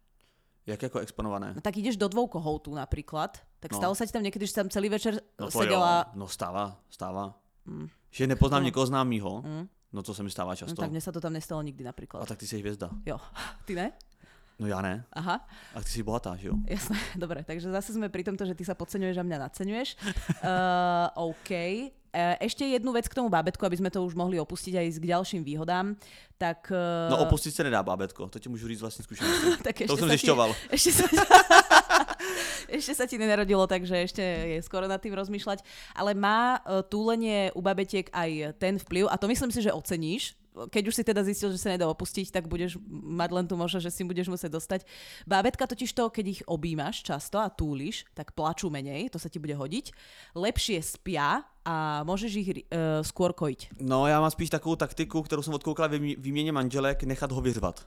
Jak 0.67 0.81
jako 0.83 0.99
exponované? 0.99 1.53
No 1.55 1.61
tak 1.61 1.77
ideš 1.77 1.97
do 1.97 2.07
dvou 2.07 2.27
kohoutů 2.27 2.75
napríklad. 2.75 3.37
Tak 3.59 3.71
No. 3.71 3.77
stalo 3.77 3.95
sa 3.95 4.05
ti 4.05 4.11
tam 4.11 4.23
niekedy, 4.23 4.43
že 4.45 4.51
si 4.51 4.59
tam 4.59 4.69
celý 4.69 4.89
večer 4.91 5.15
No 5.39 5.47
to 5.47 5.59
sedela... 5.63 6.05
jo, 6.13 6.19
no 6.19 6.27
stává, 6.27 6.75
stává. 6.91 7.33
Že 8.11 8.27
nepoznám 8.27 8.61
No. 8.61 8.65
někoho 8.65 8.85
známýho, 8.85 9.41
Mm. 9.41 9.67
no 9.93 10.03
to 10.03 10.13
se 10.13 10.23
mi 10.23 10.29
stává 10.29 10.51
No 10.51 10.55
často. 10.55 10.75
tak 10.81 10.91
mne 10.91 11.01
sa 11.01 11.11
to 11.11 11.21
tam 11.23 11.33
nestalo 11.33 11.61
nikdy 11.63 11.83
A 11.83 11.87
napríklad. 11.91 12.27
tak 12.27 12.37
ty 12.37 12.47
jsi 12.47 12.59
hvězda. 12.59 12.89
Jo. 13.05 13.17
Ty 13.65 13.75
ne? 13.75 13.91
No 14.59 14.67
já 14.67 14.81
ne. 14.81 15.05
Aha. 15.13 15.47
A 15.75 15.81
ty 15.81 15.89
jsi 15.89 16.03
bohatá, 16.03 16.35
že 16.35 16.47
jo? 16.47 16.53
Jasné, 16.67 16.97
dobre, 17.15 17.43
takže 17.43 17.71
zase 17.71 17.93
sme 17.93 18.09
pri 18.09 18.23
tomto, 18.25 18.41
že 18.45 18.55
ty 18.57 18.65
sa 18.65 18.73
podceňuješ 18.73 19.17
a 19.17 19.23
mňa 19.23 19.37
nadceňuješ. 19.37 19.89
Uh, 20.43 21.07
OK. 21.29 21.51
Uh, 22.13 22.39
ešte 22.39 22.63
jednu 22.63 22.95
vec 22.95 23.05
k 23.05 23.13
tomu 23.13 23.29
bábetku, 23.29 23.61
aby 23.65 23.77
sme 23.77 23.91
to 23.91 24.01
už 24.01 24.15
mohli 24.15 24.39
opustiť 24.39 24.73
aj 24.79 24.87
k 24.97 25.05
ďalším 25.11 25.41
výhodám. 25.43 25.99
Tak, 26.37 26.71
uh, 26.71 27.11
No 27.11 27.19
opustit 27.27 27.55
se 27.55 27.63
nedá, 27.63 27.83
bábetko, 27.83 28.27
to 28.27 28.39
ti 28.39 28.49
můžu 28.49 28.67
říct 28.67 28.81
tak 29.63 29.75
to 29.77 29.83
ešte 29.83 29.99
sa 29.99 30.07
zjišťoval. 30.07 30.49
Ti, 30.53 30.59
ešte, 30.71 30.91
sa, 30.91 31.05
ešte 32.69 32.93
sa 32.95 33.05
ti 33.09 33.17
nenarodilo, 33.17 33.67
takže 33.67 33.95
ešte 34.05 34.23
je 34.23 34.59
skoro 34.61 34.87
nad 34.87 35.01
tým 35.01 35.13
rozmýšľať. 35.13 35.65
Ale 35.95 36.13
má 36.13 36.61
uh, 36.61 36.85
túlenie 36.85 37.51
u 37.57 37.61
babetiek 37.61 38.07
aj 38.13 38.55
ten 38.61 38.79
vplyv, 38.79 39.09
a 39.11 39.17
to 39.17 39.27
myslím 39.27 39.51
si, 39.51 39.61
že 39.65 39.73
oceníš, 39.73 40.37
keď 40.65 40.83
už 40.89 40.97
si 40.97 41.03
teda 41.05 41.21
zistil, 41.21 41.53
že 41.53 41.61
sa 41.61 41.69
nedá 41.69 41.85
opustiť, 41.85 42.33
tak 42.33 42.49
budeš 42.49 42.81
mať 42.89 43.29
len 43.29 43.45
tu 43.45 43.53
možnosť, 43.53 43.85
že 43.85 43.93
si 43.93 44.01
budeš 44.01 44.33
musieť 44.33 44.57
dostať. 44.57 44.81
Bábetka 45.29 45.69
totiž 45.69 45.93
to, 45.93 46.09
keď 46.09 46.25
ich 46.25 46.41
objímaš 46.49 47.05
často 47.05 47.37
a 47.37 47.53
túliš, 47.53 48.09
tak 48.17 48.33
plačú 48.33 48.73
menej, 48.73 49.13
to 49.13 49.21
sa 49.21 49.29
ti 49.29 49.37
bude 49.37 49.53
hodiť. 49.53 49.93
Lepšie 50.33 50.81
spia 50.81 51.45
a 51.67 51.99
môžeš 52.07 52.31
ich 52.39 52.47
uh, 52.71 53.03
skôr 53.03 53.35
kojiť. 53.35 53.83
No 53.83 54.07
já 54.07 54.21
mám 54.21 54.31
spíš 54.31 54.49
takovou 54.49 54.75
taktiku, 54.75 55.21
kterou 55.21 55.41
jsem 55.41 55.53
odkoukal 55.53 55.89
ve 55.89 55.99
vý- 55.99 56.15
výměně 56.15 56.51
manželek, 56.51 57.03
nechat 57.03 57.31
ho 57.31 57.41
vyřvat. 57.41 57.85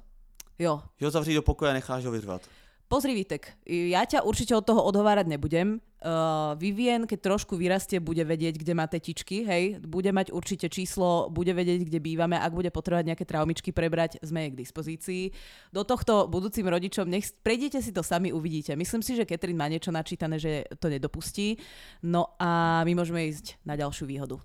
Jo, 0.59 0.83
ho 1.05 1.11
zavřít 1.11 1.35
do 1.35 1.43
pokoje 1.43 1.71
a 1.71 1.75
necháš 1.75 2.05
ho 2.05 2.13
vyřvat. 2.13 2.43
Pozri, 2.91 3.15
Vitek, 3.15 3.55
ja 3.71 4.03
ťa 4.03 4.27
určite 4.27 4.51
od 4.51 4.67
toho 4.67 4.83
odhovárať 4.83 5.31
nebudem. 5.31 5.79
Uh, 6.03 6.59
Vivien, 6.59 7.07
keď 7.07 7.31
trošku 7.31 7.55
vyrastie, 7.55 8.03
bude 8.03 8.19
vedieť, 8.27 8.59
kde 8.59 8.75
má 8.75 8.91
tetičky, 8.91 9.47
hej, 9.47 9.79
bude 9.79 10.11
mať 10.11 10.35
určite 10.35 10.67
číslo, 10.67 11.31
bude 11.31 11.55
vedieť, 11.55 11.87
kde 11.87 12.03
bývame, 12.03 12.35
ak 12.35 12.51
bude 12.51 12.67
potrebovať 12.75 13.15
nejaké 13.15 13.23
traumičky 13.23 13.71
prebrať, 13.71 14.19
sme 14.27 14.43
jej 14.43 14.51
k 14.51 14.61
dispozícii. 14.67 15.23
Do 15.71 15.87
tohto 15.87 16.27
budúcim 16.27 16.67
rodičom, 16.67 17.07
nech 17.07 17.31
prejdete 17.47 17.79
si 17.79 17.95
to 17.95 18.03
sami, 18.03 18.35
uvidíte. 18.35 18.75
Myslím 18.75 19.07
si, 19.07 19.15
že 19.15 19.23
Katrin 19.23 19.55
má 19.55 19.71
niečo 19.71 19.95
načítané, 19.95 20.43
že 20.43 20.67
to 20.83 20.91
nedopustí. 20.91 21.63
No 22.03 22.35
a 22.43 22.83
my 22.83 22.99
môžeme 22.99 23.23
ísť 23.23 23.63
na 23.63 23.79
ďalšiu 23.79 24.11
výhodu. 24.11 24.43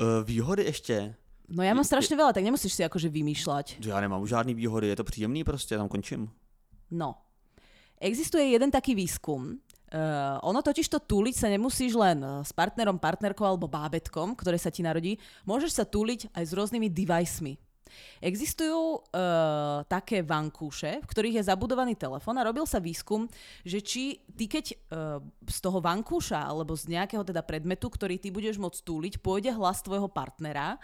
Uh, 0.00 0.24
výhody 0.24 0.64
ještě? 0.64 1.12
No 1.50 1.66
ja 1.66 1.74
mám 1.74 1.82
strašne 1.82 2.14
veľa, 2.14 2.30
tak 2.30 2.46
nemusíš 2.46 2.78
si 2.78 2.82
akože 2.86 3.10
vymýšľať. 3.10 3.82
Že 3.82 3.90
já 3.90 4.00
nemám 4.00 4.22
už 4.22 4.30
žádný 4.30 4.54
výhody, 4.54 4.88
je 4.88 4.96
to 4.96 5.04
příjemný 5.04 5.44
prostě, 5.44 5.76
tam 5.76 5.88
končím. 5.88 6.30
No, 6.90 7.18
existuje 8.02 8.50
jeden 8.50 8.68
taký 8.68 8.98
výskum. 8.98 9.58
Uh, 9.90 10.38
ono 10.46 10.62
totiž 10.62 10.86
to 10.86 11.02
túliť 11.02 11.34
sa 11.34 11.50
nemusíš 11.50 11.98
len 11.98 12.22
eh, 12.22 12.46
s 12.46 12.54
partnerom, 12.54 12.94
partnerkou 12.94 13.42
alebo 13.42 13.66
bábetkom, 13.66 14.38
ktoré 14.38 14.54
sa 14.54 14.70
ti 14.70 14.86
narodí. 14.86 15.18
Môžeš 15.42 15.82
sa 15.82 15.84
túliť 15.86 16.30
aj 16.30 16.44
s 16.46 16.54
rôznymi 16.54 16.86
device-mi. 16.86 17.58
Existujú 18.20 19.00
uh, 19.00 19.82
také 19.86 20.20
vankúše, 20.20 21.00
v 21.02 21.08
ktorých 21.08 21.40
je 21.40 21.48
zabudovaný 21.48 21.94
telefón 21.96 22.36
a 22.38 22.46
robil 22.46 22.64
sa 22.64 22.80
výskum, 22.82 23.26
že 23.62 23.80
či 23.80 24.22
ty 24.36 24.50
keď 24.50 24.64
uh, 24.70 24.76
z 25.46 25.58
toho 25.58 25.78
vankúša 25.78 26.40
alebo 26.40 26.74
z 26.76 26.92
nejakého 26.92 27.22
teda 27.26 27.40
predmetu, 27.42 27.90
ktorý 27.90 28.16
ty 28.16 28.28
budeš 28.32 28.56
môcť 28.60 28.80
túliť, 28.82 29.12
pôjde 29.20 29.54
hlas 29.54 29.82
tvojho 29.82 30.08
partnera, 30.10 30.76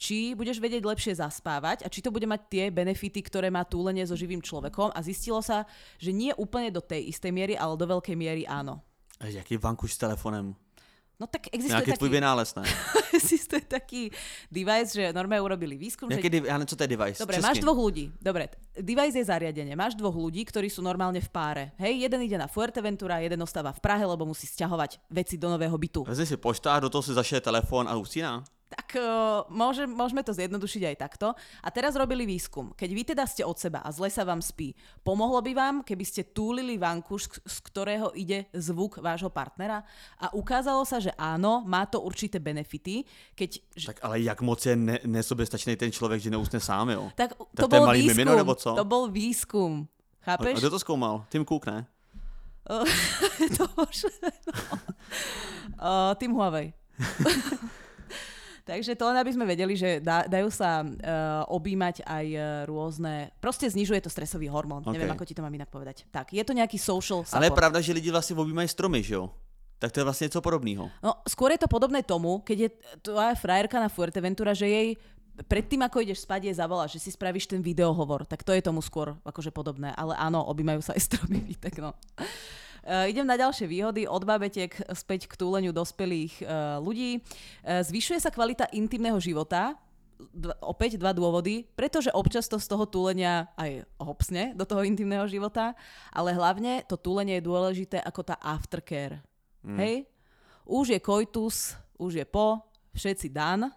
či 0.00 0.32
budeš 0.32 0.60
vedieť 0.62 0.82
lepšie 0.84 1.18
zaspávať 1.20 1.84
a 1.84 1.88
či 1.92 2.00
to 2.00 2.08
bude 2.12 2.24
mať 2.24 2.40
tie 2.48 2.64
benefity, 2.72 3.20
ktoré 3.20 3.52
má 3.52 3.66
túlenie 3.68 4.04
so 4.08 4.16
živým 4.16 4.40
človekom 4.40 4.92
a 4.96 4.98
zistilo 5.04 5.44
sa, 5.44 5.68
že 6.00 6.14
nie 6.14 6.32
úplne 6.36 6.72
do 6.72 6.80
tej 6.80 7.12
istej 7.12 7.32
miery, 7.34 7.54
ale 7.56 7.76
do 7.76 7.86
veľkej 7.86 8.16
miery 8.16 8.42
áno. 8.48 8.80
Eh, 9.20 9.36
Jaký 9.36 9.60
vankuš 9.60 10.00
s 10.00 10.02
telefonem? 10.02 10.56
No 11.20 11.28
tak 11.28 11.52
existuje 11.52 11.76
Nějaký 11.76 11.90
taký... 11.90 11.98
tvůj 11.98 12.08
vynález, 12.08 12.54
ne? 12.54 12.64
Genesis 13.20 13.46
to 13.46 13.56
je 13.56 13.66
taký 13.68 14.02
device, 14.48 14.90
že 14.96 15.04
normálne 15.12 15.44
urobili 15.44 15.76
výskum. 15.76 16.08
Jaký 16.08 16.32
že... 16.32 16.32
div... 16.32 16.42
ja 16.48 16.56
neviem, 16.56 16.70
co 16.72 16.76
to 16.76 16.82
je 16.84 16.90
device? 16.90 17.18
Dobre, 17.20 17.36
Česky. 17.36 17.46
máš 17.46 17.58
dvoch 17.60 17.78
ľudí. 17.78 18.04
Dobre, 18.16 18.44
device 18.80 19.16
je 19.20 19.26
zariadenie. 19.28 19.74
Máš 19.76 19.94
dvoch 19.94 20.16
ľudí, 20.16 20.42
ktorí 20.48 20.72
sú 20.72 20.80
normálne 20.80 21.20
v 21.20 21.28
páre. 21.28 21.64
Hej, 21.76 22.08
jeden 22.08 22.20
ide 22.24 22.40
na 22.40 22.48
Fuerteventura, 22.48 23.20
jeden 23.20 23.40
ostáva 23.44 23.76
v 23.76 23.80
Prahe, 23.84 24.04
lebo 24.08 24.24
musí 24.24 24.48
sťahovať 24.48 25.04
veci 25.12 25.36
do 25.36 25.52
nového 25.52 25.76
bytu. 25.76 26.00
Vezmi 26.08 26.26
si 26.26 26.36
poštář, 26.40 26.88
do 26.88 26.90
toho 26.90 27.02
si 27.04 27.12
zašije 27.12 27.44
telefon 27.44 27.84
a 27.88 27.94
usíná. 28.00 28.40
Tak 28.70 28.94
uh, 28.94 29.50
môže, 29.50 29.82
môžeme 29.82 30.22
to 30.22 30.30
zjednodušiť 30.30 30.94
aj 30.94 30.96
takto. 30.96 31.34
A 31.58 31.68
teraz 31.74 31.98
robili 31.98 32.22
výskum. 32.22 32.70
Keď 32.78 32.90
vy 32.94 33.02
teda 33.02 33.26
ste 33.26 33.42
od 33.42 33.58
seba 33.58 33.82
a 33.82 33.90
zle 33.90 34.06
sa 34.06 34.22
vám 34.22 34.38
spí, 34.38 34.78
pomohlo 35.02 35.42
by 35.42 35.52
vám, 35.58 35.74
keby 35.82 36.04
ste 36.06 36.22
túlili 36.30 36.78
vankuš, 36.78 37.42
z 37.42 37.56
ktorého 37.66 38.14
ide 38.14 38.46
zvuk 38.54 39.02
vášho 39.02 39.26
partnera? 39.26 39.82
A 40.22 40.30
ukázalo 40.38 40.86
sa, 40.86 41.02
že 41.02 41.10
áno, 41.18 41.66
má 41.66 41.82
to 41.82 41.98
určité 41.98 42.38
benefity. 42.38 43.02
Keď, 43.34 43.50
Tak 43.90 43.98
ale 44.06 44.22
jak 44.22 44.38
moc 44.38 44.62
je 44.62 44.78
ne, 44.78 45.02
nesoběstačný 45.02 45.74
ten 45.74 45.90
člověk, 45.90 46.22
že 46.22 46.30
neusne 46.30 46.62
sám, 46.62 46.94
jo? 46.94 47.10
tak 47.18 47.34
Tak 47.34 47.66
to 47.66 47.68
to 47.68 47.74
je 47.74 47.80
bol 47.82 47.86
malý 47.90 48.00
výskum. 48.06 48.14
mimino, 48.14 48.32
nebo 48.38 48.54
co? 48.54 48.70
To 48.78 48.86
bol 48.86 49.10
výskum. 49.10 49.90
A, 50.22 50.38
a 50.38 50.38
Chápeš? 50.38 50.62
kdo 50.62 50.70
to 50.70 50.78
zkoumal? 50.78 51.26
Tim 51.26 51.42
Cook, 51.42 51.66
ne? 51.66 51.86
to 53.58 53.66
môže, 53.74 54.06
no. 54.22 54.30
uh, 55.74 56.14
tým 56.14 56.30
Huawei. 56.38 56.70
Takže 58.70 58.94
to 58.94 59.04
len 59.10 59.18
aby 59.18 59.34
sme 59.34 59.42
vedeli, 59.50 59.74
že 59.74 59.98
dá, 59.98 60.30
dajú 60.30 60.46
sa 60.46 60.86
uh, 60.86 61.42
objímať 61.50 62.06
aj 62.06 62.26
uh, 62.30 62.42
rôzne... 62.70 63.34
Proste 63.42 63.66
znižuje 63.66 63.98
to 63.98 64.06
stresový 64.06 64.46
hormón. 64.46 64.86
Ok. 64.86 64.94
Neviem, 64.94 65.10
ako 65.10 65.26
ti 65.26 65.34
to 65.34 65.42
mám 65.42 65.50
inak 65.50 65.66
povedať. 65.66 66.06
Tak, 66.14 66.30
je 66.30 66.44
to 66.46 66.54
nejaký 66.54 66.78
social 66.78 67.26
support. 67.26 67.34
Ale 67.34 67.50
je 67.50 67.58
pravda, 67.58 67.78
že 67.82 67.90
lidi 67.90 68.14
vlastně 68.14 68.38
objímají 68.38 68.68
stromy, 68.70 69.02
že 69.02 69.14
jo? 69.14 69.34
Tak 69.80 69.92
to 69.92 70.00
je 70.00 70.04
vlastně 70.04 70.24
něco 70.24 70.40
podobného. 70.40 70.90
No, 71.02 71.12
skôr 71.24 71.50
je 71.50 71.58
to 71.58 71.64
podobné 71.64 72.04
tomu, 72.04 72.44
keď 72.44 72.58
je 72.58 72.70
tvoja 73.00 73.32
frajerka 73.34 73.80
na 73.80 73.88
Fuerteventura, 73.88 74.52
že 74.52 74.68
jej 74.68 74.88
predtým, 75.48 75.80
ako 75.82 76.04
ideš 76.04 76.28
spať, 76.28 76.52
jej 76.52 76.54
zavolá, 76.54 76.84
že 76.84 77.00
si 77.00 77.08
spravíš 77.08 77.48
ten 77.48 77.64
videohovor. 77.64 78.28
Tak 78.28 78.44
to 78.44 78.52
je 78.52 78.60
tomu 78.60 78.84
skôr 78.84 79.16
akože 79.24 79.48
podobné. 79.50 79.96
Ale 79.96 80.12
áno, 80.20 80.44
objímajú 80.44 80.84
sa 80.84 80.92
aj 80.92 81.00
stromy, 81.00 81.40
vítek, 81.50 81.80
no. 81.80 81.96
Uh, 82.80 83.08
idem 83.08 83.26
na 83.28 83.36
ďalšie 83.36 83.66
výhody. 83.68 84.08
Od 84.08 84.22
babetiek 84.24 84.72
späť 84.96 85.28
k 85.28 85.36
túleniu 85.36 85.72
dospelých 85.72 86.44
uh, 86.44 86.78
ľudí. 86.80 87.20
Uh, 87.64 87.84
zvyšuje 87.84 88.20
sa 88.20 88.32
kvalita 88.32 88.68
intimného 88.72 89.16
života. 89.20 89.76
Dva, 90.20 90.52
opäť 90.60 91.00
dva 91.00 91.16
dôvody. 91.16 91.64
Pretože 91.72 92.12
občas 92.12 92.48
to 92.48 92.60
z 92.60 92.68
toho 92.68 92.84
túlenia 92.84 93.48
aj 93.56 93.88
hopsne 93.96 94.52
do 94.52 94.68
toho 94.68 94.84
intimného 94.84 95.24
života. 95.28 95.72
Ale 96.12 96.36
hlavne 96.36 96.84
to 96.84 97.00
túlenie 97.00 97.40
je 97.40 97.48
dôležité 97.48 97.98
ako 98.04 98.20
tá 98.28 98.36
aftercare. 98.40 99.24
Mm. 99.64 99.78
Hej? 99.80 99.94
Už 100.68 100.92
je 100.92 101.00
koitus, 101.00 101.74
už 101.96 102.20
je 102.20 102.26
po, 102.28 102.62
všetci 102.94 103.32
dan, 103.32 103.72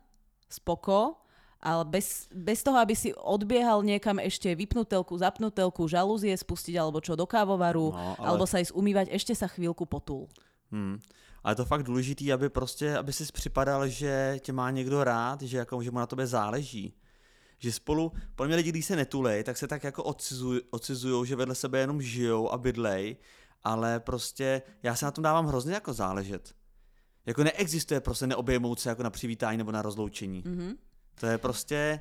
spoko, 0.51 1.22
ale 1.63 1.86
bez, 1.88 2.28
bez 2.36 2.60
toho, 2.60 2.76
aby 2.78 2.91
si 2.91 3.15
odbiehal 3.15 3.80
niekam 3.88 4.19
ešte 4.19 4.52
vypnúť 4.52 4.88
telku, 4.99 5.15
zapnúť 5.17 5.54
telku, 5.63 5.88
žalúzie 5.88 6.36
spustiť 6.36 6.76
alebo 6.76 6.99
čo 6.99 7.15
do 7.15 7.23
kávovaru, 7.23 7.95
No, 7.95 8.19
ale- 8.19 8.28
alebo 8.28 8.43
sa 8.43 8.60
ísť 8.60 8.76
umývať, 8.76 9.08
ešte 9.15 9.32
sa 9.32 9.47
chvíľku 9.47 9.88
potúl. 9.88 10.28
Hmm. 10.71 10.99
Ale 11.43 11.56
to 11.56 11.65
fakt 11.65 11.84
důležitý, 11.84 12.34
aby 12.34 12.49
prostě, 12.49 12.97
aby 12.97 13.13
si 13.13 13.26
připadal, 13.32 13.88
že 13.88 14.39
tě 14.39 14.52
má 14.54 14.71
někdo 14.71 15.04
rád, 15.04 15.41
že 15.41 15.58
jako, 15.58 15.84
že 15.84 15.91
mu 15.91 15.99
na 15.99 16.06
tobě 16.08 16.28
záleží. 16.28 16.93
Že 17.60 17.71
spolu, 17.71 18.12
podle 18.36 18.47
mě 18.47 18.56
lidi, 18.56 18.69
když 18.69 18.86
se 18.86 18.95
netulej, 18.95 19.43
tak 19.43 19.58
se 19.58 19.67
tak 19.67 19.84
jako 19.84 20.04
odcizuj, 20.04 20.62
odcizují, 20.71 21.28
že 21.28 21.36
vedle 21.36 21.56
sebe 21.56 21.80
jenom 21.80 22.02
žijou 22.02 22.52
a 22.52 22.58
bydlej, 22.58 23.15
ale 23.63 23.99
prostě 23.99 24.62
já 24.84 24.95
se 24.95 25.06
na 25.06 25.12
tom 25.12 25.23
dávám 25.23 25.47
hrozně 25.47 25.73
jako 25.73 25.93
záležet. 25.93 26.54
Jako 27.26 27.43
neexistuje 27.43 27.99
prostě 28.02 28.28
neobejmout 28.28 28.80
se 28.80 28.89
jako 28.89 29.04
na 29.04 29.10
přivítání 29.10 29.58
nebo 29.58 29.71
na 29.71 29.82
rozloučení. 29.82 30.43
Mhm. 30.45 30.73
To 31.19 31.26
je 31.26 31.38
prostě, 31.38 31.99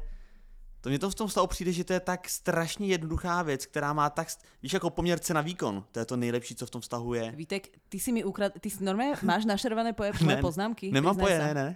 to 0.80 0.88
mě 0.88 0.98
to 0.98 1.10
v 1.10 1.14
tom 1.14 1.28
stavu 1.28 1.46
přijde, 1.46 1.72
že 1.72 1.84
to 1.84 1.92
je 1.92 2.00
tak 2.00 2.28
strašně 2.28 2.86
jednoduchá 2.86 3.42
věc, 3.42 3.66
která 3.66 3.92
má 3.92 4.10
tak, 4.10 4.28
víš, 4.62 4.72
jako 4.72 4.90
poměr 4.90 5.18
cena 5.18 5.40
výkon. 5.40 5.84
To 5.92 5.98
je 5.98 6.04
to 6.04 6.16
nejlepší, 6.16 6.54
co 6.54 6.66
v 6.66 6.70
tom 6.70 6.80
vztahu 6.80 7.14
je. 7.14 7.30
Vítek, 7.30 7.68
ty 7.88 8.00
si 8.00 8.12
mi 8.12 8.24
ukrad... 8.24 8.52
Ty 8.60 8.70
si 8.70 8.84
normálne 8.84 9.14
máš 9.22 9.44
našerované 9.44 9.92
poje, 9.92 10.12
moje 10.26 10.36
poznámky? 10.42 10.90
Nemám 10.92 11.16
poje, 11.16 11.38
ne, 11.38 11.54
ne. 11.54 11.68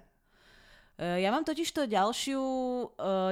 E, 0.99 1.21
Ja 1.23 1.31
mám 1.31 1.45
totiž 1.45 1.71
to 1.73 1.87
ďalšiu, 1.87 2.41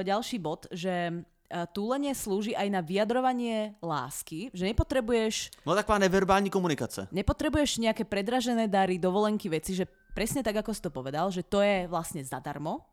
ďalší 0.05 0.37
bod, 0.39 0.69
že 0.71 1.11
uh, 1.11 1.65
túlenie 1.73 2.13
slúži 2.15 2.53
aj 2.55 2.67
na 2.69 2.81
vyjadrovanie 2.85 3.73
lásky, 3.81 4.53
že 4.53 4.65
nepotrebuješ 4.69 5.65
No 5.65 5.75
taková 5.75 5.97
neverbální 5.97 6.49
komunikace. 6.49 7.07
nepotrebuješ 7.11 7.77
nejaké 7.81 8.05
predražené 8.05 8.67
dary, 8.69 9.01
dovolenky, 9.01 9.49
veci, 9.49 9.73
že 9.75 9.89
presne 10.13 10.45
tak, 10.45 10.55
ako 10.61 10.71
si 10.73 10.81
to 10.81 10.89
povedal, 10.93 11.27
že 11.33 11.43
to 11.43 11.59
je 11.59 11.89
vlastne 11.89 12.23
zadarmo. 12.23 12.85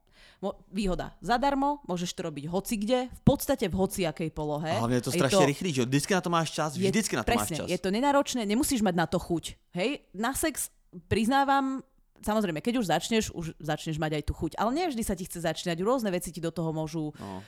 Výhoda. 0.74 1.14
Zadarmo, 1.22 1.78
môžeš 1.86 2.18
to 2.18 2.26
robiť 2.26 2.50
hoci 2.50 2.74
kde, 2.76 3.06
v 3.14 3.22
podstate 3.22 3.70
v 3.70 3.74
hoci 3.78 4.02
akej 4.02 4.30
polohe. 4.34 4.70
A 4.74 4.78
hlavně 4.82 4.96
je 4.98 5.06
to 5.06 5.10
A 5.10 5.12
strašně 5.12 5.46
rychlý, 5.46 5.70
že 5.72 5.80
jo? 5.80 5.86
Vždycky 5.86 6.14
na 6.14 6.20
to 6.20 6.30
máš 6.30 6.50
čas, 6.50 6.74
je- 6.76 6.90
vždycky 6.90 7.14
na 7.16 7.22
to 7.22 7.30
presne, 7.30 7.54
máš 7.54 7.58
čas. 7.62 7.68
je 7.70 7.78
to 7.78 7.90
nenáročné, 7.94 8.42
nemusíš 8.46 8.82
mať 8.82 8.94
na 8.98 9.06
to 9.06 9.18
chuť. 9.22 9.54
Hej, 9.78 10.02
na 10.14 10.34
sex 10.34 10.70
priznávam, 11.06 11.82
samozrejme, 12.26 12.58
keď 12.58 12.74
už 12.82 12.86
začneš, 12.90 13.24
už 13.30 13.54
začneš 13.58 13.98
mať 14.02 14.18
aj 14.18 14.22
tú 14.26 14.32
chuť. 14.34 14.52
Ale 14.58 14.70
nie 14.74 14.86
vždy 14.90 15.02
sa 15.06 15.14
ti 15.14 15.24
chce 15.26 15.40
začínať, 15.46 15.78
rôzne 15.82 16.10
veci 16.10 16.34
ti 16.34 16.40
do 16.42 16.50
toho 16.50 16.74
môžu 16.74 17.14
No. 17.22 17.42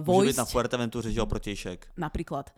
uh, 0.00 0.04
Může 0.04 0.32
být 0.32 0.36
na 0.36 0.44
vojsť, 0.44 0.52
Fuerteventuře, 0.52 1.08
že 1.12 1.18
jo, 1.20 1.26
protějšek. 1.26 1.92
napríklad. 1.96 2.50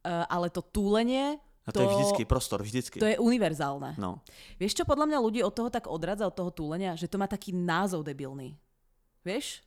Uh, 0.00 0.24
ale 0.28 0.50
to 0.50 0.62
túlenie, 0.62 1.38
A 1.66 1.72
to, 1.72 1.80
je 1.82 1.88
vždycky 1.88 2.24
prostor, 2.24 2.62
vždycky. 2.62 2.98
to 2.98 3.06
je 3.06 3.18
univerzálne. 3.20 3.94
No. 4.00 4.24
Vieš, 4.58 4.74
čo 4.80 4.84
podľa 4.88 5.06
mňa 5.06 5.18
ľudí 5.20 5.40
od 5.44 5.52
toho 5.54 5.68
tak 5.70 5.86
odradza, 5.86 6.26
od 6.26 6.34
toho 6.34 6.50
túlenia? 6.50 6.96
Že 6.96 7.06
to 7.08 7.16
má 7.20 7.28
taký 7.28 7.52
názov 7.52 8.02
debilný. 8.02 8.56
Vieš? 9.24 9.62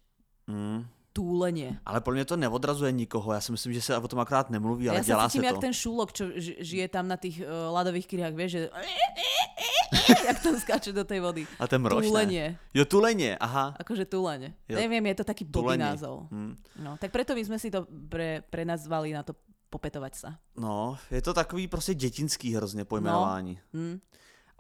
Mm. 0.48 0.86
Túlenie. 1.14 1.78
Ale 1.86 2.02
podle 2.02 2.16
mě 2.16 2.26
to 2.26 2.38
neodrazuje 2.38 2.92
nikoho, 2.92 3.34
já 3.34 3.42
si 3.42 3.52
myslím, 3.52 3.74
že 3.74 3.82
se 3.82 3.98
o 3.98 4.08
tom 4.08 4.20
akorát 4.20 4.50
nemluví, 4.50 4.90
ale 4.90 4.98
ja 5.00 5.04
dělá 5.04 5.30
se 5.30 5.38
cítim 5.38 5.44
jak 5.46 5.56
to. 5.56 5.62
ten 5.62 5.74
šúlok, 5.74 6.10
čo 6.14 6.26
ži- 6.34 6.58
žije 6.60 6.88
tam 6.90 7.06
na 7.08 7.18
tých 7.18 7.38
uh, 7.38 7.70
ľadových 7.70 8.08
kryhách, 8.10 8.34
vieš, 8.34 8.52
že 8.52 8.62
jak 10.28 10.40
tam 10.42 10.60
skáče 10.60 10.92
do 10.94 11.04
tej 11.06 11.20
vody. 11.22 11.46
A 11.60 11.68
ten 11.68 11.82
mrož, 11.82 12.02
ne? 12.02 12.10
Túlenie. 12.10 12.46
Jo, 12.74 12.86
tuleně, 12.86 13.38
aha. 13.38 13.78
Akože 13.80 14.06
túlenie. 14.10 14.54
Jo. 14.70 14.78
Neviem, 14.82 15.06
je 15.06 15.16
to 15.16 15.24
taký 15.24 15.46
blbý 15.46 15.78
názov. 15.78 16.28
Hm. 16.34 16.58
No, 16.82 16.98
tak 16.98 17.12
preto 17.14 17.38
my 17.38 17.46
sme 17.46 17.58
si 17.62 17.70
to 17.70 17.86
pre, 18.10 18.42
prenazvali 18.50 19.14
na 19.14 19.22
to 19.22 19.38
popetovať 19.70 20.14
sa. 20.18 20.30
No, 20.58 20.98
je 21.12 21.22
to 21.22 21.34
takový 21.34 21.68
prostě 21.68 21.94
dětinský 21.94 22.56
hrozně 22.56 22.86
pojmenování. 22.86 23.60
Hm. 23.74 24.00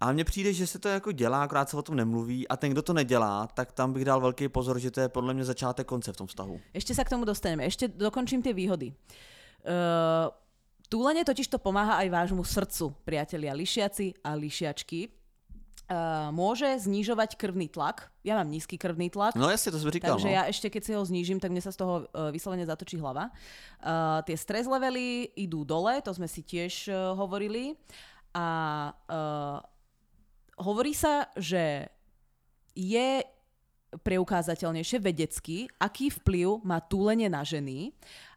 Ale 0.03 0.13
mně 0.13 0.23
přijde, 0.23 0.53
že 0.53 0.67
se 0.67 0.79
to 0.79 0.89
jako 0.89 1.11
dělá, 1.11 1.43
akorát 1.43 1.69
se 1.69 1.77
o 1.77 1.81
tom 1.81 1.95
nemluví 1.95 2.47
a 2.47 2.57
ten, 2.57 2.71
kdo 2.71 2.81
to 2.81 2.93
nedělá, 2.93 3.47
tak 3.47 3.71
tam 3.71 3.93
bych 3.93 4.05
dal 4.05 4.19
velký 4.19 4.49
pozor, 4.49 4.79
že 4.79 4.91
to 4.91 4.99
je 4.99 5.09
podle 5.09 5.33
mě 5.33 5.45
začátek 5.45 5.87
konce 5.87 6.13
v 6.13 6.17
tom 6.17 6.27
vztahu. 6.27 6.59
Ešte 6.75 6.91
sa 6.91 7.07
k 7.07 7.15
tomu 7.15 7.23
dostaneme. 7.23 7.63
Ešte 7.63 7.87
dokončím 7.87 8.43
tie 8.43 8.51
výhody. 8.51 8.91
Uh, 9.63 10.27
túlenie 10.91 11.23
totiž 11.23 11.47
to 11.47 11.55
pomáha 11.55 12.03
aj 12.03 12.11
vášmu 12.11 12.43
srdcu, 12.43 12.91
priatelia 13.07 13.55
lišiaci 13.55 14.27
a 14.27 14.35
lišiačky. 14.35 15.07
Uh, 15.87 16.35
môže 16.35 16.67
znižovať 16.83 17.39
krvný 17.39 17.71
tlak. 17.71 18.11
Ja 18.27 18.35
mám 18.35 18.51
nízky 18.51 18.75
krvný 18.75 19.07
tlak. 19.07 19.39
No 19.39 19.47
jasně, 19.47 19.71
to 19.71 19.79
jsem 19.79 19.91
říkal. 19.91 20.19
Takže 20.19 20.27
no. 20.27 20.35
ja 20.35 20.43
ešte, 20.51 20.67
keď 20.67 20.83
si 20.83 20.91
ho 20.99 21.03
znížim, 21.07 21.39
tak 21.39 21.55
mne 21.55 21.63
sa 21.63 21.71
z 21.71 21.79
toho 21.79 22.11
uh, 22.11 22.27
vyslovene 22.27 22.67
zatočí 22.67 22.99
hlava. 22.99 23.31
Uh, 23.79 24.19
tie 24.27 24.35
stres 24.35 24.67
levely 24.67 25.31
idú 25.39 25.63
dole, 25.63 26.03
to 26.03 26.11
sme 26.11 26.27
si 26.27 26.43
tiež 26.43 26.91
uh, 26.91 27.15
hovorili. 27.15 27.79
A 28.35 28.47
uh, 29.07 29.63
hovorí 30.57 30.93
sa, 30.93 31.29
že 31.37 31.89
je 32.73 33.21
preukázateľnejšie 33.93 34.97
vedecky, 34.97 35.69
aký 35.77 36.09
vplyv 36.09 36.65
má 36.65 36.81
túlenie 36.81 37.29
na 37.29 37.45
ženy. 37.45 37.93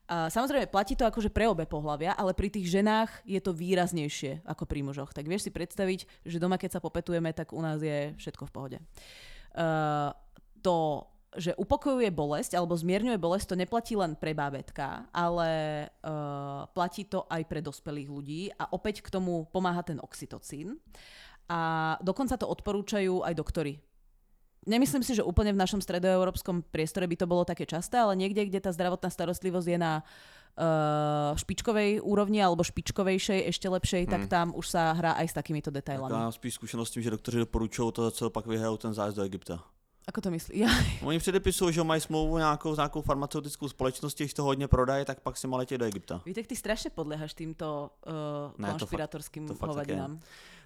Samozrejme, 0.07 0.70
platí 0.70 0.94
to 0.94 1.09
akože 1.09 1.33
pre 1.33 1.48
obe 1.48 1.66
pohľavia, 1.66 2.14
ale 2.14 2.37
pri 2.37 2.52
tých 2.52 2.68
ženách 2.68 3.11
je 3.26 3.40
to 3.42 3.57
výraznejšie 3.57 4.44
ako 4.44 4.68
pri 4.68 4.85
mužoch. 4.85 5.11
Tak 5.11 5.26
vieš 5.26 5.48
si 5.48 5.50
predstaviť, 5.50 6.29
že 6.29 6.38
doma, 6.38 6.61
keď 6.61 6.79
sa 6.79 6.85
popetujeme, 6.85 7.33
tak 7.35 7.50
u 7.57 7.59
nás 7.64 7.83
je 7.83 8.14
všetko 8.20 8.46
v 8.46 8.55
pohode. 8.55 8.79
Uh, 9.57 10.12
to, 10.62 11.09
že 11.35 11.59
upokojuje 11.59 12.12
bolesť 12.14 12.55
alebo 12.55 12.79
zmierňuje 12.79 13.18
bolesť, 13.18 13.46
to 13.50 13.57
neplatí 13.59 13.98
len 13.98 14.14
pre 14.14 14.31
bábetka, 14.31 15.09
ale 15.11 15.50
uh, 16.05 16.68
platí 16.70 17.09
to 17.09 17.26
aj 17.26 17.42
pre 17.48 17.59
dospelých 17.64 18.07
ľudí 18.12 18.42
a 18.55 18.70
opäť 18.76 19.02
k 19.02 19.11
tomu 19.11 19.48
pomáha 19.50 19.83
ten 19.83 19.98
oxytocín. 19.98 20.79
A 21.46 21.94
dokonca 22.02 22.35
to 22.35 22.50
odporúčajú 22.50 23.22
aj 23.22 23.35
doktori. 23.38 23.78
Nemyslím 24.66 25.06
si, 25.06 25.14
že 25.14 25.22
úplne 25.22 25.54
v 25.54 25.62
našom 25.62 25.78
stredoeurópskom 25.78 26.66
priestore 26.74 27.06
by 27.06 27.14
to 27.14 27.26
bolo 27.30 27.46
také 27.46 27.62
časté, 27.70 28.02
ale 28.02 28.18
niekde, 28.18 28.50
kde 28.50 28.59
tá 28.59 28.74
zdravotná 28.74 29.06
starostlivosť 29.14 29.68
je 29.70 29.78
na 29.78 30.02
uh, 30.02 31.38
špičkovej 31.38 32.02
úrovni 32.02 32.42
alebo 32.42 32.66
špičkovejšej, 32.66 33.46
ešte 33.46 33.70
lepšej, 33.70 34.03
hmm. 34.07 34.11
tak 34.11 34.22
tam 34.26 34.51
už 34.59 34.66
sa 34.66 34.90
hrá 34.99 35.14
aj 35.22 35.30
s 35.30 35.34
takýmito 35.38 35.70
Tak 35.70 35.74
detailami. 35.74 36.11
já 36.14 36.18
mám 36.18 36.32
spíš 36.32 36.55
zkušenost 36.55 36.88
s 36.88 36.92
tím, 36.92 37.03
že 37.03 37.11
doktoři 37.11 37.38
doporučují 37.38 37.92
to, 37.92 38.11
co 38.11 38.30
pak 38.30 38.47
vyhrajou 38.47 38.76
ten 38.76 38.94
zájezd 38.94 39.16
do 39.16 39.22
Egypta. 39.22 39.62
Ako 40.07 40.20
to 40.22 40.30
myslí? 40.30 40.59
Ja, 40.62 40.70
Oni 41.03 41.18
předepisují, 41.18 41.74
že 41.74 41.82
mají 41.82 42.01
smlouvu 42.01 42.38
nějakou, 42.38 42.74
s 42.74 42.78
nějakou 42.78 43.03
farmaceutickou 43.03 43.68
společností, 43.68 44.24
když 44.24 44.34
to 44.34 44.42
hodně 44.44 44.68
prodají, 44.68 45.05
tak 45.05 45.20
pak 45.20 45.36
si 45.36 45.47
letět 45.47 45.80
do 45.80 45.86
Egypta. 45.86 46.22
Vítek, 46.26 46.47
ty 46.47 46.57
strašne 46.57 46.90
podliehaš 46.90 47.34
týmto 47.34 47.90
uh, 48.07 48.55
Ne, 48.59 48.68
to 48.68 48.72
fakt- 48.72 48.78
konšpiratorským 48.78 49.47
to 49.51 49.55
fakt 49.55 49.74
tak. 49.74 50.11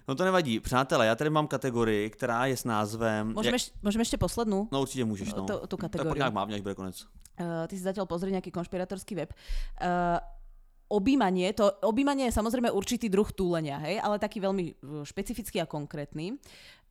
No 0.07 0.15
to 0.15 0.23
nevadí. 0.25 0.59
Přátelé, 0.59 1.05
já 1.05 1.15
tady 1.15 1.29
mám 1.29 1.47
kategorii, 1.47 2.09
která 2.09 2.45
je 2.45 2.57
s 2.57 2.63
názvem... 2.63 3.33
Môžeme, 3.33 3.57
jak... 3.57 3.73
môžeme 3.85 4.01
ešte 4.01 4.17
poslednú? 4.17 4.67
No 4.71 4.81
určitě 4.81 5.05
můžeš, 5.05 5.33
no. 5.33 5.45
Tú- 5.45 5.67
tú 5.67 5.77
Tak 5.77 5.91
kategóriu. 5.91 6.31
pak 6.31 6.49
nějak 6.49 6.61
bude 6.61 6.75
konec. 6.75 7.05
Uh, 7.39 7.67
ty 7.67 7.77
si 7.77 7.83
zatiaľ 7.83 8.05
pozri 8.05 8.29
nejaký 8.31 8.51
konšpiratorský 8.51 9.15
web. 9.15 9.33
Uh, 9.81 10.19
objímanie, 10.91 11.53
to 11.53 11.71
objímanie 11.81 12.27
je 12.27 12.37
samozrejme 12.37 12.69
určitý 12.69 13.09
druh 13.09 13.31
túlenia, 13.31 13.79
hej, 13.79 13.97
ale 14.03 14.19
taký 14.19 14.43
veľmi 14.43 14.75
špecifický 15.07 15.63
a 15.63 15.65
konkrétny. 15.65 16.35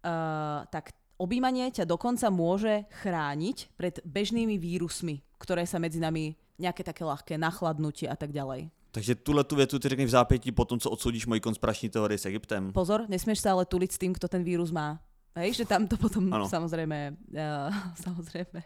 Uh, 0.00 0.64
tak 0.72 0.96
objímanie 1.20 1.68
ťa 1.68 1.84
dokonca 1.84 2.32
môže 2.32 2.88
chrániť 3.04 3.76
pred 3.76 4.00
bežnými 4.02 4.56
vírusmi, 4.56 5.20
ktoré 5.36 5.68
sa 5.68 5.76
medzi 5.76 6.00
nami 6.00 6.34
nejaké 6.56 6.80
také 6.80 7.04
ľahké 7.04 7.36
nachladnutie 7.36 8.08
a 8.08 8.16
tak 8.16 8.32
ďalej. 8.32 8.72
Takže 8.91 9.14
tuhle 9.14 9.45
tu 9.45 9.57
větu 9.57 9.78
ty 9.78 9.88
řekni 9.88 10.05
v 10.05 10.11
zápětí 10.11 10.53
po 10.53 10.64
tom, 10.64 10.80
co 10.80 10.91
odsoudíš 10.91 11.26
moji 11.26 11.41
konspirační 11.41 11.88
teorii 11.88 12.18
s 12.18 12.26
Egyptem. 12.26 12.72
Pozor, 12.72 13.07
nesmieš 13.09 13.38
sa 13.41 13.55
ale 13.55 13.62
tuliť 13.66 13.91
s 13.93 13.99
tým, 13.99 14.12
kto 14.14 14.26
ten 14.28 14.43
vírus 14.43 14.70
má. 14.74 14.99
Hej, 15.38 15.55
že 15.62 15.64
tam 15.64 15.86
to 15.86 15.95
potom 15.97 16.26
Ano. 16.34 16.49
samozrejme, 16.51 17.14
uh, 17.30 17.70
samozrejme. 18.05 18.61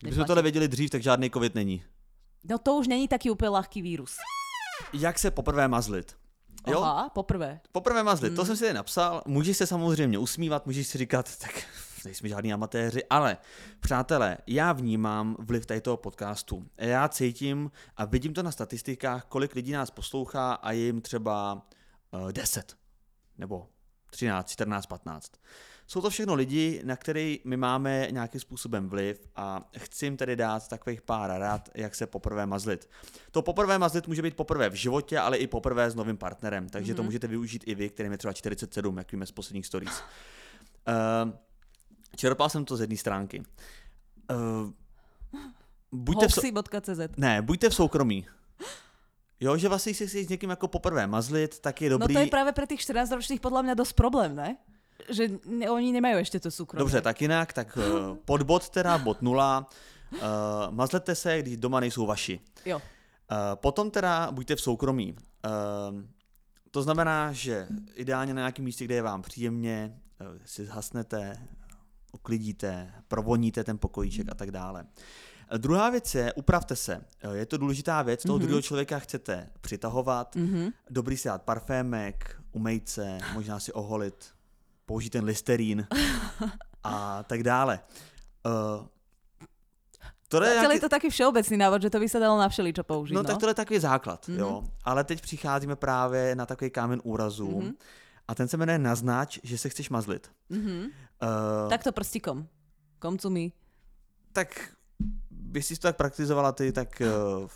Kdybychom 0.00 0.20
neplatí. 0.20 0.26
tohle 0.26 0.42
věděli 0.42 0.68
dřív, 0.68 0.90
tak 0.90 1.02
žádný 1.02 1.30
covid 1.30 1.54
není. 1.54 1.82
No 2.44 2.58
to 2.58 2.76
už 2.76 2.86
není 2.88 3.08
taký 3.08 3.30
úplne 3.32 3.50
ľahký 3.56 3.82
vírus. 3.82 4.16
Jak 4.92 5.18
se 5.18 5.30
poprvé 5.30 5.68
mazlit? 5.68 6.12
Jo? 6.66 6.82
Aha, 6.84 7.08
poprvé. 7.08 7.60
Poprvé 7.72 8.02
mazlit, 8.02 8.34
to 8.36 8.44
jsem 8.44 8.56
si 8.56 8.62
tady 8.68 8.74
napsal. 8.74 9.22
Můžeš 9.26 9.56
se 9.56 9.66
samozřejmě 9.66 10.18
usmívat, 10.18 10.66
můžeš 10.66 10.86
si 10.86 10.98
říkat, 10.98 11.38
tak 11.38 11.64
nejsme 12.08 12.28
žádní 12.28 12.52
amatéři, 12.52 13.04
ale 13.10 13.36
přátelé, 13.80 14.38
já 14.46 14.72
vnímám 14.72 15.36
vliv 15.38 15.66
tady 15.66 15.80
toho 15.80 15.96
podcastu. 15.96 16.66
Já 16.76 17.08
cítím 17.08 17.70
a 17.96 18.04
vidím 18.04 18.34
to 18.34 18.42
na 18.42 18.50
statistikách, 18.50 19.24
kolik 19.24 19.54
lidí 19.54 19.72
nás 19.72 19.90
poslouchá 19.90 20.52
a 20.52 20.72
je 20.72 20.84
jim 20.84 21.00
třeba 21.00 21.66
uh, 22.10 22.32
10 22.32 22.76
nebo 23.38 23.68
13, 24.10 24.50
14, 24.50 24.86
15. 24.86 25.32
Jsou 25.86 26.00
to 26.00 26.10
všechno 26.10 26.34
lidi, 26.34 26.82
na 26.84 26.96
který 26.96 27.40
my 27.44 27.56
máme 27.56 28.08
nějakým 28.10 28.40
způsobem 28.40 28.88
vliv 28.88 29.28
a 29.36 29.68
chci 29.78 30.06
jim 30.06 30.16
tedy 30.16 30.36
dát 30.36 30.68
takových 30.68 31.02
pár 31.02 31.40
rad, 31.40 31.68
jak 31.74 31.94
se 31.94 32.06
poprvé 32.06 32.46
mazlit. 32.46 32.90
To 33.30 33.42
poprvé 33.42 33.78
mazlit 33.78 34.08
může 34.08 34.22
být 34.22 34.36
poprvé 34.36 34.70
v 34.70 34.74
životě, 34.74 35.18
ale 35.18 35.36
i 35.36 35.46
poprvé 35.46 35.90
s 35.90 35.94
novým 35.94 36.16
partnerem, 36.16 36.68
takže 36.68 36.92
mm-hmm. 36.92 36.96
to 36.96 37.02
můžete 37.02 37.26
využít 37.26 37.64
i 37.66 37.74
vy, 37.74 37.90
kterým 37.90 38.12
je 38.12 38.18
třeba 38.18 38.32
47, 38.32 38.98
jak 38.98 39.12
víme 39.12 39.26
z 39.26 39.32
posledních 39.32 39.66
stories. 39.66 40.02
Uh, 40.88 41.32
čerpal 42.18 42.50
jsem 42.50 42.64
to 42.64 42.76
z 42.76 42.80
jedné 42.80 42.96
stránky. 42.96 43.42
Uh, 44.30 44.70
buďte 45.92 46.28
v, 46.28 46.32
so- 46.32 47.08
ne, 47.16 47.42
buďte 47.42 47.70
v 47.70 47.74
soukromí. 47.74 48.26
Jo, 49.40 49.56
že 49.56 49.68
vlastně 49.68 49.94
si 49.94 50.08
si 50.08 50.24
s 50.24 50.28
někým 50.28 50.50
jako 50.50 50.68
poprvé 50.68 51.06
mazlit, 51.06 51.58
tak 51.58 51.82
je 51.82 51.90
No 51.90 51.98
dobrý. 51.98 52.14
to 52.14 52.20
je 52.20 52.26
práve 52.26 52.50
pre 52.52 52.66
tých 52.66 52.82
14-ročných 52.82 53.38
podľa 53.38 53.62
mňa 53.62 53.74
dosť 53.78 53.94
problém, 53.94 54.34
ne? 54.34 54.58
Že 55.06 55.38
ne, 55.46 55.70
oni 55.70 55.94
nemajú 55.94 56.18
ešte 56.26 56.42
to 56.42 56.50
súkromie. 56.50 56.82
Dobře, 56.82 57.00
tak 57.00 57.22
jinak, 57.22 57.52
tak 57.54 57.78
uh, 57.78 58.18
pod 58.26 58.42
bod 58.42 58.66
teda, 58.68 58.98
bod 58.98 59.22
nula. 59.22 59.62
Uh, 60.10 60.18
mazlete 60.74 61.14
se, 61.14 61.38
když 61.38 61.56
doma 61.56 61.80
nejsou 61.80 62.06
vaši. 62.06 62.40
Jo. 62.66 62.82
Uh, 62.82 63.54
potom 63.54 63.90
teda 63.90 64.30
buďte 64.34 64.56
v 64.56 64.60
soukromí. 64.60 65.14
Uh, 65.14 66.02
to 66.70 66.82
znamená, 66.82 67.32
že 67.32 67.68
ideálně 67.94 68.34
na 68.34 68.40
nějakém 68.40 68.64
místě, 68.64 68.84
kde 68.84 68.94
je 68.94 69.02
vám 69.02 69.22
příjemně, 69.22 69.94
uh, 70.20 70.26
si 70.44 70.66
zhasnete, 70.66 71.38
uklidíte, 72.18 72.92
provoníte 73.08 73.64
ten 73.64 73.78
pokojíček 73.78 74.26
a 74.30 74.34
tak 74.34 74.50
dále. 74.50 74.82
Uh, 75.52 75.58
Druhá 75.58 75.90
věc 75.90 76.14
je, 76.14 76.32
upravte 76.32 76.76
se. 76.76 77.00
Uh, 77.24 77.32
Je 77.32 77.46
to 77.46 77.56
důležitá 77.56 78.02
věc, 78.02 78.22
toho 78.22 78.38
mm-hmm. 78.38 78.42
druhého 78.42 78.62
člověka 78.62 78.98
chcete 78.98 79.48
přitahovat, 79.60 80.36
mm-hmm. 80.36 80.72
dobrý 80.90 81.16
si 81.16 81.28
dát 81.28 81.42
parfémek, 81.42 82.36
umejt 82.52 82.88
se, 82.88 83.18
možná 83.32 83.60
si 83.60 83.72
oholit, 83.72 84.34
použít 84.86 85.10
ten 85.10 85.24
listerín 85.24 85.86
a 86.84 87.22
tak 87.22 87.42
dále. 87.42 87.80
Uh, 88.46 88.86
to 90.28 90.36
je 90.44 90.50
Zatiaľ 90.50 90.60
nějaký- 90.60 90.76
je 90.76 90.80
to 90.80 90.88
taký 90.88 91.08
všeobecný 91.10 91.56
návod, 91.56 91.80
že 91.82 91.90
to 91.90 92.00
by 92.00 92.08
sa 92.08 92.18
dalo 92.20 92.36
na 92.36 92.48
všeličo 92.52 92.84
použiť. 92.84 93.14
No, 93.16 93.24
No, 93.24 93.28
tak 93.28 93.40
tohle 93.40 93.50
je 93.56 93.60
takový 93.64 93.80
základ, 93.80 94.28
Mhm. 94.28 94.36
mm-hmm. 94.36 94.40
jo. 94.44 94.64
Ale 94.84 95.04
teď 95.04 95.20
přicházíme 95.24 95.76
právě 95.76 96.34
na 96.36 96.44
takový 96.46 96.70
kámen 96.70 97.00
úrazu 97.04 97.48
Mhm. 97.48 97.60
mm-hmm. 97.60 97.74
A 98.28 98.34
ten 98.34 98.48
se 98.48 98.56
jmenuje 98.56 98.78
naznač, 98.78 99.38
že 99.42 99.58
se 99.58 99.68
chceš 99.68 99.90
mazlit. 99.90 100.32
Mhm. 100.48 100.78
Uh, 100.78 100.88
tak, 101.68 101.68
Takto 101.70 101.92
prstikom. 101.92 102.46
Komcu 102.98 103.30
mi. 103.30 103.52
tak 104.32 104.70
jestli 105.54 105.76
jsi 105.76 105.80
to 105.80 105.88
tak 105.88 105.96
praktizovala 105.96 106.52
ty, 106.52 106.72
tak 106.72 107.02
uh, 107.42 107.48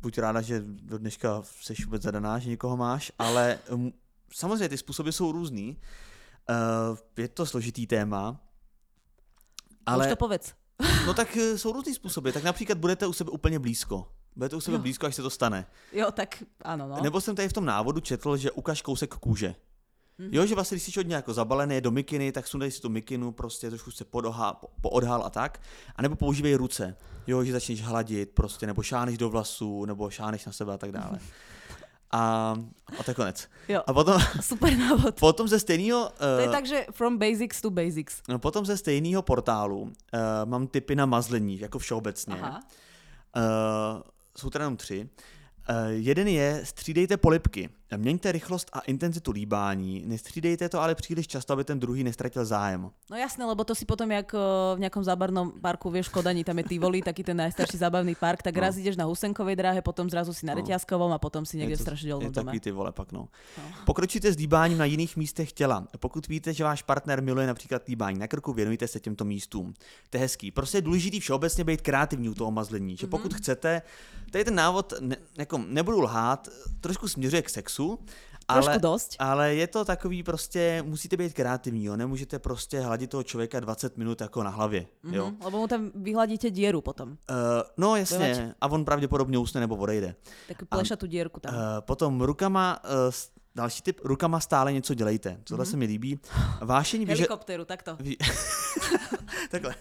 buď 0.00 0.18
ráda, 0.18 0.40
že 0.40 0.62
do 0.66 0.98
dneška 0.98 1.42
jsi 1.42 1.74
vůbec 1.84 2.02
zadaná, 2.02 2.38
že 2.38 2.50
někoho 2.50 2.76
máš, 2.76 3.12
ale 3.18 3.58
um, 3.70 3.92
samozřejmě 4.34 4.68
ty 4.68 4.78
způsoby 4.78 5.10
jsou 5.10 5.32
různý. 5.32 5.76
Uh, 6.90 6.98
je 7.16 7.28
to 7.28 7.46
složitý 7.46 7.86
téma, 7.86 8.40
Ale... 9.86 10.06
Už 10.06 10.10
to 10.10 10.16
povedz. 10.16 10.54
no 11.06 11.14
tak 11.14 11.36
jsou 11.36 11.72
různý 11.72 11.94
způsoby. 11.94 12.30
Tak 12.30 12.42
například 12.42 12.78
budete 12.78 13.06
u 13.06 13.12
sebe 13.12 13.30
úplně 13.30 13.58
blízko. 13.58 14.08
Budete 14.36 14.56
u 14.56 14.60
sebe 14.60 14.76
Jo. 14.76 14.82
blízko, 14.82 15.06
až 15.06 15.14
se 15.14 15.22
to 15.22 15.30
stane. 15.30 15.66
Jo, 15.92 16.10
tak 16.10 16.42
áno, 16.64 16.88
no. 16.88 17.02
Nebo 17.02 17.20
jsem 17.20 17.36
tady 17.36 17.48
v 17.48 17.52
tom 17.52 17.64
návodu 17.64 18.00
četl, 18.00 18.36
že 18.36 18.50
ukaž 18.50 18.82
kousek 18.82 19.14
kůže. 19.14 19.54
Jo, 20.18 20.46
že 20.46 20.54
vlastně, 20.54 20.74
když 20.74 20.82
jsi 20.82 20.92
hodně 21.00 21.14
jako 21.14 21.34
zabalený 21.34 21.80
do 21.80 21.90
mikiny, 21.90 22.32
tak 22.32 22.46
sundej 22.46 22.70
si 22.70 22.80
tu 22.80 22.88
mikinu, 22.88 23.32
prostě 23.32 23.68
trošku 23.70 23.90
se 23.90 24.04
podohá, 24.04 24.52
po, 24.52 24.66
poodhal 24.80 25.22
a 25.24 25.30
tak. 25.30 25.60
A 25.96 26.02
nebo 26.02 26.16
používej 26.16 26.54
ruce. 26.54 26.96
Jo, 27.26 27.44
že 27.44 27.52
začneš 27.52 27.82
hladit 27.82 28.30
prostě, 28.30 28.66
nebo 28.66 28.82
šáneš 28.82 29.18
do 29.18 29.30
vlasů, 29.30 29.84
nebo 29.84 30.10
šáneš 30.10 30.44
na 30.46 30.52
sebe 30.52 30.72
a 30.74 30.78
tak 30.78 30.92
dále. 30.92 31.18
A, 32.14 32.54
a 32.98 33.02
to 33.02 33.10
je 33.10 33.14
konec. 33.14 33.48
Jo, 33.68 33.82
A 33.86 33.92
potom, 33.92 34.20
super 34.40 34.76
návod. 34.78 35.20
potom 35.20 35.48
ze 35.48 35.58
stejného... 35.60 36.12
To 36.18 36.38
je 36.40 36.46
Uh, 36.46 36.52
tak, 36.52 36.66
že 36.66 36.86
from 36.90 37.18
basics 37.18 37.60
to 37.60 37.70
basics. 37.70 38.22
no, 38.28 38.38
potom 38.38 38.66
ze 38.66 38.76
stejného 38.76 39.22
portálu 39.22 39.80
uh, 39.80 39.90
mám 40.44 40.66
tipy 40.66 40.96
na 40.96 41.06
mazlení, 41.06 41.58
jako 41.60 41.78
všeobecně. 41.78 42.34
Aha. 42.34 42.60
Uh, 43.36 44.02
jsou 44.38 44.50
teda 44.50 44.64
jenom 44.64 44.76
tři. 44.76 45.08
Uh, 45.70 45.76
jeden 45.88 46.28
je, 46.28 46.60
střídejte 46.64 47.16
polipky. 47.16 47.70
Měňte 47.96 48.32
rychlost 48.32 48.70
a 48.72 48.80
intenzitu 48.80 49.30
líbání, 49.30 50.02
nestřídejte 50.06 50.68
to 50.68 50.80
ale 50.80 50.94
příliš 50.94 51.26
často, 51.26 51.52
aby 51.52 51.64
ten 51.64 51.80
druhý 51.80 52.04
nestratil 52.04 52.44
zájem. 52.44 52.90
No 53.10 53.16
jasné, 53.16 53.44
lebo 53.44 53.64
to 53.64 53.74
si 53.74 53.84
potom 53.84 54.10
jak 54.10 54.34
o, 54.34 54.38
v 54.76 54.80
nejakom 54.80 55.04
zábavnom 55.04 55.52
parku, 55.60 55.90
vieš, 55.90 56.08
v 56.08 56.12
Kodani, 56.12 56.44
tam 56.44 56.58
je 56.58 56.64
Tivoli, 56.64 57.02
taký 57.02 57.24
ten 57.24 57.36
najstarší 57.36 57.76
zábavný 57.78 58.14
park, 58.14 58.42
tak 58.42 58.54
No. 58.56 58.60
raz 58.62 58.76
ideš 58.76 58.96
na 58.96 59.04
Husenkovej 59.04 59.56
dráhe, 59.56 59.82
potom 59.82 60.10
zrazu 60.10 60.32
si 60.34 60.46
na 60.46 60.54
No. 60.54 60.60
Reťazkovom 60.64 61.12
a 61.12 61.18
potom 61.18 61.44
si 61.44 61.56
niekde 61.60 61.76
v 61.76 61.76
Je 61.76 61.78
to- 61.78 61.84
strašidelnom 61.84 62.22
je 62.24 62.30
dome. 62.30 62.44
takový 62.44 62.60
ty 62.60 62.70
vole 62.70 62.92
pak, 62.92 63.12
no. 63.12 63.28
No. 63.58 63.64
Pokročíte 63.84 64.32
s 64.32 64.36
líbáním 64.36 64.78
na 64.78 64.84
jiných 64.84 65.16
místech 65.16 65.52
těla. 65.52 65.84
Pokud 65.98 66.28
víte, 66.28 66.54
že 66.54 66.64
váš 66.64 66.82
partner 66.82 67.22
miluje 67.22 67.46
například 67.46 67.82
líbání 67.88 68.18
na 68.18 68.26
krku, 68.28 68.52
věnujte 68.52 68.88
se 68.88 69.00
těmto 69.00 69.24
místům. 69.24 69.74
To 70.10 70.16
je 70.16 70.20
hezký. 70.20 70.50
Prostě 70.50 70.78
je 70.78 70.82
důležitý 70.82 71.20
všeobecně 71.20 71.64
být 71.64 71.80
kreativní 71.80 72.28
u 72.28 72.34
toho 72.34 72.50
mazlení. 72.50 72.96
Že 72.96 73.06
pokud 73.06 73.34
chcete, 73.34 73.82
tady 74.30 74.44
ten 74.44 74.54
návod, 74.54 74.92
ne, 75.00 75.16
jako, 75.38 75.58
nebudu 75.58 76.00
lhát, 76.00 76.48
trošku 76.80 77.08
směřuje 77.08 77.42
k 77.42 77.50
sexu, 77.50 77.81
Trošku 78.42 78.70
ale, 78.70 78.78
dosť. 78.78 79.10
ale 79.18 79.54
je 79.54 79.66
to 79.66 79.84
takový 79.84 80.22
prostě, 80.22 80.82
musíte 80.82 81.16
být 81.16 81.32
kreativní, 81.32 81.84
jo? 81.84 81.96
nemůžete 81.96 82.38
prostě 82.38 82.80
hladit 82.80 83.10
toho 83.10 83.22
člověka 83.22 83.60
20 83.60 83.96
minut 83.96 84.20
jako 84.20 84.42
na 84.42 84.50
hlavě, 84.50 84.86
jo. 85.10 85.26
Mhm, 85.26 85.36
lebo 85.44 85.58
mu 85.58 85.66
tam 85.68 85.90
vyhladíte 85.94 86.50
dieru 86.50 86.80
potom. 86.80 87.08
Uh, 87.08 87.16
no 87.76 87.96
jasně, 87.96 88.54
a 88.60 88.66
on 88.66 88.84
pravděpodobně 88.84 89.38
usne 89.38 89.60
nebo 89.60 89.76
odejde. 89.76 90.14
Takú 90.48 90.66
plešatú 90.66 91.06
dierku 91.06 91.40
tam. 91.40 91.54
Uh, 91.54 91.60
potom 91.86 92.20
rukama, 92.20 92.78
uh, 92.84 93.14
další 93.54 93.82
tip, 93.82 94.00
rukama 94.04 94.40
stále 94.40 94.72
něco 94.72 94.94
dělejte. 94.94 95.40
Tohle 95.44 95.64
mm-hmm. 95.64 95.70
se 95.70 95.76
mi 95.76 95.84
líbí. 95.84 96.20
Vášeň 96.60 97.00
vyže... 97.00 97.12
Helikoptéru, 97.12 97.64
takto. 97.64 97.96
Vy... 98.00 98.16
Takhle. 99.50 99.74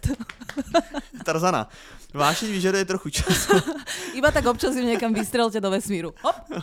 Tarzana. 1.26 1.70
Vášeň 2.14 2.52
vyžaduje 2.52 2.86
trochu 2.86 3.10
času. 3.10 3.54
Iba 4.14 4.32
tak 4.32 4.46
občas 4.46 4.76
ju 4.76 4.84
niekam 4.84 5.14
vystrelte 5.14 5.62
do 5.62 5.72
vesmíru. 5.72 6.14
Hop! 6.22 6.36
Uh, 6.52 6.60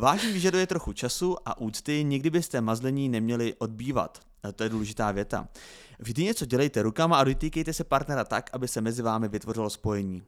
vášeň 0.00 0.32
vyžaduje 0.32 0.66
trochu 0.66 0.92
času 0.92 1.36
a 1.44 1.60
úcty, 1.60 2.04
nikdy 2.04 2.30
byste 2.30 2.60
mazlení 2.60 3.08
neměli 3.08 3.54
odbývat. 3.58 4.20
Uh, 4.44 4.52
to 4.52 4.62
je 4.64 4.68
důležitá 4.68 5.12
věta. 5.12 5.48
Vždy 5.98 6.24
něco 6.24 6.46
dělejte 6.46 6.82
rukama 6.82 7.18
a 7.18 7.24
dotýkejte 7.24 7.72
se 7.72 7.84
partnera 7.84 8.24
tak, 8.24 8.50
aby 8.52 8.68
se 8.68 8.80
mezi 8.80 9.02
vámi 9.02 9.28
vytvořilo 9.28 9.70
spojení. 9.70 10.22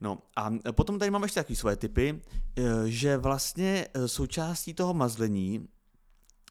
No 0.00 0.18
a 0.36 0.50
potom 0.72 0.98
tady 0.98 1.10
mám 1.10 1.22
ještě 1.22 1.40
takové 1.40 1.56
svoje 1.56 1.76
typy, 1.76 2.12
uh, 2.58 2.64
že 2.84 3.16
vlastně 3.16 3.86
uh, 3.96 4.04
součástí 4.04 4.74
toho 4.74 4.94
mazlení 4.94 5.68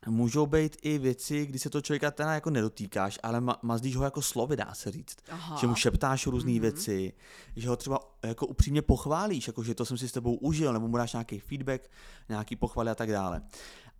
můžou 0.07 0.45
být 0.45 0.78
i 0.82 0.97
věci, 0.97 1.45
kdy 1.45 1.59
se 1.59 1.69
toho 1.69 1.82
člověka 1.82 2.11
teda 2.11 2.34
jako 2.34 2.49
nedotýkáš, 2.49 3.19
ale 3.24 3.41
ma- 3.41 3.57
mazlíš 3.61 3.95
ho 3.95 4.03
jako 4.03 4.22
slovy, 4.22 4.55
dá 4.55 4.74
se 4.74 4.91
říct. 4.91 5.15
Aha. 5.30 5.57
Že 5.57 5.67
mu 5.67 5.76
šeptáš 5.76 6.28
různé 6.28 6.51
mm-hmm. 6.51 6.61
věci, 6.61 7.13
že 7.55 7.69
ho 7.69 7.76
třeba 7.76 7.99
jako 8.24 8.47
upřímně 8.47 8.82
pochválíš, 8.82 9.47
jako 9.47 9.63
že 9.63 9.76
to 9.76 9.86
jsem 9.86 9.97
si 9.97 10.09
s 10.09 10.11
tebou 10.11 10.36
užil, 10.36 10.74
nebo 10.74 10.88
mu 10.88 10.97
dáš 10.97 11.13
nějaký 11.13 11.39
feedback, 11.39 11.89
nějaký 12.30 12.55
pochvaly 12.55 12.89
a 12.89 12.95
tak 12.95 13.11
dále. 13.11 13.41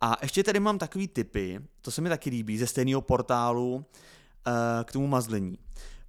A 0.04 0.16
ještě 0.22 0.42
tady 0.42 0.60
mám 0.60 0.78
takový 0.78 1.08
typy, 1.08 1.60
to 1.82 1.90
se 1.90 2.00
mi 2.00 2.08
taky 2.08 2.30
líbí, 2.30 2.58
ze 2.58 2.66
stejného 2.66 3.00
portálu 3.00 3.74
uh, 3.74 3.82
k 4.84 4.92
tomu 4.92 5.06
mazlení. 5.06 5.58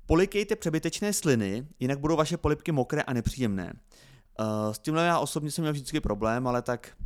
Polikejte 0.05 0.55
přebytečné 0.55 1.13
sliny, 1.13 1.67
jinak 1.79 1.99
budou 1.99 2.15
vaše 2.15 2.37
polipky 2.37 2.71
mokré 2.71 3.01
a 3.01 3.13
nepříjemné. 3.13 3.73
Uh, 4.39 4.73
s 4.73 4.79
tímhle 4.79 5.05
já 5.05 5.19
osobně 5.19 5.51
jsem 5.51 5.61
měl 5.61 5.73
vždycky 5.73 6.01
problém, 6.01 6.47
ale 6.47 6.61
tak 6.61 6.97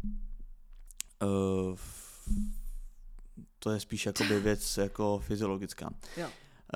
uh, 1.24 1.78
to 3.60 3.72
je 3.72 3.80
spíš 3.80 4.06
jakoby 4.06 4.40
věc 4.40 4.78
jako 4.78 5.20
fyziologická. 5.20 5.94
Jo. 6.18 6.28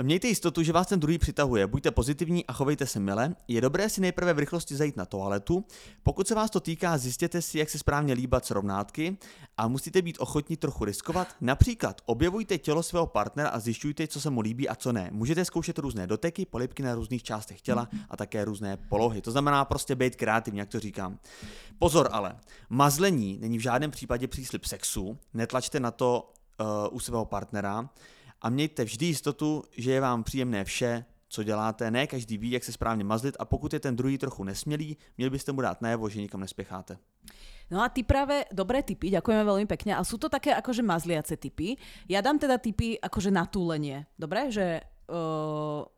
Mějte 0.02 0.28
jistotu, 0.28 0.64
že 0.64 0.74
vás 0.74 0.88
ten 0.88 1.00
druhý 1.00 1.18
přitahuje. 1.18 1.68
Buďte 1.68 1.92
pozitivní 1.92 2.46
a 2.46 2.54
chovejte 2.54 2.86
se 2.86 3.00
mile. 3.00 3.36
Je 3.48 3.62
dobré 3.62 3.90
si 3.90 4.02
nejprve 4.02 4.34
v 4.34 4.40
rychlosti 4.40 4.76
zajít 4.76 4.98
na 4.98 5.06
toaletu. 5.06 5.66
Pokud 6.04 6.28
se 6.28 6.36
vás 6.36 6.50
to 6.50 6.60
týká, 6.60 6.98
zjistěte 6.98 7.42
si, 7.42 7.60
jak 7.60 7.70
se 7.70 7.80
správně 7.80 8.14
líbat 8.14 8.46
srovnátky 8.46 9.18
a 9.58 9.68
musíte 9.68 10.02
být 10.02 10.18
ochotní 10.20 10.58
trochu 10.58 10.86
riskovat. 10.86 11.28
Například 11.42 12.02
objevujte 12.06 12.58
tělo 12.58 12.84
svého 12.84 13.08
partnera 13.08 13.50
a 13.50 13.60
zjišťujte, 13.60 14.08
co 14.08 14.22
se 14.22 14.30
mu 14.30 14.42
líbí 14.42 14.70
a 14.70 14.76
co 14.76 14.92
ne. 14.92 15.10
Můžete 15.12 15.46
zkoušet 15.46 15.78
různé 15.78 16.08
doteky, 16.08 16.46
polipky 16.46 16.84
na 16.84 16.96
různých 16.96 17.24
částech 17.24 17.62
těla 17.62 17.88
a 18.10 18.18
také 18.18 18.46
různé 18.46 18.78
polohy. 18.78 19.22
To 19.22 19.32
znamená 19.32 19.66
prostě 19.66 19.96
být 19.96 20.16
kreativní, 20.16 20.60
jak 20.60 20.70
to 20.70 20.80
říkám. 20.80 21.20
Pozor 21.80 22.10
ale, 22.12 22.36
mazlení 22.70 23.38
není 23.42 23.58
v 23.58 23.62
žádném 23.62 23.92
případě 23.92 24.28
příslip 24.28 24.66
sexu, 24.66 25.18
netlačte 25.34 25.80
na 25.80 25.92
to 25.92 26.32
uh, 26.60 26.96
u 26.96 27.00
svého 27.00 27.26
partnera 27.26 27.90
a 28.42 28.50
mějte 28.50 28.84
vždy 28.84 29.06
jistotu, 29.06 29.64
že 29.78 29.92
je 29.92 30.02
vám 30.02 30.24
příjemné 30.24 30.66
vše, 30.66 31.06
co 31.30 31.44
děláte. 31.44 31.92
Ne 31.92 32.08
každý 32.08 32.38
ví, 32.38 32.52
jak 32.52 32.64
se 32.64 32.72
správně 32.72 33.04
mazlit 33.04 33.36
a 33.40 33.46
pokud 33.46 33.74
je 33.74 33.80
ten 33.80 33.96
druhý 33.96 34.18
trochu 34.18 34.44
nesmělý, 34.44 34.98
měli 35.18 35.30
byste 35.30 35.52
mu 35.52 35.62
dát 35.62 35.82
najevo, 35.82 36.10
že 36.10 36.22
nikam 36.22 36.42
nespěcháte. 36.42 36.98
No 37.72 37.80
a 37.82 37.90
ty 37.90 38.04
práve 38.04 38.44
dobré 38.52 38.84
typy, 38.84 39.08
ďakujeme 39.08 39.48
veľmi 39.48 39.64
pekne. 39.64 39.96
A 39.96 40.04
sú 40.04 40.20
to 40.20 40.28
také 40.28 40.52
akože 40.52 40.84
mazliace 40.84 41.40
typy. 41.40 41.80
Ja 42.12 42.20
dám 42.20 42.36
teda 42.36 42.60
typy 42.60 43.00
akože 43.00 43.32
na 43.32 43.48
túlenie. 43.48 44.12
Dobre? 44.20 44.52
Že 44.52 44.84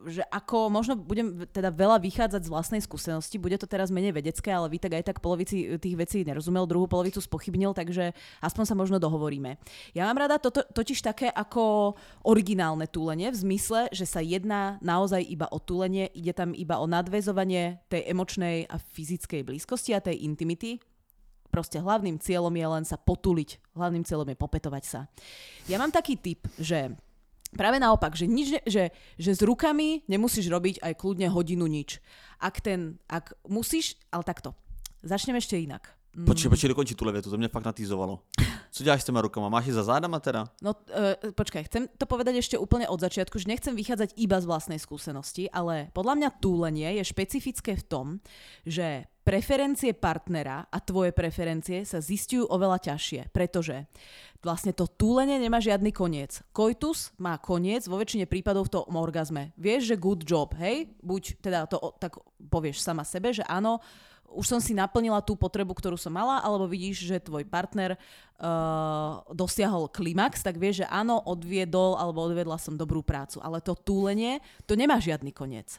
že 0.09 0.25
ako 0.33 0.73
možno 0.73 0.97
budem 0.97 1.45
teda 1.53 1.69
veľa 1.69 2.01
vychádzať 2.01 2.41
z 2.41 2.51
vlastnej 2.51 2.81
skúsenosti, 2.81 3.37
bude 3.37 3.55
to 3.61 3.69
teraz 3.69 3.93
menej 3.93 4.17
vedecké, 4.17 4.49
ale 4.49 4.73
vy 4.73 4.81
tak 4.81 4.97
aj 4.97 5.13
tak 5.13 5.21
polovici 5.21 5.77
tých 5.77 5.95
vecí 5.95 6.25
nerozumel, 6.25 6.65
druhú 6.65 6.89
polovicu 6.89 7.21
spochybnil, 7.21 7.77
takže 7.77 8.17
aspoň 8.41 8.63
sa 8.65 8.75
možno 8.75 8.97
dohovoríme. 8.97 9.61
Ja 9.93 10.09
mám 10.09 10.17
rada 10.17 10.41
to, 10.41 10.49
totiž 10.49 11.05
také 11.05 11.29
ako 11.29 11.93
originálne 12.25 12.89
túlenie, 12.89 13.29
v 13.29 13.37
zmysle, 13.37 13.93
že 13.93 14.09
sa 14.09 14.19
jedná 14.19 14.81
naozaj 14.81 15.21
iba 15.21 15.45
o 15.53 15.61
túlenie, 15.61 16.09
ide 16.17 16.33
tam 16.33 16.57
iba 16.57 16.81
o 16.81 16.89
nadväzovanie 16.89 17.85
tej 17.93 18.09
emočnej 18.09 18.65
a 18.65 18.81
fyzickej 18.81 19.45
blízkosti 19.45 19.93
a 19.93 20.01
tej 20.01 20.25
intimity, 20.25 20.81
proste 21.53 21.77
hlavným 21.77 22.17
cieľom 22.17 22.49
je 22.49 22.65
len 22.65 22.81
sa 22.81 22.97
potuliť. 22.97 23.77
Hlavným 23.77 24.01
cieľom 24.01 24.25
je 24.25 24.41
popetovať 24.41 24.83
sa. 24.89 25.05
Ja 25.69 25.77
mám 25.77 25.93
taký 25.93 26.17
tip, 26.17 26.49
že 26.57 26.97
Práve 27.53 27.77
naopak, 27.79 28.17
že, 28.17 28.25
nič, 28.25 28.59
že, 28.65 28.91
že 29.17 29.31
s 29.31 29.41
rukami 29.45 30.03
nemusíš 30.09 30.49
robiť 30.49 30.81
aj 30.81 30.93
kľudne 30.97 31.29
hodinu 31.29 31.69
nič. 31.69 32.01
Ak 32.41 32.59
ten, 32.59 32.97
ak 33.07 33.37
musíš, 33.47 33.95
ale 34.09 34.25
takto. 34.25 34.57
Začneme 35.03 35.39
ešte 35.39 35.59
inak. 35.59 35.93
Mm. 36.13 36.29
Počkej, 36.29 36.49
počkej, 36.53 36.69
dokončí 36.69 36.93
tu 36.93 37.09
levetu, 37.09 37.33
to 37.33 37.41
mňa 37.41 37.49
fakt 37.49 37.65
natýzovalo. 37.65 38.21
Co 38.73 38.83
děláš 38.83 39.01
s 39.01 39.05
těma 39.05 39.21
rukama? 39.21 39.49
Máš 39.49 39.65
je 39.65 39.73
za 39.73 39.83
zádama 39.83 40.19
teda? 40.19 40.45
No, 40.61 40.73
uh, 40.73 41.33
počkaj, 41.33 41.63
chcem 41.69 41.89
to 41.97 42.05
povedať 42.05 42.37
ešte 42.37 42.57
úplne 42.57 42.89
od 42.89 43.01
začiatku, 43.01 43.37
že 43.37 43.49
nechcem 43.49 43.73
vychádzať 43.73 44.17
iba 44.17 44.37
z 44.41 44.45
vlastnej 44.45 44.77
skúsenosti, 44.81 45.49
ale 45.49 45.89
podľa 45.93 46.13
mňa 46.17 46.29
túlenie 46.41 46.89
je 47.01 47.03
špecifické 47.05 47.77
v 47.77 47.85
tom, 47.85 48.05
že 48.65 49.09
preferencie 49.23 49.95
partnera 49.95 50.67
a 50.67 50.77
tvoje 50.83 51.15
preferencie 51.15 51.87
sa 51.87 52.03
zistujú 52.03 52.47
oveľa 52.51 52.91
ťažšie, 52.91 53.31
pretože 53.31 53.87
vlastne 54.43 54.75
to 54.75 54.85
túlenie 54.85 55.39
nemá 55.39 55.63
žiadny 55.63 55.95
koniec. 55.95 56.43
Koitus 56.51 57.15
má 57.15 57.39
koniec 57.39 57.87
vo 57.87 57.95
väčšine 57.95 58.27
prípadov 58.27 58.67
v 58.67 58.73
tom 58.75 58.95
orgazme. 58.99 59.55
Vieš, 59.55 59.95
že 59.95 60.01
good 60.03 60.27
job, 60.27 60.51
hej? 60.59 60.91
Buď 60.99 61.39
teda 61.39 61.65
to 61.71 61.95
tak 61.97 62.19
povieš 62.51 62.83
sama 62.83 63.07
sebe, 63.07 63.31
že 63.31 63.47
áno, 63.47 63.79
už 64.33 64.45
som 64.49 64.59
si 64.59 64.73
naplnila 64.73 65.21
tú 65.21 65.37
potrebu, 65.37 65.71
ktorú 65.77 65.95
som 65.95 66.11
mala, 66.11 66.41
alebo 66.41 66.65
vidíš, 66.65 67.05
že 67.05 67.23
tvoj 67.23 67.45
partner 67.45 67.95
uh, 67.95 69.21
dosiahol 69.31 69.87
klimax, 69.87 70.41
tak 70.41 70.57
vieš, 70.57 70.83
že 70.83 70.87
áno, 70.89 71.21
odviedol 71.21 71.95
alebo 71.95 72.25
odviedla 72.25 72.57
som 72.57 72.73
dobrú 72.73 73.05
prácu. 73.05 73.39
Ale 73.45 73.61
to 73.61 73.77
túlenie, 73.77 74.41
to 74.65 74.73
nemá 74.73 74.97
žiadny 74.97 75.29
koniec. 75.29 75.77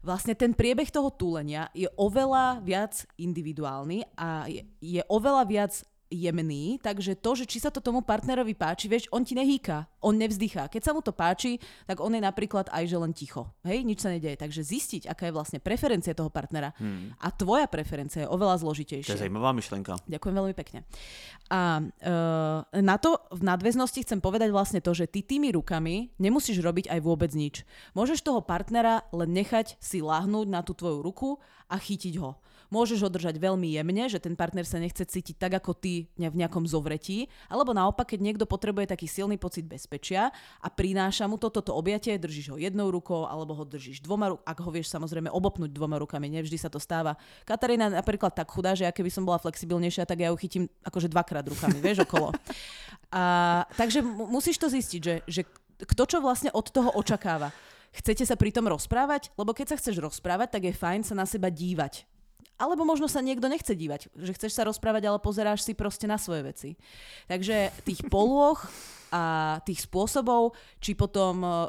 Vlastne 0.00 0.32
ten 0.32 0.56
priebeh 0.56 0.88
toho 0.88 1.12
túlenia 1.12 1.68
je 1.76 1.84
oveľa 2.00 2.64
viac 2.64 3.04
individuálny 3.20 4.16
a 4.16 4.48
je, 4.48 4.64
je 4.80 5.02
oveľa 5.12 5.44
viac 5.44 5.72
jemný, 6.10 6.82
takže 6.82 7.14
to, 7.14 7.38
že 7.38 7.46
či 7.46 7.62
sa 7.62 7.70
to 7.70 7.78
tomu 7.78 8.02
partnerovi 8.02 8.58
páči, 8.58 8.90
vieš, 8.90 9.06
on 9.14 9.22
ti 9.22 9.38
nehýka, 9.38 9.86
on 10.02 10.18
nevzdychá. 10.18 10.66
Keď 10.66 10.82
sa 10.82 10.90
mu 10.90 11.00
to 11.00 11.14
páči, 11.14 11.62
tak 11.86 12.02
on 12.02 12.10
je 12.10 12.20
napríklad 12.20 12.66
aj 12.74 12.84
že 12.90 12.98
len 12.98 13.14
ticho. 13.14 13.46
Hej, 13.62 13.86
nič 13.86 14.02
sa 14.02 14.10
nedeje. 14.10 14.34
Takže 14.34 14.66
zistiť, 14.66 15.02
aká 15.06 15.30
je 15.30 15.36
vlastne 15.38 15.58
preferencia 15.62 16.10
toho 16.10 16.28
partnera 16.28 16.74
hmm. 16.76 17.22
a 17.22 17.28
tvoja 17.30 17.70
preferencia 17.70 18.26
je 18.26 18.28
oveľa 18.28 18.66
zložitejšia. 18.66 19.14
To 19.14 19.16
je 19.16 19.24
zajímavá 19.30 19.54
myšlenka. 19.54 20.02
Ďakujem 20.10 20.34
veľmi 20.34 20.54
pekne. 20.58 20.82
A 21.50 21.78
uh, 21.78 22.66
na 22.82 22.96
to 22.98 23.22
v 23.30 23.42
nadväznosti 23.46 24.02
chcem 24.02 24.18
povedať 24.18 24.50
vlastne 24.50 24.82
to, 24.82 24.90
že 24.90 25.06
ty 25.06 25.22
tými 25.22 25.54
rukami 25.54 26.10
nemusíš 26.18 26.58
robiť 26.58 26.90
aj 26.90 27.00
vôbec 27.06 27.30
nič. 27.30 27.62
Môžeš 27.94 28.26
toho 28.26 28.42
partnera 28.42 29.06
len 29.14 29.30
nechať 29.30 29.78
si 29.78 30.02
lahnúť 30.02 30.46
na 30.50 30.66
tú 30.66 30.74
tvoju 30.74 30.98
ruku 31.06 31.30
a 31.70 31.78
chytiť 31.78 32.18
ho. 32.18 32.34
Môžeš 32.70 33.02
ho 33.02 33.10
držať 33.10 33.36
veľmi 33.42 33.74
jemne, 33.74 34.06
že 34.06 34.22
ten 34.22 34.38
partner 34.38 34.62
sa 34.62 34.78
nechce 34.78 35.02
cítiť 35.02 35.36
tak 35.36 35.58
ako 35.58 35.74
ty 35.74 36.06
v 36.14 36.36
nejakom 36.38 36.64
zovretí, 36.70 37.26
alebo 37.50 37.74
naopak, 37.74 38.14
keď 38.14 38.20
niekto 38.22 38.44
potrebuje 38.46 38.94
taký 38.94 39.10
silný 39.10 39.34
pocit 39.36 39.66
bezpečia 39.66 40.30
a 40.62 40.68
prináša 40.70 41.26
mu 41.26 41.34
toto 41.34 41.58
to, 41.60 41.74
objatie, 41.74 42.14
držíš 42.14 42.54
ho 42.54 42.56
jednou 42.56 42.94
rukou 42.94 43.26
alebo 43.26 43.58
ho 43.58 43.64
držíš 43.66 44.06
dvoma 44.06 44.32
rukami, 44.34 44.46
ak 44.46 44.58
ho 44.62 44.70
vieš 44.70 44.88
samozrejme 44.94 45.28
obopnúť 45.34 45.74
dvoma 45.74 45.98
rukami, 45.98 46.30
nevždy 46.30 46.56
sa 46.56 46.70
to 46.70 46.78
stáva. 46.78 47.18
Katarína 47.42 47.90
napríklad 47.90 48.32
tak 48.32 48.46
chudá, 48.48 48.78
že 48.78 48.86
ja 48.86 48.94
keby 48.94 49.10
som 49.10 49.26
bola 49.26 49.42
flexibilnejšia, 49.42 50.06
tak 50.06 50.22
ja 50.22 50.30
ju 50.30 50.36
chytím 50.38 50.64
akože 50.86 51.10
dvakrát 51.10 51.44
rukami, 51.50 51.82
vieš, 51.82 52.06
okolo. 52.06 52.30
A, 53.10 53.66
takže 53.74 54.06
musíš 54.06 54.62
to 54.62 54.70
zistiť, 54.70 55.00
že, 55.02 55.14
že 55.26 55.42
kto 55.82 56.02
čo 56.06 56.18
vlastne 56.22 56.54
od 56.54 56.70
toho 56.70 56.94
očakáva. 56.94 57.50
Chcete 57.90 58.22
sa 58.22 58.38
pri 58.38 58.54
tom 58.54 58.70
rozprávať? 58.70 59.34
Lebo 59.34 59.50
keď 59.50 59.74
sa 59.74 59.78
chceš 59.82 59.98
rozprávať, 59.98 60.54
tak 60.54 60.62
je 60.70 60.74
fajn 60.78 61.02
sa 61.02 61.14
na 61.18 61.26
seba 61.26 61.50
dívať. 61.50 62.06
Alebo 62.60 62.84
možno 62.84 63.08
sa 63.08 63.24
niekto 63.24 63.48
nechce 63.48 63.72
dívať, 63.72 64.12
že 64.12 64.36
chceš 64.36 64.52
sa 64.52 64.68
rozprávať, 64.68 65.08
ale 65.08 65.16
pozeráš 65.16 65.64
si 65.64 65.72
proste 65.72 66.04
na 66.04 66.20
svoje 66.20 66.44
veci. 66.44 66.70
Takže 67.24 67.72
tých 67.88 68.04
polôch 68.12 68.68
a 69.08 69.56
tých 69.64 69.88
spôsobov, 69.88 70.52
či 70.78 70.92
potom 70.92 71.40
uh, 71.40 71.66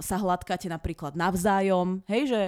sa 0.00 0.16
hladkáte 0.16 0.66
napríklad 0.66 1.12
navzájom, 1.14 2.00
hej, 2.08 2.24
že 2.26 2.42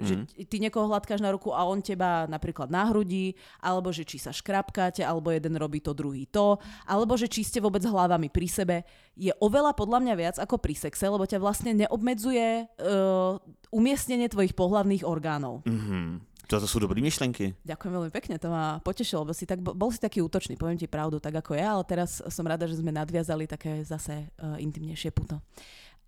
že 0.00 0.16
mm. 0.16 0.48
ty 0.48 0.56
niekoho 0.56 0.88
hladkáš 0.88 1.20
na 1.20 1.28
ruku 1.28 1.52
a 1.52 1.68
on 1.68 1.84
teba 1.84 2.24
napríklad 2.24 2.72
na 2.72 2.88
hrudi, 2.88 3.36
alebo 3.60 3.92
že 3.92 4.08
či 4.08 4.16
sa 4.16 4.32
škrapkáte, 4.32 5.04
alebo 5.04 5.28
jeden 5.28 5.52
robí 5.60 5.84
to, 5.84 5.92
druhý 5.92 6.24
to, 6.24 6.56
alebo 6.88 7.20
že 7.20 7.28
či 7.28 7.44
ste 7.44 7.60
vôbec 7.60 7.84
hlavami 7.84 8.32
pri 8.32 8.48
sebe, 8.48 8.76
je 9.12 9.28
oveľa 9.44 9.76
podľa 9.76 10.00
mňa 10.00 10.14
viac 10.16 10.36
ako 10.40 10.56
pri 10.56 10.72
sexe, 10.72 11.04
lebo 11.04 11.28
ťa 11.28 11.36
vlastne 11.36 11.76
neobmedzuje 11.76 12.64
uh, 12.64 13.36
umiestnenie 13.70 14.32
tvojich 14.32 14.56
pohlavných 14.56 15.04
orgánov. 15.04 15.60
Mm-hmm. 15.68 16.29
To 16.50 16.66
sú 16.66 16.82
dobré 16.82 16.98
myšlenky. 16.98 17.54
Ďakujem 17.62 17.92
veľmi 17.94 18.10
pekne, 18.10 18.34
to 18.34 18.50
ma 18.50 18.82
potešilo, 18.82 19.22
lebo 19.22 19.30
si 19.30 19.46
tak, 19.46 19.62
bol 19.62 19.86
si 19.94 20.02
taký 20.02 20.18
útočný, 20.18 20.58
poviem 20.58 20.74
ti 20.74 20.90
pravdu, 20.90 21.22
tak 21.22 21.38
ako 21.38 21.54
ja, 21.54 21.78
ale 21.78 21.86
teraz 21.86 22.18
som 22.26 22.42
rada, 22.42 22.66
že 22.66 22.82
sme 22.82 22.90
nadviazali 22.90 23.46
také 23.46 23.86
zase 23.86 24.26
uh, 24.42 24.58
intimnejšie 24.58 25.14
puto. 25.14 25.38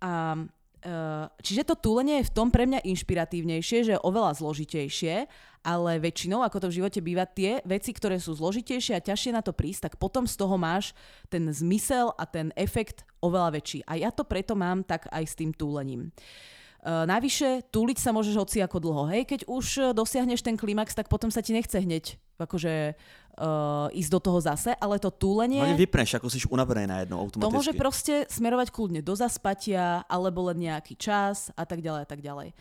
A 0.03 0.35
uh, 0.35 1.31
čiže 1.39 1.63
to 1.63 1.79
túlenie 1.79 2.19
je 2.19 2.27
v 2.27 2.35
tom 2.35 2.51
pre 2.51 2.67
mňa 2.67 2.83
inšpiratívnejšie, 2.83 3.87
že 3.87 3.95
je 3.95 4.03
oveľa 4.03 4.35
zložitejšie, 4.43 5.31
ale 5.63 5.91
väčšinou, 6.03 6.43
ako 6.43 6.59
to 6.59 6.67
v 6.67 6.77
živote 6.83 6.99
býva, 6.99 7.23
tie 7.23 7.63
veci, 7.63 7.95
ktoré 7.95 8.19
sú 8.19 8.35
zložitejšie 8.35 8.99
a 8.99 9.05
ťažšie 9.05 9.31
na 9.31 9.39
to 9.39 9.55
prísť, 9.55 9.87
tak 9.87 9.93
potom 9.95 10.27
z 10.27 10.35
toho 10.35 10.59
máš 10.59 10.91
ten 11.31 11.47
zmysel 11.55 12.11
a 12.19 12.27
ten 12.27 12.51
efekt 12.59 13.07
oveľa 13.23 13.63
väčší. 13.63 13.87
A 13.87 13.95
ja 13.95 14.11
to 14.11 14.27
preto 14.27 14.59
mám 14.59 14.83
tak 14.83 15.07
aj 15.07 15.23
s 15.23 15.39
tým 15.39 15.55
túlením. 15.55 16.11
Uh, 16.11 16.62
navyše, 16.83 17.63
túliť 17.71 17.95
sa 17.95 18.11
môžeš 18.11 18.35
hoci 18.35 18.57
ako 18.59 18.77
dlho. 18.83 19.03
Hej, 19.07 19.23
keď 19.23 19.41
už 19.47 19.65
eh, 19.79 19.83
dosiahneš 19.95 20.43
ten 20.43 20.59
klimax, 20.59 20.91
tak 20.91 21.07
potom 21.07 21.31
sa 21.31 21.39
ti 21.39 21.55
nechce 21.55 21.79
hneď 21.79 22.19
akože 22.33 22.97
uh, 23.39 23.87
ísť 23.95 24.11
do 24.11 24.19
toho 24.19 24.39
zase, 24.43 24.75
ale 24.75 24.99
to 24.99 25.07
túlenie... 25.15 25.63
Hlavne 25.63 25.79
vypneš, 25.79 26.19
ako 26.19 26.27
si 26.27 26.43
unavený 26.43 26.83
na 26.89 26.97
jedno 27.05 27.23
automaticky. 27.23 27.45
To 27.47 27.55
môže 27.55 27.71
proste 27.77 28.27
smerovať 28.27 28.67
kľudne 28.73 28.99
do 28.99 29.15
zaspatia, 29.15 30.03
alebo 30.11 30.51
len 30.51 30.67
nejaký 30.67 30.99
čas 30.99 31.55
a 31.55 31.63
tak 31.63 31.79
ďalej 31.79 32.03
a 32.03 32.07
tak 32.09 32.19
ďalej. 32.19 32.51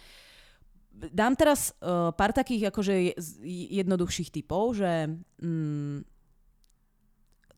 Dám 1.11 1.35
teraz 1.35 1.75
uh, 1.83 2.15
pár 2.15 2.31
takých 2.31 2.71
akože 2.71 3.19
jednoduchších 3.75 4.31
typov, 4.31 4.79
že 4.79 5.11
mm, 5.43 6.07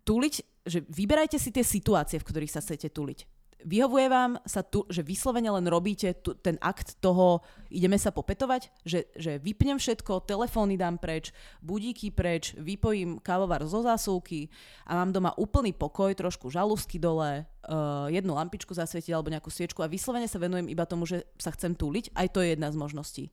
túliť, 0.08 0.34
že 0.64 0.80
vyberajte 0.88 1.36
si 1.36 1.52
tie 1.52 1.66
situácie, 1.66 2.16
v 2.16 2.24
ktorých 2.24 2.54
sa 2.56 2.64
chcete 2.64 2.88
túliť 2.88 3.33
Vyhovuje 3.64 4.12
vám 4.12 4.36
sa 4.44 4.60
tu, 4.60 4.84
že 4.92 5.00
vyslovene 5.00 5.48
len 5.48 5.64
robíte 5.64 6.12
tu, 6.20 6.36
ten 6.36 6.60
akt 6.60 7.00
toho, 7.00 7.40
ideme 7.72 7.96
sa 7.96 8.12
popetovať, 8.12 8.68
že, 8.84 9.08
že 9.16 9.40
vypnem 9.40 9.80
všetko, 9.80 10.28
telefóny 10.28 10.76
dám 10.76 11.00
preč, 11.00 11.32
budíky 11.64 12.12
preč, 12.12 12.52
vypojím 12.60 13.24
kávovar 13.24 13.64
zo 13.64 13.80
zásuvky 13.80 14.52
a 14.84 15.00
mám 15.00 15.16
doma 15.16 15.32
úplný 15.40 15.72
pokoj, 15.72 16.12
trošku 16.12 16.52
žalúzky 16.52 17.00
dole, 17.00 17.48
uh, 17.64 18.06
jednu 18.12 18.36
lampičku 18.36 18.76
zasvietiť 18.76 19.16
alebo 19.16 19.32
nejakú 19.32 19.48
sviečku 19.48 19.80
a 19.80 19.88
vyslovene 19.88 20.28
sa 20.28 20.36
venujem 20.36 20.68
iba 20.68 20.84
tomu, 20.84 21.08
že 21.08 21.24
sa 21.40 21.48
chcem 21.50 21.72
túliť. 21.72 22.12
Aj 22.12 22.28
to 22.28 22.44
je 22.44 22.52
jedna 22.52 22.68
z 22.68 22.76
možností. 22.76 23.24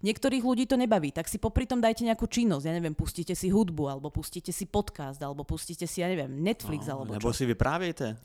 Niektorých 0.00 0.44
ľudí 0.44 0.64
to 0.64 0.80
nebaví, 0.80 1.12
tak 1.12 1.28
si 1.28 1.36
popri 1.36 1.68
tom 1.68 1.84
dajte 1.84 2.08
nejakú 2.08 2.24
činnosť. 2.24 2.64
Ja 2.64 2.72
neviem, 2.72 2.96
pustíte 2.96 3.36
si 3.36 3.52
hudbu, 3.52 3.84
alebo 3.84 4.08
pustíte 4.08 4.50
si 4.50 4.64
podcast, 4.64 5.20
alebo 5.20 5.44
pustíte 5.44 5.84
si, 5.84 6.00
ja 6.00 6.08
neviem, 6.08 6.40
Netflix, 6.40 6.88
no, 6.88 7.04
alebo 7.04 7.12
Nebo 7.12 7.30
čo. 7.32 7.36
si 7.36 7.44
vyprávějte 7.44 8.16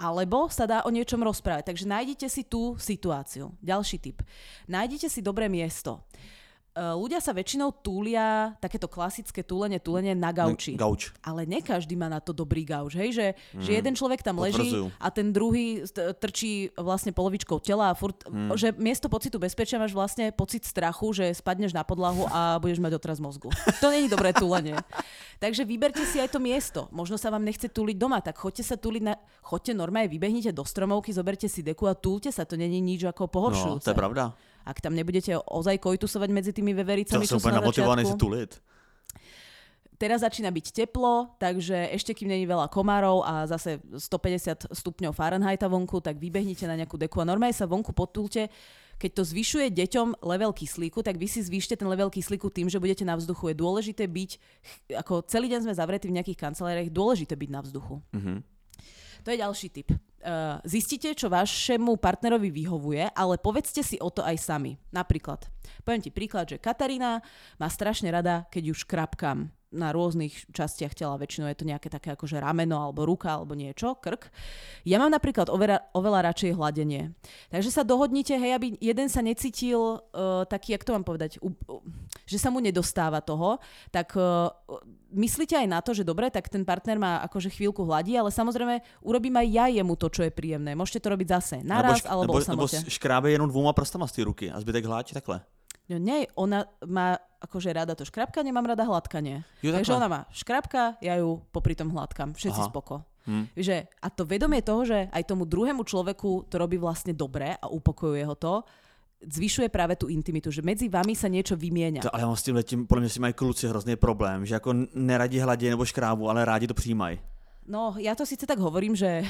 alebo 0.00 0.48
sa 0.48 0.64
dá 0.66 0.82
o 0.84 0.90
niečom 0.90 1.20
rozprávať. 1.20 1.72
Takže 1.72 1.86
nájdete 1.86 2.26
si 2.28 2.42
tú 2.46 2.76
situáciu. 2.76 3.54
Ďalší 3.62 3.96
tip. 4.00 4.18
Nájdete 4.68 5.08
si 5.08 5.20
dobré 5.20 5.46
miesto. 5.48 6.04
Eh, 6.72 6.96
ľudia 6.96 7.20
sa 7.20 7.36
väčšinou 7.36 7.68
túlia, 7.84 8.56
takéto 8.56 8.88
klasické 8.88 9.44
túlenie, 9.44 9.76
túlenie 9.76 10.16
na 10.16 10.32
gauči. 10.32 10.72
Gauč. 10.72 11.12
Ale 11.20 11.44
ne 11.44 11.60
každý 11.60 12.00
má 12.00 12.08
na 12.08 12.16
to 12.16 12.32
dobrý 12.32 12.64
gauč, 12.64 12.96
hej? 12.96 13.12
Že, 13.12 13.26
mm. 13.36 13.60
že 13.60 13.70
jeden 13.76 13.92
človek 13.92 14.24
tam 14.24 14.40
leží 14.40 14.72
Potvrdzujú. 14.72 14.86
a 14.96 15.06
ten 15.12 15.36
druhý 15.36 15.84
trčí 16.16 16.72
vlastne 16.72 17.12
polovičkou 17.12 17.60
tela 17.60 17.92
a 17.92 17.94
furt, 17.94 18.24
mm. 18.24 18.56
že 18.56 18.72
miesto 18.80 19.12
pocitu 19.12 19.36
bezpečia 19.36 19.76
máš 19.76 19.92
vlastne 19.92 20.32
pocit 20.32 20.64
strachu, 20.64 21.12
že 21.12 21.36
spadneš 21.36 21.76
na 21.76 21.84
podlahu 21.84 22.24
a 22.32 22.56
budeš 22.56 22.80
mať 22.80 22.96
otraz 22.96 23.20
mozgu. 23.20 23.52
To 23.84 23.92
není 23.92 24.08
dobré 24.08 24.32
túlenie. 24.32 24.80
Takže 25.44 25.68
vyberte 25.68 26.00
si 26.08 26.24
aj 26.24 26.32
to 26.32 26.40
miesto. 26.40 26.88
Možno 26.88 27.20
sa 27.20 27.28
vám 27.28 27.44
nechce 27.44 27.68
túliť 27.68 28.00
doma, 28.00 28.24
tak 28.24 28.40
choďte 28.40 28.64
sa 28.64 28.80
túliť 28.80 29.02
na... 29.04 29.20
Choďte 29.44 29.76
normálne, 29.76 30.08
vybehnite 30.08 30.56
do 30.56 30.64
stromovky, 30.64 31.12
zoberte 31.12 31.52
si 31.52 31.60
deku 31.60 31.84
a 31.84 31.92
túlte 31.92 32.32
sa. 32.32 32.48
To 32.48 32.56
není 32.56 32.80
nič 32.80 33.04
ako 33.04 33.28
No, 33.28 33.32
pohoršujúce. 33.34 33.84
to 33.84 33.92
je 33.92 33.98
pravda. 33.98 34.32
Ak 34.62 34.80
tam 34.80 34.94
nebudete 34.94 35.34
ozaj 35.36 35.78
kojtusovať 35.82 36.28
medzi 36.30 36.50
tými 36.54 36.72
To 36.72 36.78
vevericami, 36.82 37.24
čo 37.26 37.38
sú 37.38 37.48
na 37.50 37.62
začiatku. 37.62 38.06
si 38.06 38.14
tulit. 38.18 38.52
Teraz 40.02 40.26
začína 40.26 40.50
byť 40.50 40.66
teplo, 40.74 41.30
takže 41.38 41.94
ešte 41.94 42.10
kým 42.10 42.26
není 42.26 42.42
veľa 42.42 42.66
komárov 42.66 43.22
a 43.22 43.46
zase 43.46 43.78
150 43.94 44.74
stupňov 44.74 45.14
Fahrenheita 45.14 45.70
vonku, 45.70 46.02
tak 46.02 46.18
vybehnite 46.18 46.66
na 46.66 46.74
nejakú 46.74 46.98
deku 46.98 47.22
a 47.22 47.28
normálne 47.28 47.54
sa 47.54 47.70
vonku 47.70 47.94
potúlte. 47.94 48.50
Keď 48.98 49.10
to 49.14 49.22
zvyšuje 49.22 49.70
deťom 49.70 50.26
level 50.26 50.50
kyslíku, 50.50 51.06
tak 51.06 51.22
vy 51.22 51.30
si 51.30 51.38
zvýšte 51.38 51.78
ten 51.78 51.86
level 51.86 52.10
kyslíku 52.10 52.50
tým, 52.50 52.66
že 52.66 52.82
budete 52.82 53.06
na 53.06 53.14
vzduchu. 53.14 53.54
Je 53.54 53.62
dôležité 53.62 54.10
byť, 54.10 54.30
ako 54.98 55.22
celý 55.30 55.46
deň 55.54 55.70
sme 55.70 55.74
zavretí 55.78 56.10
v 56.10 56.18
nejakých 56.18 56.50
kanceláriách, 56.50 56.90
dôležité 56.90 57.38
byť 57.38 57.50
na 57.54 57.60
vzduchu. 57.62 58.02
Mhm. 58.10 58.42
To 59.22 59.28
je 59.30 59.38
ďalší 59.38 59.68
tip. 59.70 59.94
Uh, 60.22 60.62
zistite, 60.62 61.18
čo 61.18 61.26
vašemu 61.26 61.98
partnerovi 61.98 62.54
vyhovuje, 62.54 63.10
ale 63.10 63.42
povedzte 63.42 63.82
si 63.82 63.98
o 63.98 64.06
to 64.06 64.22
aj 64.22 64.38
sami. 64.38 64.78
Napríklad, 64.94 65.50
poviem 65.82 65.98
ti 65.98 66.14
príklad, 66.14 66.46
že 66.46 66.62
Katarína 66.62 67.18
má 67.58 67.66
strašne 67.66 68.06
rada, 68.14 68.46
keď 68.46 68.70
ju 68.70 68.74
škrapkám 68.86 69.50
na 69.72 69.90
rôznych 69.90 70.52
častiach 70.52 70.92
tela, 70.92 71.16
väčšinou 71.16 71.48
je 71.50 71.58
to 71.58 71.68
nejaké 71.68 71.88
také 71.88 72.12
akože 72.12 72.38
rameno 72.38 72.76
alebo 72.76 73.08
ruka 73.08 73.40
alebo 73.40 73.56
niečo, 73.56 73.96
krk. 73.98 74.28
Ja 74.84 75.00
mám 75.00 75.10
napríklad 75.10 75.48
oveľa, 75.48 75.90
oveľa 75.96 76.32
radšej 76.32 76.52
hladenie. 76.54 77.16
Takže 77.48 77.72
sa 77.72 77.82
dohodnite, 77.82 78.36
hej, 78.36 78.52
aby 78.54 78.66
jeden 78.78 79.08
sa 79.08 79.24
necítil 79.24 79.80
uh, 79.80 80.44
taký, 80.44 80.76
jak 80.76 80.84
to 80.84 80.92
mám 80.92 81.04
povedať, 81.04 81.40
u, 81.40 81.50
u, 81.66 81.80
že 82.28 82.36
sa 82.36 82.52
mu 82.52 82.60
nedostáva 82.60 83.24
toho, 83.24 83.56
tak 83.88 84.12
uh, 84.14 84.52
myslíte 85.12 85.56
aj 85.56 85.68
na 85.68 85.80
to, 85.80 85.96
že 85.96 86.04
dobre, 86.04 86.28
tak 86.28 86.48
ten 86.48 86.64
partner 86.64 87.00
má 87.00 87.12
akože 87.24 87.52
chvíľku 87.52 87.84
hladí, 87.84 88.16
ale 88.16 88.32
samozrejme 88.32 88.80
urobím 89.04 89.36
aj 89.40 89.48
ja 89.48 89.66
jemu 89.72 89.94
to, 89.96 90.08
čo 90.12 90.22
je 90.28 90.32
príjemné. 90.32 90.76
Môžete 90.76 91.04
to 91.04 91.12
robiť 91.12 91.28
zase 91.28 91.56
naraz 91.64 92.04
nebo, 92.04 92.12
alebo 92.12 92.32
nebo 92.36 92.40
osamote. 92.40 92.78
škrábe 92.88 93.32
jenom 93.32 93.48
dvouma 93.48 93.72
prstama 93.72 94.08
z 94.08 94.12
té 94.12 94.20
ruky 94.24 94.46
a 94.52 94.60
zbytek 94.60 94.84
hláči 94.84 95.12
takhle. 95.16 95.40
No 95.90 95.98
nie, 95.98 96.30
ona 96.38 96.64
má 96.86 97.18
akože 97.42 97.74
rada 97.74 97.98
to 97.98 98.06
škrapkanie, 98.06 98.54
mám 98.54 98.66
rada 98.66 98.86
hladkanie. 98.86 99.42
Jo, 99.62 99.74
Takže 99.74 99.92
ona 99.98 100.08
má 100.08 100.20
škrapka, 100.30 100.94
ja 101.02 101.18
ju 101.18 101.42
popri 101.50 101.74
tom 101.74 101.90
hladkám. 101.90 102.38
Všetci 102.38 102.62
Aha. 102.62 102.70
spoko. 102.70 102.94
Hm. 103.26 103.54
Že, 103.54 103.76
a 104.02 104.06
to 104.10 104.22
vedomie 104.26 104.62
toho, 104.62 104.82
že 104.86 105.06
aj 105.10 105.22
tomu 105.26 105.46
druhému 105.46 105.82
človeku 105.86 106.46
to 106.50 106.54
robí 106.58 106.78
vlastne 106.78 107.14
dobre 107.14 107.54
a 107.54 107.66
upokojuje 107.70 108.22
ho 108.26 108.34
to, 108.34 108.62
zvyšuje 109.22 109.70
práve 109.70 109.94
tú 109.94 110.10
intimitu, 110.10 110.50
že 110.50 110.66
medzi 110.66 110.90
vami 110.90 111.14
sa 111.14 111.30
niečo 111.30 111.54
vymieňa. 111.54 112.02
To, 112.02 112.10
ale 112.10 112.26
s 112.34 112.42
tím 112.42 112.54
letím, 112.58 112.86
podle 112.86 113.00
mě 113.00 113.10
si 113.10 113.20
mají 113.20 113.34
kluci 113.34 113.68
hrozný 113.68 113.96
problém, 113.96 114.46
že 114.46 114.54
jako 114.54 114.74
neradí 114.94 115.38
hladě 115.38 115.70
nebo 115.70 115.84
škrábu, 115.84 116.30
ale 116.30 116.44
rádi 116.44 116.66
to 116.66 116.74
přijímají. 116.74 117.18
No, 117.62 117.94
ja 117.94 118.18
to 118.18 118.26
síce 118.26 118.42
tak 118.42 118.58
hovorím, 118.58 118.98
že 118.98 119.22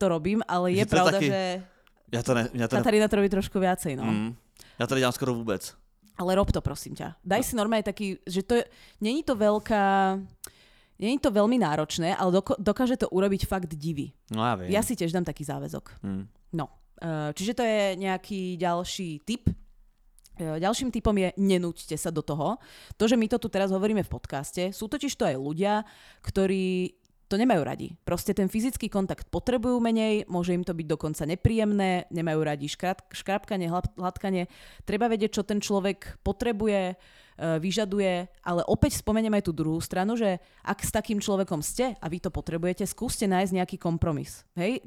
to 0.00 0.08
robím, 0.08 0.40
ale 0.48 0.72
je 0.72 0.76
Že 0.76 0.80
je 0.80 0.86
pravda, 0.86 1.12
taky- 1.12 1.26
že 1.26 1.62
Já 2.12 2.22
to 2.22 2.34
ne, 2.34 2.48
já 2.54 2.68
to 2.68 2.76
Katarína 2.76 3.08
to 3.08 3.16
robí 3.16 3.28
trošku 3.28 3.60
viacej, 3.60 3.96
no. 3.96 4.04
mm, 4.04 4.34
já 4.78 4.86
to 4.86 4.94
nedělám 4.94 5.12
skoro 5.12 5.34
vůbec. 5.34 5.74
Ale 6.14 6.34
rob 6.38 6.46
to, 6.52 6.62
prosím 6.62 6.94
ťa. 6.94 7.18
Daj 7.26 7.42
si 7.42 7.54
normálne 7.58 7.82
taký, 7.82 8.22
že 8.22 8.46
to 8.46 8.54
je, 8.60 8.64
není 9.02 9.26
to 9.26 9.34
veľká, 9.34 10.14
není 10.98 11.18
to 11.18 11.34
veľmi 11.34 11.58
náročné, 11.58 12.14
ale 12.14 12.38
doko, 12.38 12.54
dokáže 12.54 12.94
to 12.94 13.10
urobiť 13.10 13.46
fakt 13.50 13.74
divy. 13.74 14.14
No 14.30 14.46
já 14.46 14.54
vím. 14.54 14.70
Ja 14.70 14.82
si 14.82 14.94
tiež 14.94 15.10
dám 15.10 15.26
taký 15.26 15.42
záväzok. 15.42 15.90
Hm. 16.06 16.24
No, 16.54 16.70
eh, 17.02 17.34
čiže 17.34 17.54
to 17.58 17.62
je 17.66 17.98
nejaký 17.98 18.54
ďalší 18.56 19.26
tip. 19.26 19.50
Eh, 20.38 20.58
Ďalším 20.58 20.90
typom 20.90 21.14
je 21.18 21.30
nenúďte 21.38 21.98
sa 21.98 22.10
do 22.10 22.22
toho. 22.22 22.58
To, 22.98 23.04
že 23.06 23.18
my 23.18 23.26
to 23.30 23.38
tu 23.38 23.50
teraz 23.50 23.70
hovoríme 23.70 24.02
v 24.02 24.10
podcaste, 24.10 24.70
sú 24.70 24.86
totiž 24.86 25.14
to 25.18 25.26
aj 25.26 25.34
ľudia, 25.38 25.82
ktorí 26.22 26.94
to 27.28 27.40
nemajú 27.40 27.62
radi. 27.64 27.88
Proste 28.04 28.36
ten 28.36 28.46
fyzický 28.52 28.92
kontakt 28.92 29.32
potrebujú 29.32 29.80
menej, 29.80 30.28
môže 30.28 30.52
im 30.52 30.62
to 30.62 30.76
byť 30.76 30.86
dokonca 30.86 31.22
nepríjemné, 31.24 32.06
nemajú 32.12 32.40
radi 32.44 32.66
škrát, 32.68 33.00
škrápkanie, 33.10 33.66
hlad- 33.68 33.92
hladkanie. 33.96 34.46
Treba 34.84 35.08
vedieť, 35.08 35.40
čo 35.40 35.42
ten 35.42 35.58
človek 35.58 36.20
potrebuje, 36.20 36.92
e, 36.92 36.94
vyžaduje, 37.58 38.30
ale 38.44 38.62
opäť 38.68 39.00
spomeniem 39.00 39.34
aj 39.40 39.50
tú 39.50 39.52
druhú 39.56 39.80
stranu, 39.80 40.14
že 40.14 40.38
ak 40.62 40.78
s 40.84 40.94
takým 40.94 41.18
človekom 41.18 41.64
ste 41.64 41.96
a 41.98 42.06
vy 42.06 42.22
to 42.22 42.30
potrebujete, 42.30 42.86
skúste 42.86 43.24
nájsť 43.26 43.52
nejaký 43.56 43.76
kompromis. 43.80 44.44
Hej? 44.54 44.84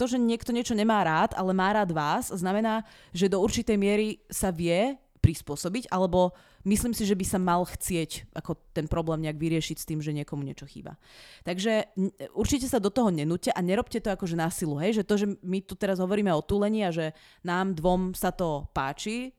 To, 0.00 0.08
že 0.08 0.16
niekto 0.16 0.54
niečo 0.54 0.72
nemá 0.72 1.04
rád, 1.04 1.36
ale 1.36 1.52
má 1.52 1.74
rád 1.74 1.92
vás, 1.92 2.32
znamená, 2.32 2.86
že 3.12 3.28
do 3.28 3.42
určitej 3.42 3.76
miery 3.76 4.22
sa 4.32 4.48
vie 4.48 4.96
prispôsobiť, 5.24 5.88
alebo 5.88 6.36
myslím 6.68 6.92
si, 6.92 7.08
že 7.08 7.16
by 7.16 7.24
sa 7.24 7.40
mal 7.40 7.64
chcieť 7.64 8.36
ako 8.36 8.60
ten 8.76 8.84
problém 8.84 9.24
nejak 9.24 9.40
vyriešiť 9.40 9.76
s 9.80 9.88
tým, 9.88 10.04
že 10.04 10.12
niekomu 10.12 10.44
niečo 10.44 10.68
chýba. 10.68 11.00
Takže 11.48 11.96
určite 12.36 12.68
sa 12.68 12.76
do 12.76 12.92
toho 12.92 13.08
nenúte 13.08 13.48
a 13.48 13.60
nerobte 13.64 14.04
to 14.04 14.12
akože 14.12 14.36
násilu, 14.36 14.76
hej, 14.84 15.00
že 15.00 15.08
to, 15.08 15.16
že 15.16 15.26
my 15.40 15.64
tu 15.64 15.72
teraz 15.80 15.96
hovoríme 15.96 16.28
o 16.28 16.44
túlení 16.44 16.84
a 16.84 16.92
že 16.92 17.16
nám 17.40 17.72
dvom 17.72 18.12
sa 18.12 18.28
to 18.28 18.68
páči, 18.76 19.32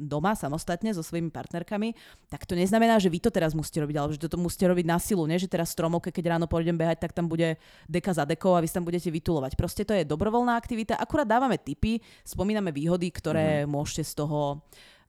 doma 0.00 0.32
samostatne 0.32 0.96
so 0.96 1.04
svojimi 1.04 1.28
partnerkami, 1.28 1.92
tak 2.32 2.48
to 2.48 2.56
neznamená, 2.56 2.96
že 2.96 3.12
vy 3.12 3.20
to 3.20 3.28
teraz 3.28 3.52
musíte 3.52 3.84
robiť, 3.84 3.96
alebo 4.00 4.16
že 4.16 4.24
to 4.24 4.40
musíte 4.40 4.64
robiť 4.64 4.86
na 4.88 4.96
silu, 4.96 5.28
nie? 5.28 5.36
že 5.36 5.50
teraz 5.50 5.76
stromovke, 5.76 6.08
keď 6.08 6.36
ráno 6.36 6.46
pôjdem 6.48 6.74
behať, 6.74 7.04
tak 7.04 7.12
tam 7.12 7.28
bude 7.28 7.60
deka 7.84 8.16
za 8.16 8.24
dekou 8.24 8.56
a 8.56 8.64
vy 8.64 8.68
tam 8.72 8.88
budete 8.88 9.12
vytulovať. 9.12 9.52
Proste 9.60 9.84
to 9.84 9.92
je 9.92 10.08
dobrovoľná 10.08 10.56
aktivita, 10.56 10.96
akurát 10.96 11.28
dávame 11.28 11.60
tipy, 11.60 12.00
spomíname 12.24 12.72
výhody, 12.72 13.12
ktoré 13.12 13.62
mm-hmm. 13.62 13.70
môžete 13.70 14.02
z 14.08 14.12
toho 14.24 14.64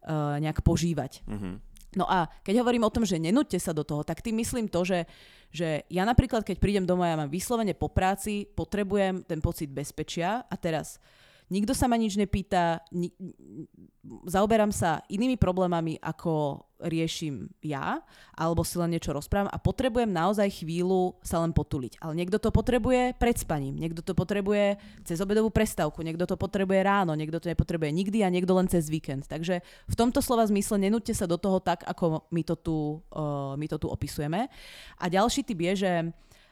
uh, 0.05 0.37
nejak 0.41 0.61
požívať. 0.61 1.25
Mhm. 1.27 1.71
No 1.91 2.07
a 2.07 2.31
keď 2.47 2.63
hovorím 2.63 2.87
o 2.87 2.93
tom, 2.93 3.03
že 3.03 3.19
nenúďte 3.19 3.59
sa 3.59 3.75
do 3.75 3.83
toho, 3.83 4.07
tak 4.07 4.23
tým 4.23 4.39
myslím 4.39 4.71
to, 4.71 4.87
že, 4.87 5.03
že 5.51 5.83
ja 5.91 6.07
napríklad, 6.07 6.47
keď 6.47 6.55
prídem 6.55 6.87
domov, 6.87 7.03
ja 7.03 7.19
mám 7.19 7.27
vyslovene 7.27 7.75
po 7.75 7.91
práci, 7.91 8.47
potrebujem 8.47 9.27
ten 9.27 9.43
pocit 9.43 9.67
bezpečia 9.67 10.47
a 10.47 10.55
teraz 10.55 11.03
nikto 11.51 11.75
sa 11.75 11.91
ma 11.91 11.99
nič 11.99 12.15
nepýta, 12.15 12.79
ni- 12.95 13.11
zaoberám 14.25 14.71
sa 14.71 15.03
inými 15.11 15.35
problémami, 15.35 15.99
ako 15.99 16.63
riešim 16.81 17.45
ja, 17.61 18.01
alebo 18.33 18.65
si 18.65 18.79
len 18.81 18.97
niečo 18.97 19.13
rozprávam 19.13 19.53
a 19.53 19.61
potrebujem 19.61 20.09
naozaj 20.09 20.63
chvíľu 20.63 21.13
sa 21.21 21.37
len 21.45 21.53
potuliť. 21.53 22.01
Ale 22.01 22.17
niekto 22.17 22.41
to 22.41 22.49
potrebuje 22.49 23.13
pred 23.21 23.37
spaním, 23.37 23.77
niekto 23.77 24.01
to 24.01 24.17
potrebuje 24.17 24.81
cez 25.05 25.21
obedovú 25.21 25.53
prestávku, 25.53 26.01
niekto 26.01 26.25
to 26.25 26.39
potrebuje 26.39 26.81
ráno, 26.81 27.13
niekto 27.13 27.37
to 27.37 27.51
nepotrebuje 27.53 27.93
nikdy 27.93 28.25
a 28.25 28.33
niekto 28.33 28.57
len 28.57 28.65
cez 28.65 28.89
víkend. 28.89 29.29
Takže 29.29 29.61
v 29.61 29.95
tomto 29.95 30.23
slova 30.25 30.47
zmysle 30.49 30.81
nenúďte 30.81 31.13
sa 31.13 31.29
do 31.29 31.37
toho 31.37 31.61
tak, 31.61 31.85
ako 31.85 32.25
my 32.33 32.41
to 32.41 32.55
tu, 32.57 32.77
uh, 33.13 33.53
my 33.53 33.69
to 33.69 33.77
tu 33.77 33.85
opisujeme. 33.85 34.49
A 34.97 35.05
ďalší 35.05 35.45
typ 35.45 35.59
je, 35.61 35.73
že 35.85 35.91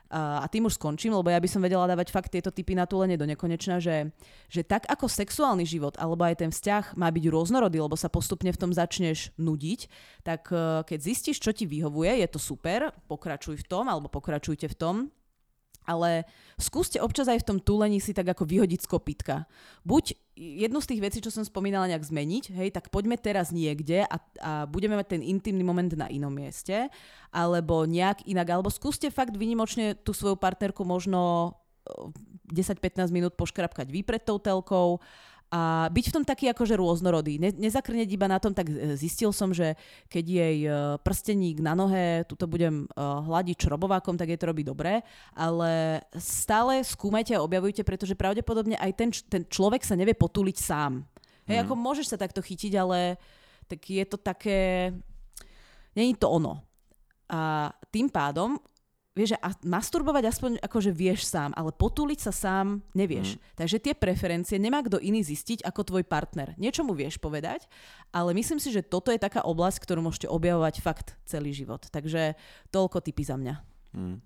a 0.09 0.45
tým 0.49 0.65
už 0.65 0.81
skončím, 0.81 1.13
lebo 1.13 1.29
ja 1.29 1.37
by 1.37 1.45
som 1.45 1.61
vedela 1.61 1.85
dávať 1.85 2.09
fakt 2.09 2.33
tieto 2.33 2.49
typy 2.49 2.73
na 2.73 2.89
túlenie 2.89 3.13
do 3.13 3.29
nekonečna, 3.29 3.77
že, 3.77 4.09
že 4.49 4.65
tak 4.65 4.89
ako 4.89 5.05
sexuálny 5.05 5.69
život 5.69 5.93
alebo 6.01 6.25
aj 6.25 6.41
ten 6.41 6.49
vzťah 6.49 6.97
má 6.97 7.13
byť 7.13 7.25
rôznorodý, 7.29 7.77
lebo 7.77 7.93
sa 7.93 8.09
postupne 8.09 8.49
v 8.49 8.57
tom 8.57 8.73
začneš 8.73 9.29
nudiť, 9.37 9.79
tak 10.25 10.49
eh, 10.49 10.81
keď 10.81 10.99
zistíš, 10.99 11.37
čo 11.37 11.53
ti 11.53 11.69
vyhovuje, 11.69 12.25
je 12.25 12.27
to 12.27 12.41
super, 12.41 12.89
pokračuj 13.05 13.61
v 13.61 13.65
tom 13.69 13.85
alebo 13.85 14.09
pokračujte 14.09 14.65
v 14.73 14.75
tom, 14.75 14.95
ale 15.89 16.29
skúste 16.61 17.01
občas 17.01 17.25
aj 17.25 17.41
v 17.41 17.47
tom 17.49 17.57
túlení 17.57 17.97
si 17.97 18.13
tak 18.13 18.29
ako 18.29 18.45
vyhodiť 18.45 18.85
z 18.85 18.87
kopytka. 18.87 19.35
Buď 19.81 20.13
jednu 20.37 20.77
z 20.77 20.89
tých 20.93 21.01
vecí, 21.01 21.17
čo 21.25 21.33
som 21.33 21.41
spomínala, 21.41 21.89
nejak 21.89 22.05
zmeniť, 22.05 22.53
hej, 22.53 22.69
tak 22.69 22.93
poďme 22.93 23.17
teraz 23.17 23.49
niekde 23.49 24.05
a, 24.05 24.17
a 24.39 24.51
budeme 24.69 24.93
mať 24.93 25.17
ten 25.17 25.21
intimný 25.25 25.65
moment 25.65 25.89
na 25.97 26.05
inom 26.13 26.29
mieste, 26.29 26.93
alebo 27.33 27.89
nejak 27.89 28.29
inak, 28.29 28.47
alebo 28.53 28.69
skúste 28.69 29.09
fakt 29.09 29.33
vynimočne 29.33 29.97
tú 29.97 30.13
svoju 30.13 30.37
partnerku 30.37 30.85
možno 30.85 31.51
10-15 32.53 33.09
minút 33.09 33.33
poškrapkať 33.37 33.89
vy 33.89 34.01
pred 34.05 34.21
tou 34.21 34.37
telkou 34.37 35.01
a 35.49 35.89
byť 35.89 36.05
v 36.09 36.13
tom 36.13 36.23
taký 36.25 36.45
akože 36.53 36.77
rôznorodý. 36.77 37.41
Ne, 37.41 37.49
nezakrneť 37.49 38.09
iba 38.13 38.29
na 38.29 38.37
tom, 38.37 38.53
tak 38.53 38.69
e, 38.69 38.93
zistil 38.93 39.33
som, 39.33 39.49
že 39.49 39.73
keď 40.05 40.25
jej 40.29 40.57
e, 40.61 40.69
prsteník 41.01 41.57
na 41.57 41.73
nohe, 41.73 42.21
tuto 42.29 42.45
budem 42.45 42.85
uh, 42.85 43.25
hľadiť 43.25 43.65
šrobovákom, 43.65 44.13
tak 44.13 44.29
je 44.29 44.37
to 44.37 44.49
robí 44.49 44.61
dobre, 44.61 45.01
ale 45.33 46.01
stále 46.21 46.85
skúmajte 46.85 47.33
a 47.33 47.41
objavujte, 47.41 47.81
pretože 47.81 48.13
pravdepodobne 48.13 48.77
aj 48.77 48.91
ten, 48.93 49.09
ten 49.09 49.43
človek 49.49 49.81
sa 49.81 49.97
nevie 49.97 50.13
potúliť 50.13 50.57
sám. 50.61 51.01
Hej, 51.49 51.57
mm. 51.57 51.63
ako 51.65 51.73
môžeš 51.73 52.13
sa 52.13 52.21
takto 52.21 52.45
chytiť, 52.45 52.73
ale 52.77 53.17
tak 53.65 53.81
je 53.89 54.05
to 54.05 54.21
také... 54.21 54.89
Není 55.97 56.13
to 56.21 56.29
ono. 56.29 56.61
A 57.29 57.73
tým 57.89 58.05
pádom 58.05 58.61
vieš, 59.19 59.35
a 59.43 59.51
masturbovať 59.67 60.23
aspoň 60.31 60.51
akože 60.63 60.95
vieš 60.95 61.27
sám, 61.27 61.51
ale 61.59 61.75
potúliť 61.75 62.19
sa 62.23 62.31
sám 62.31 62.79
nevieš. 62.95 63.35
Mm. 63.35 63.39
Takže 63.59 63.77
tie 63.83 63.93
preferencie 63.93 64.55
nemá 64.55 64.79
kto 64.79 65.03
iný 65.03 65.19
zistiť 65.19 65.67
ako 65.67 65.83
tvoj 65.83 66.03
partner. 66.07 66.55
Niečo 66.55 66.87
mu 66.87 66.95
vieš 66.95 67.19
povedať, 67.19 67.67
ale 68.15 68.31
myslím 68.31 68.63
si, 68.63 68.71
že 68.71 68.79
toto 68.79 69.11
je 69.11 69.19
taká 69.19 69.43
oblasť, 69.43 69.83
ktorú 69.83 69.99
môžete 69.99 70.31
objavovať 70.31 70.79
fakt 70.79 71.19
celý 71.27 71.51
život. 71.51 71.83
Takže 71.91 72.39
toľko 72.71 73.03
typy 73.03 73.27
za 73.27 73.35
mňa. 73.35 73.55
Mm. 73.91 74.23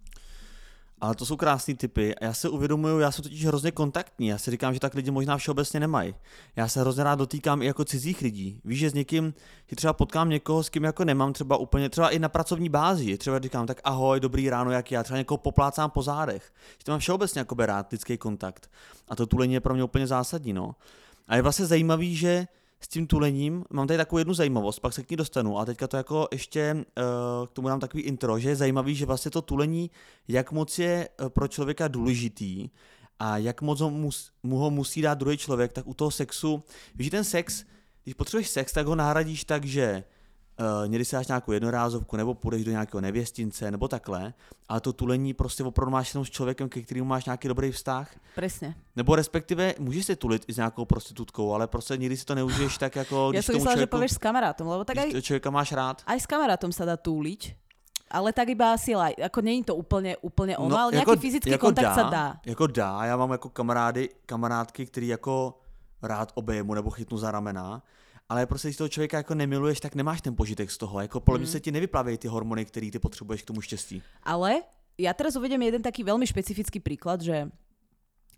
Ale 1.03 1.15
to 1.15 1.25
jsou 1.25 1.35
krásné 1.35 1.73
typy 1.73 2.15
a 2.15 2.25
já 2.25 2.33
se 2.33 2.49
uvědomuju, 2.49 2.99
já 2.99 3.11
jsem 3.11 3.23
totiž 3.23 3.45
hrozně 3.45 3.71
kontaktní, 3.71 4.27
já 4.27 4.37
si 4.37 4.51
říkám, 4.51 4.73
že 4.73 4.79
tak 4.79 4.93
lidi 4.93 5.11
možná 5.11 5.37
všeobecně 5.37 5.79
nemají. 5.79 6.15
Já 6.55 6.67
se 6.67 6.79
hrozně 6.79 7.03
rád 7.03 7.15
dotýkám 7.15 7.61
i 7.61 7.65
jako 7.65 7.85
cizích 7.85 8.21
lidí. 8.21 8.61
Víš, 8.65 8.79
že 8.79 8.89
s 8.89 8.93
někým, 8.93 9.33
že 9.67 9.75
třeba 9.75 9.93
potkám 9.93 10.29
někoho, 10.29 10.63
s 10.63 10.69
kým 10.69 10.83
jako 10.83 11.05
nemám 11.05 11.33
třeba 11.33 11.57
úplně, 11.57 11.89
třeba 11.89 12.09
i 12.09 12.19
na 12.19 12.29
pracovní 12.29 12.69
bázi, 12.69 13.17
třeba 13.17 13.39
říkám 13.39 13.67
tak 13.67 13.81
ahoj, 13.83 14.19
dobrý 14.19 14.49
ráno, 14.49 14.71
jak 14.71 14.91
já, 14.91 15.03
třeba 15.03 15.17
někoho 15.17 15.37
poplácám 15.37 15.89
po 15.89 16.01
zádech. 16.01 16.51
Že 16.77 16.85
to 16.85 16.91
mám 16.91 16.99
všeobecně 16.99 17.39
jako 17.39 17.55
rád, 17.59 17.91
lidský 17.91 18.17
kontakt. 18.17 18.71
A 19.09 19.15
to 19.15 19.25
tulení 19.25 19.53
je 19.53 19.59
pro 19.59 19.73
mě 19.73 19.83
úplně 19.83 20.07
zásadní, 20.07 20.53
no. 20.53 20.75
A 21.27 21.35
je 21.35 21.41
vlastně 21.41 21.65
zajímavý, 21.65 22.15
že 22.15 22.47
s 22.83 22.87
tím 22.87 23.07
tulením, 23.07 23.63
mám 23.69 23.87
tady 23.87 23.97
takovou 23.97 24.17
jednu 24.17 24.33
zajímavost, 24.33 24.79
pak 24.79 24.93
se 24.93 25.03
k 25.03 25.09
ní 25.11 25.17
dostanu. 25.17 25.59
A 25.59 25.65
teďka 25.65 25.87
to 25.87 25.97
jako 25.97 26.27
ještě 26.31 26.73
uh, 26.75 27.47
k 27.47 27.51
tomu 27.51 27.67
dám 27.67 27.79
takový 27.79 28.03
intro, 28.03 28.39
že 28.39 28.49
je 28.49 28.55
zajímavý, 28.55 28.95
že 28.95 29.05
vlastně 29.05 29.31
to 29.31 29.41
tulení, 29.41 29.91
jak 30.27 30.51
moc 30.51 30.79
je 30.79 31.09
uh, 31.21 31.29
pro 31.29 31.47
člověka 31.47 31.87
důležitý 31.87 32.69
a 33.19 33.37
jak 33.37 33.61
moc 33.61 33.79
ho 33.79 33.89
mus, 33.89 34.31
mu 34.43 34.57
ho 34.57 34.69
musí 34.69 35.01
dát 35.01 35.17
druhý 35.17 35.37
člověk, 35.37 35.73
tak 35.73 35.87
u 35.87 35.93
toho 35.93 36.11
sexu, 36.11 36.63
víš, 36.95 37.09
ten 37.09 37.23
sex, 37.23 37.65
když 38.03 38.13
potřebuješ 38.13 38.49
sex, 38.49 38.73
tak 38.73 38.85
ho 38.85 38.95
nahradíš 38.95 39.43
tak, 39.43 39.65
že 39.65 40.03
někdy 40.87 41.05
si 41.05 41.15
dáš 41.15 41.27
nějakou 41.27 41.51
jednorázovku, 41.51 42.17
nebo 42.17 42.33
půjdeš 42.33 42.63
do 42.63 42.71
nějakého 42.71 43.01
nevěstince, 43.01 43.71
nebo 43.71 43.87
takhle, 43.87 44.33
ale 44.69 44.81
to 44.81 44.93
tulení 44.93 45.33
prostě 45.33 45.63
opravdu 45.63 45.91
máš 45.91 46.13
jenom 46.13 46.25
s 46.25 46.29
člověkem, 46.29 46.69
ke 46.69 46.81
kterému 46.81 47.07
máš 47.07 47.25
nějaký 47.25 47.47
dobrý 47.47 47.71
vztah. 47.71 48.15
Přesně. 48.35 48.75
Nebo 48.95 49.15
respektive 49.15 49.73
můžeš 49.79 50.05
si 50.05 50.15
tulit 50.15 50.45
i 50.47 50.53
s 50.53 50.57
nějakou 50.57 50.85
prostitutkou, 50.85 51.53
ale 51.53 51.67
prostě 51.67 51.97
nikdy 51.97 52.17
si 52.17 52.25
to 52.25 52.35
neužiješ 52.35 52.77
tak 52.77 52.95
jako... 52.95 53.31
Já 53.33 53.41
jsem 53.41 53.55
myslela, 53.55 53.77
že 53.77 53.87
pověš 53.87 54.11
s 54.11 54.17
kamarátom, 54.17 54.67
lebo 54.67 54.83
tak 54.83 54.97
aj... 54.97 55.21
člověka 55.21 55.49
máš 55.49 55.71
rád. 55.71 56.01
Aj 56.05 56.19
s 56.19 56.25
kamarátom 56.25 56.71
sa 56.71 56.85
dá 56.85 56.97
túliť. 56.97 57.55
Ale 58.13 58.29
tak 58.29 58.49
iba 58.53 58.77
asi 58.77 58.93
laj. 58.93 59.17
Ako 59.17 59.41
není 59.41 59.63
to 59.63 59.75
úplně, 59.75 60.17
úplně 60.21 60.57
ono, 60.57 60.69
no, 60.69 60.77
ale 60.77 60.95
jako, 60.95 61.11
nějaký 61.11 61.21
fyzický 61.21 61.49
jako 61.49 61.65
kontakt 61.65 61.85
dá, 61.85 61.95
sa 61.95 62.03
dá. 62.09 62.37
Jako 62.45 62.67
dá, 62.67 63.05
já 63.05 63.17
mám 63.17 63.31
jako 63.31 63.49
kamarády, 63.49 64.09
kamarádky, 64.25 64.85
který 64.85 65.07
jako 65.07 65.59
rád 66.01 66.31
obejmu 66.35 66.73
nebo 66.73 66.89
chytnu 66.89 67.17
za 67.17 67.31
ramena 67.31 67.81
ale 68.33 68.49
prostě 68.49 68.67
když 68.67 68.77
toho 68.77 68.89
člověka 68.89 69.17
jako 69.17 69.35
nemiluješ, 69.35 69.79
tak 69.79 69.95
nemáš 69.95 70.21
ten 70.21 70.35
požitek 70.35 70.71
z 70.71 70.77
toho. 70.77 71.01
Jako 71.01 71.19
podle 71.21 71.39
mm. 71.39 71.45
se 71.45 71.59
ti 71.59 71.71
nevyplaví 71.71 72.17
ty 72.17 72.27
hormony, 72.27 72.65
které 72.65 72.89
ty 72.91 72.99
potřebuješ 72.99 73.41
k 73.41 73.45
tomu 73.45 73.61
štěstí. 73.61 74.01
Ale 74.25 74.65
ja 74.97 75.13
teraz 75.13 75.37
uvedem 75.37 75.61
jeden 75.61 75.85
taký 75.85 76.01
veľmi 76.01 76.25
špecifický 76.25 76.81
príklad, 76.81 77.21
že 77.21 77.49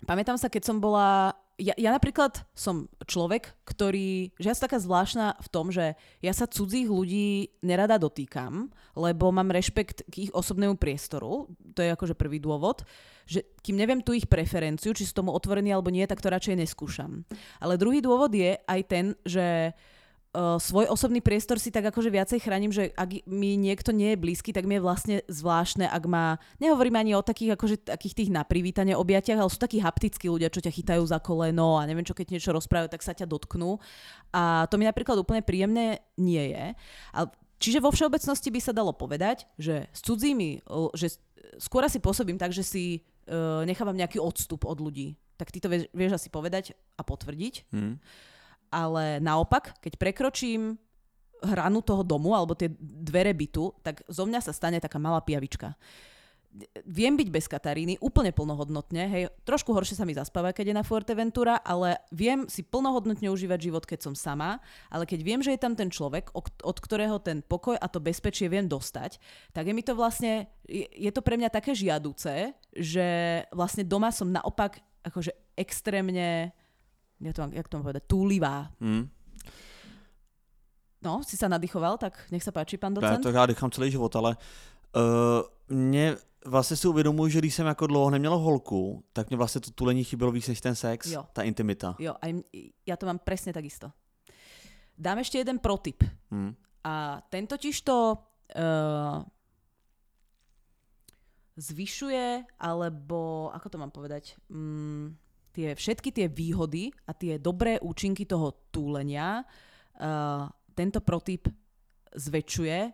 pamätám 0.03 0.35
sa, 0.35 0.51
keď 0.51 0.67
som 0.67 0.83
bola 0.83 1.35
ja, 1.55 1.71
ja 1.79 1.95
napríklad 1.95 2.43
som 2.51 2.91
človek, 3.07 3.55
ktorý, 3.63 4.35
že 4.35 4.51
ja 4.51 4.55
som 4.55 4.67
taká 4.67 4.79
zvláštna 4.79 5.39
v 5.39 5.47
tom, 5.47 5.71
že 5.71 5.95
ja 6.19 6.33
sa 6.35 6.51
cudzích 6.51 6.91
ľudí 6.91 7.55
nerada 7.63 7.95
dotýkam, 7.95 8.67
lebo 8.99 9.31
mám 9.31 9.55
rešpekt 9.55 10.03
k 10.11 10.27
ich 10.27 10.31
osobnému 10.35 10.75
priestoru, 10.75 11.47
to 11.71 11.79
je 11.79 11.95
akože 11.95 12.19
prvý 12.19 12.43
dôvod, 12.43 12.83
že 13.23 13.47
kým 13.63 13.79
neviem 13.79 14.03
tu 14.03 14.11
ich 14.11 14.27
preferenciu, 14.27 14.91
či 14.91 15.07
sú 15.07 15.15
tomu 15.15 15.31
otvorení 15.31 15.71
alebo 15.71 15.89
nie, 15.89 16.03
tak 16.03 16.19
to 16.19 16.27
radšej 16.27 16.59
neskúšam. 16.59 17.23
Ale 17.63 17.79
druhý 17.79 18.03
dôvod 18.03 18.35
je 18.35 18.59
aj 18.59 18.81
ten, 18.91 19.05
že 19.23 19.71
uh, 20.35 20.59
svoj 20.59 20.91
osobný 20.91 21.23
priestor 21.23 21.55
si 21.55 21.71
tak 21.71 21.87
akože 21.87 22.11
viacej 22.11 22.43
chránim, 22.43 22.67
že 22.69 22.91
ak 22.91 23.23
mi 23.23 23.55
niekto 23.55 23.95
nie 23.95 24.13
je 24.13 24.19
blízky, 24.19 24.51
tak 24.51 24.67
mi 24.67 24.75
je 24.75 24.83
vlastne 24.83 25.15
zvláštne, 25.31 25.87
ak 25.87 26.03
má, 26.03 26.35
nehovorím 26.59 26.99
ani 26.99 27.11
o 27.15 27.23
takých 27.23 27.55
akože 27.55 27.87
takých 27.87 28.13
tých 28.19 28.29
na 28.35 28.43
privítanie 28.43 28.91
objatiach, 28.91 29.39
ale 29.39 29.47
sú 29.47 29.55
takí 29.55 29.79
haptickí 29.79 30.27
ľudia, 30.27 30.51
čo 30.51 30.59
ťa 30.59 30.75
chytajú 30.75 31.03
za 31.07 31.23
koleno 31.23 31.79
a 31.79 31.87
neviem 31.87 32.03
čo, 32.03 32.11
keď 32.11 32.35
niečo 32.35 32.51
rozprávajú, 32.51 32.91
tak 32.91 33.01
sa 33.07 33.15
ťa 33.15 33.31
dotknú. 33.31 33.79
A 34.35 34.67
to 34.67 34.75
mi 34.75 34.83
napríklad 34.83 35.15
úplne 35.15 35.39
príjemné 35.39 36.03
nie 36.19 36.51
je. 36.51 36.75
A 37.15 37.31
Čiže 37.55 37.79
vo 37.79 37.87
všeobecnosti 37.87 38.51
by 38.51 38.59
sa 38.59 38.75
dalo 38.75 38.91
povedať, 38.91 39.47
že 39.55 39.87
s 39.95 40.03
cudzími, 40.03 40.67
že 40.91 41.15
skôr 41.55 41.87
asi 41.87 42.03
pôsobím 42.03 42.35
tak, 42.35 42.51
že 42.51 42.67
si 42.67 42.99
uh, 43.31 43.63
nechávam 43.63 43.95
nejaký 43.95 44.19
odstup 44.19 44.67
od 44.67 44.75
ľudí. 44.83 45.15
Tak 45.39 45.55
ty 45.55 45.63
to 45.63 45.71
vieš, 45.71 45.87
vieš 45.95 46.19
asi 46.19 46.27
povedať 46.27 46.75
a 46.99 47.01
potvrdiť. 47.07 47.71
Hmm 47.71 47.95
ale 48.71 49.19
naopak, 49.19 49.77
keď 49.81 49.93
prekročím 49.97 50.79
hranu 51.45 51.83
toho 51.85 52.01
domu 52.01 52.33
alebo 52.33 52.57
tie 52.57 52.71
dvere 52.79 53.35
bytu, 53.35 53.83
tak 53.85 54.01
zo 54.09 54.25
mňa 54.25 54.39
sa 54.41 54.55
stane 54.55 54.81
taká 54.81 54.97
malá 54.97 55.21
pijavička. 55.21 55.77
Viem 56.87 57.19
byť 57.19 57.27
bez 57.35 57.51
Kataríny 57.51 57.99
úplne 57.99 58.31
plnohodnotne, 58.31 59.03
hej, 59.11 59.23
trošku 59.43 59.75
horšie 59.75 59.99
sa 59.99 60.07
mi 60.07 60.15
zaspáva, 60.15 60.55
keď 60.55 60.71
je 60.71 60.79
na 60.79 60.87
Fuerteventura, 60.87 61.59
ale 61.59 61.99
viem 62.15 62.47
si 62.47 62.63
plnohodnotne 62.63 63.27
užívať 63.27 63.59
život, 63.59 63.83
keď 63.83 64.07
som 64.07 64.15
sama, 64.15 64.63
ale 64.87 65.03
keď 65.03 65.19
viem, 65.19 65.43
že 65.43 65.51
je 65.51 65.59
tam 65.59 65.75
ten 65.75 65.91
človek, 65.91 66.31
od 66.63 66.77
ktorého 66.79 67.19
ten 67.19 67.43
pokoj 67.43 67.75
a 67.75 67.91
to 67.91 67.99
bezpečie 67.99 68.47
viem 68.47 68.71
dostať, 68.71 69.19
tak 69.51 69.67
je 69.67 69.75
mi 69.75 69.83
to 69.83 69.99
vlastne, 69.99 70.47
je 70.71 71.11
to 71.11 71.19
pre 71.19 71.35
mňa 71.35 71.51
také 71.51 71.75
žiaduce, 71.75 72.55
že 72.71 73.07
vlastne 73.51 73.83
doma 73.83 74.15
som 74.15 74.31
naopak 74.31 74.79
akože 75.03 75.35
extrémne 75.59 76.55
jak 77.21 77.35
to, 77.35 77.41
jak 77.51 77.67
to 77.67 77.77
mám 77.77 77.83
povedať, 77.83 78.03
túlivá. 78.07 78.71
Mm. 78.79 79.09
No, 81.05 81.21
si 81.21 81.37
sa 81.37 81.45
nadýchoval, 81.45 82.01
tak 82.01 82.17
nech 82.33 82.41
sa 82.41 82.49
páči, 82.49 82.77
pán 82.81 82.93
docent. 82.93 83.21
Já 83.21 83.23
to 83.23 83.29
já 83.29 83.45
dýchám 83.45 83.71
celý 83.71 83.91
život, 83.91 84.15
ale 84.15 84.37
uh, 84.95 85.43
mě 85.69 86.17
vlastně 86.45 86.77
si 86.77 86.87
uvědomuji, 86.87 87.31
že 87.31 87.39
když 87.39 87.55
jsem 87.55 87.67
jako 87.67 87.87
dlouho 87.87 88.09
neměl 88.09 88.37
holku, 88.37 89.03
tak 89.13 89.29
mě 89.29 89.37
vlastně 89.37 89.61
to 89.61 89.71
tulení 89.71 90.03
chybělo 90.03 90.31
víc 90.31 90.47
než 90.47 90.61
ten 90.61 90.75
sex, 90.75 91.11
jo. 91.11 91.25
ta 91.33 91.41
intimita. 91.41 91.95
Jo, 91.99 92.13
a 92.21 92.25
ja 92.85 92.95
to 92.97 93.05
mám 93.05 93.19
presne 93.19 93.53
takisto. 93.53 93.91
Dám 94.97 95.19
ešte 95.19 95.37
jeden 95.37 95.59
protip. 95.59 96.03
Hmm. 96.31 96.55
A 96.85 97.21
ten 97.29 97.47
totiž 97.47 97.81
to 97.81 98.17
uh, 98.55 99.25
zvyšuje, 101.57 102.45
alebo 102.59 103.49
ako 103.53 103.67
to 103.69 103.77
mám 103.77 103.91
povedať, 103.91 104.37
um, 104.49 105.17
tie, 105.55 105.71
všetky 105.71 106.11
tie 106.11 106.27
výhody 106.27 106.91
a 107.07 107.15
tie 107.15 107.39
dobré 107.39 107.79
účinky 107.79 108.27
toho 108.27 108.51
túlenia 108.75 109.47
uh, 109.95 110.51
tento 110.75 110.99
protyp 110.99 111.47
zväčšuje 112.11 112.91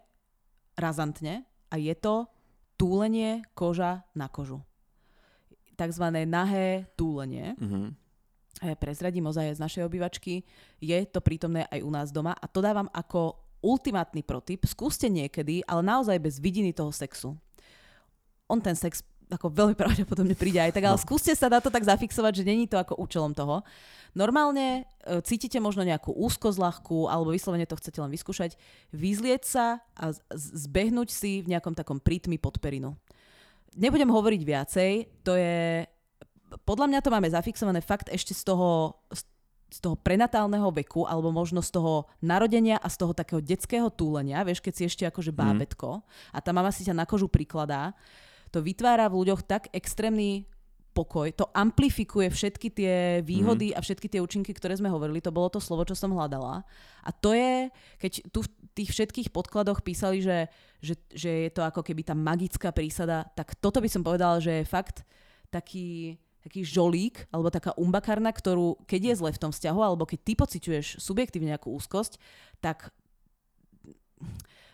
razantne 0.77 1.41
a 1.73 1.75
je 1.81 1.93
to 1.97 2.29
túlenie 2.77 3.41
koža 3.57 4.05
na 4.13 4.29
kožu. 4.29 4.61
Takzvané 5.73 6.29
nahé 6.29 6.89
túlenie. 6.93 7.57
Mm-hmm. 7.57 7.85
Prezradím 8.77 9.25
ozaj 9.25 9.57
z 9.57 9.63
našej 9.63 9.83
obývačky. 9.89 10.45
Je 10.77 10.97
to 11.09 11.17
prítomné 11.25 11.65
aj 11.73 11.81
u 11.81 11.89
nás 11.89 12.13
doma 12.13 12.37
a 12.37 12.45
to 12.45 12.61
dávam 12.61 12.85
ako 12.93 13.41
ultimátny 13.65 14.21
protyp. 14.21 14.65
Skúste 14.69 15.09
niekedy, 15.09 15.65
ale 15.65 15.81
naozaj 15.81 16.17
bez 16.21 16.37
vidiny 16.37 16.69
toho 16.69 16.93
sexu. 16.93 17.33
On 18.45 18.61
ten 18.61 18.77
sex 18.77 19.01
ako 19.31 19.47
veľmi 19.47 19.75
pravdepodobne 19.79 20.35
príde 20.35 20.59
aj 20.59 20.75
tak, 20.75 20.83
ale 20.83 20.99
no. 20.99 21.01
skúste 21.01 21.31
sa 21.31 21.47
na 21.47 21.63
to 21.63 21.71
tak 21.71 21.87
zafixovať, 21.87 22.43
že 22.43 22.47
není 22.47 22.67
to 22.67 22.75
ako 22.75 22.99
účelom 22.99 23.31
toho. 23.31 23.63
Normálne 24.11 24.83
e, 25.07 25.23
cítite 25.23 25.55
možno 25.63 25.87
nejakú 25.87 26.11
úzkosť 26.11 26.59
ľahkú, 26.59 27.07
alebo 27.07 27.31
vyslovene 27.31 27.63
to 27.63 27.79
chcete 27.79 27.95
len 27.95 28.11
vyskúšať, 28.11 28.59
vyzlieť 28.91 29.43
sa 29.47 29.79
a 29.95 30.11
zbehnúť 30.35 31.07
si 31.07 31.39
v 31.39 31.55
nejakom 31.55 31.71
takom 31.71 32.03
prítmi 32.03 32.35
pod 32.35 32.59
perinu. 32.59 32.99
Nebudem 33.79 34.11
hovoriť 34.11 34.41
viacej, 34.43 34.91
to 35.23 35.39
je... 35.39 35.87
Podľa 36.67 36.91
mňa 36.91 36.99
to 36.99 37.13
máme 37.15 37.31
zafixované 37.31 37.79
fakt 37.79 38.11
ešte 38.11 38.35
z 38.35 38.51
toho, 38.51 38.99
z 39.71 39.79
toho 39.79 39.95
prenatálneho 39.95 40.67
veku, 40.75 41.07
alebo 41.07 41.31
možno 41.31 41.63
z 41.63 41.71
toho 41.71 42.11
narodenia 42.19 42.75
a 42.83 42.91
z 42.91 42.99
toho 42.99 43.15
takého 43.15 43.39
detského 43.39 43.87
túlenia, 43.87 44.43
vieš, 44.43 44.59
keď 44.59 44.73
si 44.75 44.83
ešte 44.91 45.03
akože 45.07 45.31
mhm. 45.31 45.37
bábetko 45.39 46.03
mm. 46.03 46.35
a 46.35 46.37
tá 46.43 46.51
mama 46.51 46.75
si 46.75 46.83
ťa 46.83 46.91
na 46.91 47.07
kožu 47.07 47.31
prikladá, 47.31 47.95
to 48.51 48.59
vytvára 48.59 49.07
v 49.07 49.25
ľuďoch 49.25 49.47
tak 49.47 49.71
extrémny 49.71 50.45
pokoj, 50.91 51.31
to 51.31 51.47
amplifikuje 51.55 52.27
všetky 52.27 52.67
tie 52.67 52.95
výhody 53.23 53.71
mm. 53.71 53.75
a 53.75 53.83
všetky 53.83 54.11
tie 54.11 54.19
účinky, 54.19 54.51
ktoré 54.51 54.75
sme 54.75 54.91
hovorili, 54.91 55.23
to 55.23 55.31
bolo 55.31 55.47
to 55.47 55.63
slovo, 55.63 55.87
čo 55.87 55.95
som 55.95 56.11
hľadala. 56.11 56.67
A 57.01 57.09
to 57.15 57.31
je, 57.31 57.71
keď 57.97 58.11
tu 58.29 58.43
v 58.43 58.51
tých 58.75 58.91
všetkých 58.91 59.31
podkladoch 59.31 59.79
písali, 59.83 60.19
že, 60.19 60.51
že, 60.83 60.99
že 61.15 61.47
je 61.47 61.51
to 61.51 61.63
ako 61.63 61.81
keby 61.81 62.03
tá 62.03 62.11
magická 62.11 62.75
prísada, 62.75 63.23
tak 63.39 63.55
toto 63.57 63.79
by 63.79 63.87
som 63.87 64.03
povedala, 64.03 64.43
že 64.43 64.61
je 64.61 64.65
fakt 64.67 65.07
taký, 65.47 66.19
taký 66.43 66.67
žolík, 66.67 67.27
alebo 67.31 67.47
taká 67.47 67.71
umbakarna, 67.79 68.35
ktorú 68.35 68.83
keď 68.83 69.15
je 69.15 69.19
zle 69.23 69.31
v 69.31 69.41
tom 69.47 69.51
vzťahu, 69.55 69.79
alebo 69.79 70.03
keď 70.03 70.19
ty 70.27 70.33
pociťuješ 70.35 70.99
subjektívne 70.99 71.55
nejakú 71.55 71.71
úzkosť, 71.71 72.19
tak 72.59 72.91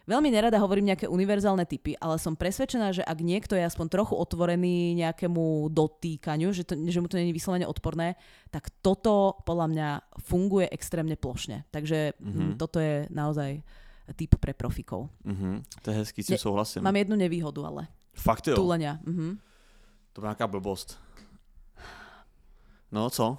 Veľmi 0.07 0.31
nerada 0.31 0.55
hovorím 0.63 0.95
nejaké 0.95 1.11
univerzálne 1.11 1.67
typy, 1.67 1.99
ale 1.99 2.15
som 2.15 2.39
presvedčená, 2.39 2.95
že 2.95 3.03
ak 3.03 3.19
niekto 3.19 3.59
je 3.59 3.67
aspoň 3.67 3.91
trochu 3.91 4.15
otvorený 4.15 4.95
nejakému 4.95 5.67
dotýkaniu, 5.67 6.55
že, 6.55 6.63
to, 6.63 6.79
že 6.79 7.03
mu 7.03 7.11
to 7.11 7.19
je 7.19 7.35
vyslovene 7.35 7.67
odporné, 7.67 8.15
tak 8.47 8.71
toto 8.79 9.35
podľa 9.43 9.67
mňa 9.67 9.89
funguje 10.23 10.71
extrémne 10.71 11.19
plošne. 11.19 11.67
Takže 11.75 12.15
mm-hmm. 12.23 12.55
toto 12.55 12.79
je 12.79 13.03
naozaj 13.11 13.59
typ 14.15 14.31
pre 14.39 14.55
profikov. 14.55 15.11
Mm-hmm. 15.27 15.83
To 15.83 15.87
je 15.91 15.95
hezký, 15.99 16.23
si 16.23 16.39
souhlasím. 16.39 16.87
Mám 16.87 17.03
jednu 17.03 17.19
nevýhodu, 17.19 17.67
ale. 17.67 17.91
Fakt 18.15 18.47
jo? 18.47 18.55
Túlenia. 18.55 19.03
Mm-hmm. 19.03 19.31
To 20.15 20.21
byla 20.23 20.31
nějaká 20.31 20.47
blbost. 20.47 20.97
No, 22.91 23.09
co? 23.09 23.37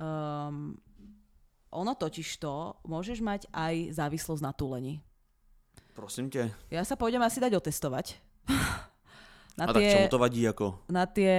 Um, 0.00 0.80
ono 1.70 1.92
totiž 1.94 2.40
to, 2.40 2.80
môžeš 2.88 3.20
mať 3.20 3.46
aj 3.52 3.92
závislosť 3.92 4.42
na 4.42 4.56
túlení. 4.56 5.04
Prosím 5.94 6.30
tě. 6.30 6.50
Ja 6.74 6.82
sa 6.82 6.98
pôjdem 6.98 7.22
asi 7.22 7.38
dať 7.38 7.54
otestovať. 7.54 8.18
Na 9.54 9.70
a 9.70 9.72
tie, 9.78 9.86
tak 9.86 9.94
čomu 9.94 10.10
to 10.10 10.18
vadí 10.18 10.42
ako? 10.42 10.66
Na 10.90 11.06
tie 11.06 11.30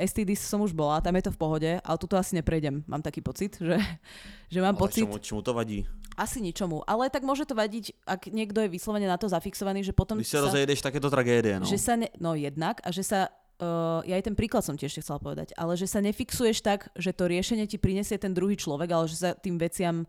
STDs 0.00 0.40
som 0.40 0.64
už 0.64 0.72
bola, 0.72 1.04
tam 1.04 1.12
je 1.20 1.28
to 1.28 1.32
v 1.36 1.38
pohode, 1.38 1.70
ale 1.76 1.96
tuto 2.00 2.16
asi 2.16 2.32
neprejdem. 2.32 2.80
Mám 2.88 3.04
taký 3.04 3.20
pocit, 3.20 3.60
že, 3.60 3.76
že 4.52 4.58
mám 4.64 4.72
ale 4.72 4.80
pocit... 4.80 5.04
Čomu, 5.04 5.20
čomu 5.20 5.40
to 5.44 5.52
vadí? 5.52 5.84
Asi 6.16 6.40
ničomu, 6.40 6.82
ale 6.88 7.12
tak 7.12 7.22
môže 7.28 7.44
to 7.44 7.52
vadiť, 7.54 7.94
ak 8.08 8.32
niekto 8.32 8.64
je 8.64 8.72
vyslovene 8.72 9.06
na 9.06 9.20
to 9.20 9.28
zafixovaný, 9.28 9.84
že 9.84 9.92
potom... 9.92 10.16
Když 10.16 10.32
sa, 10.32 10.42
rozejdeš, 10.42 10.80
tak 10.80 10.96
je 10.96 11.02
to 11.04 11.12
tragédie, 11.12 11.60
no. 11.60 11.68
Že 11.68 11.78
sa 11.78 11.94
ne, 11.94 12.08
no 12.16 12.32
jednak, 12.34 12.80
a 12.82 12.90
že 12.90 13.04
sa 13.04 13.30
Uh, 13.58 14.06
ja 14.06 14.14
aj 14.14 14.22
ten 14.22 14.38
príklad 14.38 14.62
som 14.62 14.78
tiež 14.78 15.02
chcela 15.02 15.18
povedať, 15.18 15.50
ale 15.58 15.74
že 15.74 15.90
sa 15.90 15.98
nefixuješ 15.98 16.62
tak, 16.62 16.94
že 16.94 17.10
to 17.10 17.26
riešenie 17.26 17.66
ti 17.66 17.74
prinesie 17.74 18.14
ten 18.14 18.30
druhý 18.30 18.54
človek, 18.54 18.86
ale 18.86 19.10
že 19.10 19.18
sa 19.18 19.34
tým 19.34 19.58
veciam, 19.58 20.06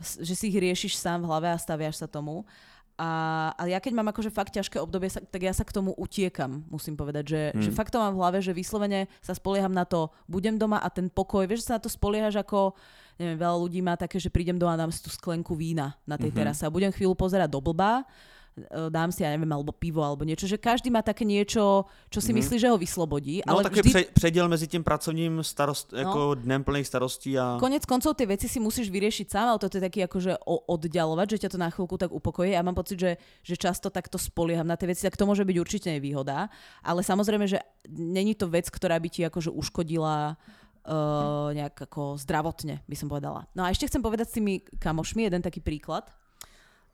že 0.00 0.32
si 0.32 0.48
ich 0.48 0.56
riešiš 0.56 0.96
sám 0.96 1.20
v 1.20 1.28
hlave 1.28 1.52
a 1.52 1.60
staviaš 1.60 2.00
sa 2.00 2.08
tomu. 2.08 2.48
A, 2.96 3.52
a 3.52 3.62
ja 3.68 3.76
keď 3.76 3.92
mám 3.92 4.08
akože 4.08 4.32
fakt 4.32 4.56
ťažké 4.56 4.80
obdobie, 4.80 5.12
tak 5.12 5.40
ja 5.44 5.52
sa 5.52 5.68
k 5.68 5.76
tomu 5.76 5.92
utiekam, 6.00 6.64
musím 6.72 6.96
povedať, 6.96 7.24
že, 7.28 7.42
hmm. 7.52 7.62
že 7.68 7.70
fakt 7.76 7.92
to 7.92 8.00
mám 8.00 8.16
v 8.16 8.20
hlave, 8.24 8.38
že 8.40 8.56
vyslovene 8.56 9.04
sa 9.20 9.36
spolieham 9.36 9.72
na 9.72 9.84
to, 9.84 10.08
budem 10.24 10.56
doma 10.56 10.80
a 10.80 10.88
ten 10.88 11.12
pokoj, 11.12 11.44
vieš, 11.44 11.64
že 11.64 11.68
sa 11.68 11.76
na 11.76 11.84
to 11.84 11.92
spoliehaš 11.92 12.40
ako, 12.40 12.72
neviem, 13.20 13.36
veľa 13.36 13.56
ľudí 13.60 13.84
má 13.84 14.00
také, 14.00 14.16
že 14.16 14.32
prídem 14.32 14.56
doma 14.56 14.74
a 14.76 14.80
dám 14.80 14.88
si 14.88 15.04
tú 15.04 15.12
sklenku 15.12 15.52
vína 15.52 15.92
na 16.08 16.16
tej 16.16 16.32
mm-hmm. 16.32 16.48
terase 16.56 16.64
a 16.64 16.72
budem 16.72 16.88
chvíľu 16.88 17.12
pozerať 17.12 17.52
do 17.52 17.60
blba 17.60 18.08
dám 18.88 19.12
si, 19.12 19.20
ja 19.20 19.28
neviem, 19.36 19.52
alebo 19.52 19.68
pivo, 19.68 20.00
alebo 20.00 20.24
niečo, 20.24 20.48
že 20.48 20.56
každý 20.56 20.88
má 20.88 21.04
také 21.04 21.28
niečo, 21.28 21.84
čo 22.08 22.24
si 22.24 22.32
mm. 22.32 22.36
myslí, 22.40 22.56
že 22.56 22.68
ho 22.72 22.80
vyslobodí. 22.80 23.44
No, 23.44 23.60
ale 23.60 23.68
taký 23.68 23.84
vždy... 23.84 24.16
prediel 24.16 24.48
medzi 24.48 24.64
tým 24.64 24.80
pracovním 24.80 25.44
starost, 25.44 25.92
no. 25.92 26.00
ako 26.00 26.20
dnem 26.40 26.64
plných 26.64 26.88
starostí 26.88 27.36
a... 27.36 27.60
Konec 27.60 27.84
koncov 27.84 28.16
tie 28.16 28.24
veci 28.24 28.48
si 28.48 28.56
musíš 28.56 28.88
vyriešiť 28.88 29.26
sám, 29.28 29.46
ale 29.52 29.60
to 29.60 29.68
je 29.68 29.84
taký 29.84 30.08
akože 30.08 30.40
oddialovať, 30.48 31.36
že 31.36 31.40
ťa 31.44 31.50
to 31.52 31.58
na 31.60 31.68
chvíľku 31.68 32.00
tak 32.00 32.08
upokojí. 32.08 32.56
Ja 32.56 32.64
mám 32.64 32.74
pocit, 32.74 32.96
že, 32.96 33.20
že 33.44 33.60
často 33.60 33.92
takto 33.92 34.16
spolieham 34.16 34.64
na 34.64 34.80
tie 34.80 34.88
veci, 34.88 35.04
tak 35.04 35.20
to 35.20 35.28
môže 35.28 35.44
byť 35.44 35.56
určite 35.60 35.88
nevýhoda. 35.92 36.48
Ale 36.80 37.04
samozrejme, 37.04 37.44
že 37.44 37.60
není 37.92 38.32
to 38.32 38.48
vec, 38.48 38.72
ktorá 38.72 38.96
by 38.96 39.08
ti 39.12 39.20
akože 39.28 39.52
uškodila 39.52 40.40
Uh, 40.86 41.50
nejak 41.50 41.90
ako 41.90 42.14
zdravotne, 42.14 42.78
by 42.86 42.94
som 42.94 43.10
povedala. 43.10 43.50
No 43.58 43.66
a 43.66 43.74
ešte 43.74 43.90
chcem 43.90 43.98
povedať 43.98 44.30
s 44.30 44.38
tými 44.38 44.62
kamošmi 44.78 45.26
jeden 45.26 45.42
taký 45.42 45.58
príklad. 45.58 46.06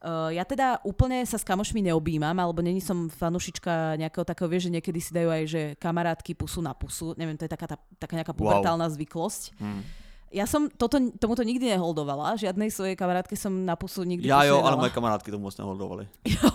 Uh, 0.03 0.35
ja 0.35 0.43
teda 0.43 0.83
úplne 0.83 1.23
sa 1.23 1.39
s 1.39 1.47
kamošmi 1.47 1.79
neobjímam, 1.87 2.35
alebo 2.35 2.59
není 2.59 2.83
som 2.83 3.07
fanušička 3.07 3.95
nejakého 4.03 4.27
takého, 4.27 4.51
vieš, 4.51 4.67
že 4.67 4.75
niekedy 4.75 4.99
si 4.99 5.15
dajú 5.15 5.31
aj, 5.31 5.43
že 5.47 5.63
kamarátky 5.79 6.35
pusu 6.35 6.59
na 6.59 6.75
pusu. 6.75 7.15
Neviem, 7.15 7.39
to 7.39 7.47
je 7.47 7.53
taká, 7.55 7.71
tá, 7.71 7.77
taká 8.03 8.19
nejaká 8.19 8.35
pubertálna 8.35 8.91
wow. 8.91 8.95
zvyklosť. 8.99 9.55
Hmm. 9.63 9.87
Ja 10.35 10.51
som 10.51 10.67
toto, 10.67 10.99
tomuto 11.23 11.47
nikdy 11.47 11.71
neholdovala, 11.79 12.35
žiadnej 12.35 12.75
svojej 12.75 12.99
kamarátke 12.99 13.39
som 13.39 13.55
na 13.63 13.79
pusu 13.79 14.03
nikdy 14.03 14.27
Ja 14.27 14.43
jo, 14.43 14.59
ale 14.67 14.75
moje 14.75 14.91
kamarátky 14.91 15.31
tomu 15.31 15.47
moc 15.47 15.55
neholdovali. 15.55 16.11
Jo. 16.35 16.51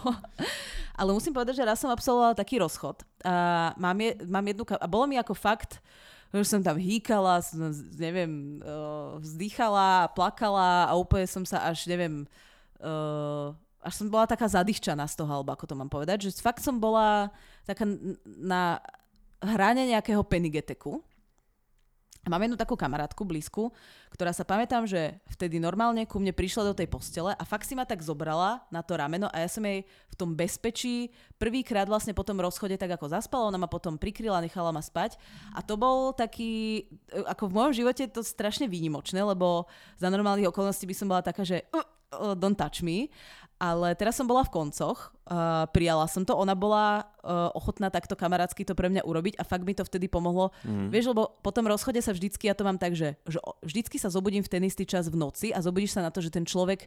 Ale 0.98 1.14
musím 1.14 1.32
povedať, 1.32 1.62
že 1.62 1.64
raz 1.64 1.78
som 1.78 1.93
absolvovala 1.93 2.34
taký 2.34 2.58
rozchod. 2.58 3.06
A 3.22 3.72
mám, 3.78 3.95
je, 4.02 4.18
mám 4.26 4.41
jednu, 4.43 4.66
a 4.66 4.88
bolo 4.89 5.06
mi 5.06 5.16
ako 5.16 5.38
fakt, 5.38 5.78
že 6.34 6.41
som 6.43 6.60
tam 6.60 6.76
hýkala, 6.76 7.39
som, 7.45 7.70
neviem, 7.95 8.60
uh, 8.66 9.22
vzdychala, 9.22 10.10
plakala 10.18 10.89
a 10.89 10.98
úplne 10.98 11.30
som 11.30 11.45
sa 11.45 11.70
až, 11.70 11.86
neviem, 11.86 12.26
uh, 12.26 12.47
až 13.82 13.93
som 13.93 14.11
bola 14.11 14.28
taká 14.28 14.49
zadýchčaná 14.49 15.07
z 15.07 15.15
toho, 15.15 15.32
alebo 15.32 15.53
ako 15.53 15.65
to 15.69 15.75
mám 15.78 15.88
povedať, 15.88 16.28
že 16.28 16.43
fakt 16.43 16.59
som 16.59 16.82
bola 16.82 17.32
taká 17.63 17.88
na 18.25 18.82
hrane 19.41 19.88
nejakého 19.88 20.21
penigeteku. 20.25 20.99
Mám 22.28 22.43
jednu 22.43 22.59
takú 22.59 22.75
kamarátku 22.75 23.23
blízku, 23.23 23.71
ktorá 24.11 24.36
sa 24.36 24.43
pamätám, 24.43 24.84
že 24.84 25.15
vtedy 25.32 25.63
normálne 25.63 26.03
ku 26.03 26.19
mne 26.19 26.36
prišla 26.36 26.67
do 26.67 26.73
tej 26.75 26.91
postele 26.91 27.32
a 27.32 27.43
fakt 27.47 27.63
si 27.63 27.71
ma 27.71 27.88
tak 27.88 28.03
zobrala 28.03 28.67
na 28.67 28.84
to 28.84 28.99
rameno 28.99 29.32
a 29.32 29.39
ja 29.39 29.47
som 29.47 29.63
jej 29.63 29.88
v 29.88 30.15
tom 30.19 30.36
bezpečí 30.36 31.07
prvýkrát 31.39 31.88
vlastne 31.88 32.11
po 32.11 32.28
tom 32.28 32.43
rozchode 32.43 32.75
tak 32.75 32.91
ako 32.99 33.07
zaspala, 33.07 33.47
ona 33.47 33.55
ma 33.55 33.71
potom 33.71 33.95
prikryla, 33.95 34.43
nechala 34.43 34.75
ma 34.75 34.84
spať 34.84 35.15
a 35.55 35.63
to 35.63 35.80
bol 35.80 36.11
taký, 36.11 36.84
ako 37.32 37.47
v 37.47 37.55
mojom 37.55 37.73
živote 37.80 38.03
to 38.11 38.19
strašne 38.19 38.67
výnimočné, 38.67 39.23
lebo 39.23 39.63
za 39.95 40.11
normálnych 40.11 40.51
okolností 40.51 40.84
by 40.84 40.95
som 40.99 41.07
bola 41.07 41.23
taká, 41.23 41.47
že 41.47 41.63
uh, 41.71 41.97
uh, 42.14 42.36
don't 42.38 42.55
touch 42.55 42.84
me. 42.84 43.12
Ale 43.58 43.97
teraz 43.97 44.14
som 44.14 44.30
bola 44.30 44.45
v 44.45 44.53
koncoch, 44.53 45.10
uh, 45.26 45.66
prijala 45.74 46.05
som 46.05 46.22
to, 46.22 46.38
ona 46.38 46.53
bola 46.53 47.10
uh, 47.26 47.49
ochotná 47.58 47.89
takto 47.89 48.14
kamarátsky 48.14 48.62
to 48.62 48.78
pre 48.78 48.86
mňa 48.86 49.01
urobiť 49.01 49.41
a 49.41 49.43
fakt 49.49 49.66
mi 49.66 49.74
to 49.74 49.82
vtedy 49.82 50.05
pomohlo. 50.05 50.53
Mm. 50.62 50.93
Vieš, 50.93 51.18
lebo 51.18 51.34
po 51.41 51.49
tom 51.49 51.66
rozchode 51.66 51.97
sa 52.05 52.14
vždycky, 52.14 52.45
ja 52.45 52.53
to 52.53 52.62
mám 52.62 52.78
tak, 52.78 52.93
že, 52.93 53.18
že 53.26 53.41
vždycky 53.66 53.97
sa 53.97 54.14
zobudím 54.14 54.45
v 54.45 54.51
ten 54.53 54.62
istý 54.62 54.86
čas 54.86 55.10
v 55.10 55.18
noci 55.18 55.49
a 55.49 55.58
zobudíš 55.58 55.97
sa 55.97 56.05
na 56.05 56.14
to, 56.14 56.22
že 56.22 56.30
ten 56.30 56.45
človek 56.45 56.86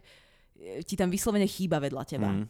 ti 0.85 0.95
tam 0.97 1.09
vyslovene 1.09 1.47
chýba 1.47 1.79
vedľa 1.79 2.03
teba. 2.05 2.29
Mm. 2.29 2.47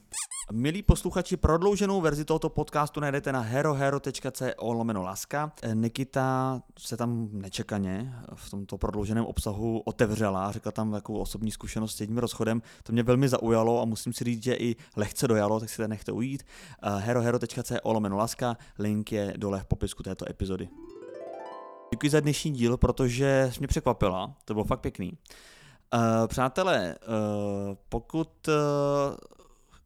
Milí 0.52 0.82
posluchači, 0.82 1.36
prodlouženou 1.36 2.00
verzi 2.00 2.24
tohoto 2.24 2.50
podcastu 2.50 3.00
najdete 3.00 3.32
na 3.32 3.40
herohero.co 3.40 4.72
lomeno 4.72 5.02
laska. 5.02 5.52
Nikita 5.74 6.60
se 6.78 6.96
tam 6.96 7.28
nečekaně 7.32 8.14
v 8.34 8.50
tomto 8.50 8.78
prodlouženém 8.78 9.24
obsahu 9.24 9.78
otevřela, 9.78 10.52
řekla 10.52 10.72
tam 10.72 10.92
takovou 10.92 11.18
osobní 11.18 11.50
zkušenost 11.50 11.96
s 11.96 12.00
jedním 12.00 12.18
rozchodem. 12.18 12.62
To 12.82 12.92
mě 12.92 13.02
velmi 13.02 13.28
zaujalo 13.28 13.82
a 13.82 13.84
musím 13.84 14.12
si 14.12 14.24
říct, 14.24 14.42
že 14.42 14.54
i 14.54 14.76
lehce 14.96 15.28
dojalo, 15.28 15.60
tak 15.60 15.70
si 15.70 15.76
to 15.76 15.88
nechte 15.88 16.12
ujít. 16.12 16.42
herohero.co 16.98 17.74
lomeno 17.84 18.16
laska, 18.16 18.56
link 18.78 19.12
je 19.12 19.34
dole 19.36 19.60
v 19.60 19.66
popisku 19.66 20.02
této 20.02 20.30
epizody. 20.30 20.68
Děkuji 21.90 22.10
za 22.10 22.20
dnešní 22.20 22.50
díl, 22.50 22.76
protože 22.76 23.52
mě 23.58 23.68
překvapila, 23.68 24.34
to 24.44 24.54
bylo 24.54 24.64
fakt 24.64 24.80
pěkný. 24.80 25.12
Uh, 25.94 26.26
přátelé, 26.26 26.96
uh, 27.08 27.76
pokud 27.88 28.48
uh, 28.48 28.54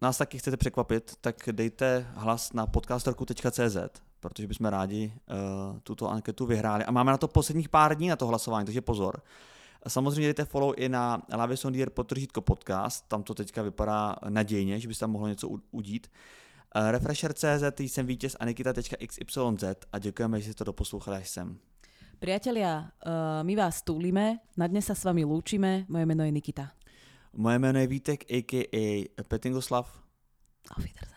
nás 0.03 0.19
taky 0.19 0.39
chcete 0.39 0.57
překvapit, 0.57 1.13
tak 1.21 1.37
dejte 1.53 2.07
hlas 2.15 2.53
na 2.53 2.67
podcastorku.cz, 2.67 3.77
protože 4.21 4.47
bychom 4.47 4.67
rádi 4.67 5.13
uh, 5.15 5.79
tuto 5.79 6.11
anketu 6.11 6.47
vyhráli. 6.47 6.85
A 6.85 6.91
máme 6.91 7.11
na 7.11 7.19
to 7.19 7.29
posledních 7.29 7.69
pár 7.69 7.97
dní 7.97 8.09
na 8.09 8.17
to 8.17 8.27
hlasování, 8.27 8.67
takže 8.67 8.81
pozor. 8.81 9.23
Samozřejmě 9.89 10.27
dejte 10.27 10.45
follow 10.45 10.75
i 10.77 10.89
na 10.89 11.23
Lavisondier 11.37 11.91
potržítko 11.91 12.41
podcast, 12.41 13.09
tam 13.09 13.23
to 13.23 13.35
teďka 13.35 13.63
vypadá 13.63 14.17
nadějně, 14.29 14.81
že 14.81 14.89
by 14.89 14.95
se 14.95 15.01
tam 15.01 15.11
mohlo 15.11 15.29
něco 15.29 15.49
udít. 15.71 16.11
Refresher.cz, 16.91 17.81
jsem 17.81 18.07
vítěz 18.07 18.37
a 18.41 18.45
nikita.xyz 18.45 19.39
a 19.93 19.99
děkujeme, 19.99 20.41
že 20.41 20.45
jste 20.53 20.59
to 20.59 20.65
doposlouchali 20.65 21.17
až 21.17 21.29
sem. 21.29 21.59
Priatelia, 22.17 22.89
uh, 23.05 23.45
my 23.45 23.55
vás 23.57 23.85
túlime, 23.85 24.41
na 24.57 24.65
dnes 24.65 24.89
sa 24.89 24.97
s 24.97 25.05
vami 25.05 25.21
lúčime, 25.21 25.85
moje 25.85 26.09
meno 26.09 26.25
je 26.25 26.33
Nikita. 26.33 26.73
Moje 27.37 27.59
jméno 27.59 27.79
je 27.79 27.87
Vítek, 27.87 28.25
a.k.a. 28.25 28.85
Petingoslav. 29.29 29.85
Auf 30.73 30.85
Wiedersehen. 30.85 31.16